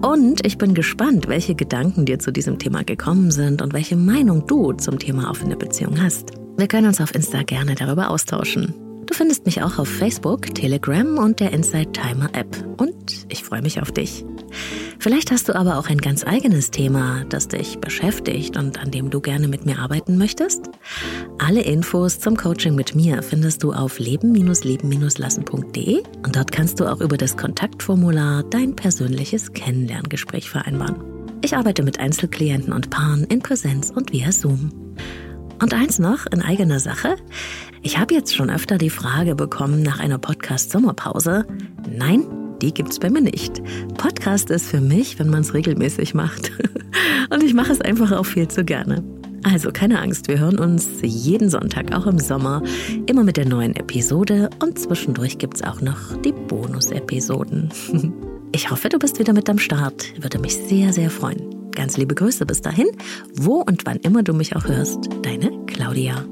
Und 0.00 0.46
ich 0.46 0.56
bin 0.56 0.72
gespannt, 0.72 1.28
welche 1.28 1.54
Gedanken 1.54 2.06
dir 2.06 2.18
zu 2.18 2.32
diesem 2.32 2.58
Thema 2.58 2.82
gekommen 2.82 3.30
sind 3.30 3.60
und 3.60 3.74
welche 3.74 3.96
Meinung 3.96 4.46
du 4.46 4.72
zum 4.72 4.98
Thema 4.98 5.28
offene 5.28 5.54
Beziehung 5.54 6.00
hast. 6.00 6.30
Wir 6.56 6.66
können 6.66 6.86
uns 6.86 7.02
auf 7.02 7.14
Insta 7.14 7.42
gerne 7.42 7.74
darüber 7.74 8.08
austauschen. 8.08 8.72
Du 9.04 9.12
findest 9.12 9.44
mich 9.44 9.62
auch 9.62 9.78
auf 9.78 9.88
Facebook, 9.88 10.54
Telegram 10.54 11.18
und 11.18 11.40
der 11.40 11.52
Inside 11.52 11.92
Timer 11.92 12.30
App. 12.32 12.56
Und 12.78 13.26
ich 13.28 13.44
freue 13.44 13.60
mich 13.60 13.82
auf 13.82 13.92
dich. 13.92 14.24
Vielleicht 15.04 15.30
hast 15.32 15.48
du 15.50 15.54
aber 15.54 15.76
auch 15.76 15.90
ein 15.90 15.98
ganz 15.98 16.26
eigenes 16.26 16.70
Thema, 16.70 17.26
das 17.28 17.48
dich 17.48 17.78
beschäftigt 17.78 18.56
und 18.56 18.80
an 18.80 18.90
dem 18.90 19.10
du 19.10 19.20
gerne 19.20 19.48
mit 19.48 19.66
mir 19.66 19.80
arbeiten 19.80 20.16
möchtest. 20.16 20.70
Alle 21.36 21.60
Infos 21.60 22.20
zum 22.20 22.38
Coaching 22.38 22.74
mit 22.74 22.94
mir 22.94 23.22
findest 23.22 23.62
du 23.62 23.74
auf 23.74 23.98
leben-leben-lassen.de 23.98 26.02
und 26.24 26.34
dort 26.34 26.52
kannst 26.52 26.80
du 26.80 26.90
auch 26.90 27.02
über 27.02 27.18
das 27.18 27.36
Kontaktformular 27.36 28.44
dein 28.44 28.76
persönliches 28.76 29.52
Kennenlerngespräch 29.52 30.48
vereinbaren. 30.48 30.96
Ich 31.42 31.54
arbeite 31.54 31.82
mit 31.82 32.00
Einzelklienten 32.00 32.72
und 32.72 32.88
Paaren 32.88 33.24
in 33.24 33.40
Präsenz 33.40 33.90
und 33.90 34.10
via 34.10 34.32
Zoom. 34.32 34.72
Und 35.60 35.74
eins 35.74 35.98
noch 35.98 36.24
in 36.32 36.40
eigener 36.40 36.80
Sache. 36.80 37.16
Ich 37.82 37.98
habe 37.98 38.14
jetzt 38.14 38.34
schon 38.34 38.48
öfter 38.48 38.78
die 38.78 38.88
Frage 38.88 39.34
bekommen 39.34 39.82
nach 39.82 40.00
einer 40.00 40.16
Podcast-Sommerpause. 40.16 41.44
Nein, 41.90 42.24
die 42.64 42.72
gibt's 42.72 42.98
bei 42.98 43.10
mir 43.10 43.20
nicht. 43.20 43.62
Podcast 43.98 44.48
ist 44.50 44.66
für 44.66 44.80
mich, 44.80 45.18
wenn 45.18 45.28
man 45.28 45.42
es 45.42 45.52
regelmäßig 45.52 46.14
macht. 46.14 46.50
Und 47.30 47.42
ich 47.42 47.52
mache 47.52 47.72
es 47.72 47.82
einfach 47.82 48.12
auch 48.12 48.24
viel 48.24 48.48
zu 48.48 48.64
gerne. 48.64 49.04
Also 49.42 49.70
keine 49.70 50.00
Angst, 50.00 50.28
wir 50.28 50.38
hören 50.38 50.58
uns 50.58 50.88
jeden 51.02 51.50
Sonntag, 51.50 51.94
auch 51.94 52.06
im 52.06 52.18
Sommer, 52.18 52.62
immer 53.04 53.22
mit 53.22 53.36
der 53.36 53.46
neuen 53.46 53.76
Episode 53.76 54.48
und 54.62 54.78
zwischendurch 54.78 55.36
gibt's 55.36 55.62
auch 55.62 55.82
noch 55.82 56.16
die 56.22 56.32
Bonus-Episoden. 56.32 57.68
Ich 58.56 58.70
hoffe, 58.70 58.88
du 58.88 59.00
bist 59.00 59.18
wieder 59.18 59.32
mit 59.32 59.50
am 59.50 59.58
Start. 59.58 60.12
Würde 60.22 60.38
mich 60.38 60.54
sehr, 60.54 60.92
sehr 60.92 61.10
freuen. 61.10 61.72
Ganz 61.72 61.96
liebe 61.96 62.14
Grüße 62.14 62.46
bis 62.46 62.62
dahin, 62.62 62.86
wo 63.34 63.54
und 63.54 63.84
wann 63.84 63.96
immer 63.96 64.22
du 64.22 64.32
mich 64.32 64.54
auch 64.54 64.68
hörst. 64.68 65.08
Deine 65.22 65.50
Claudia. 65.66 66.24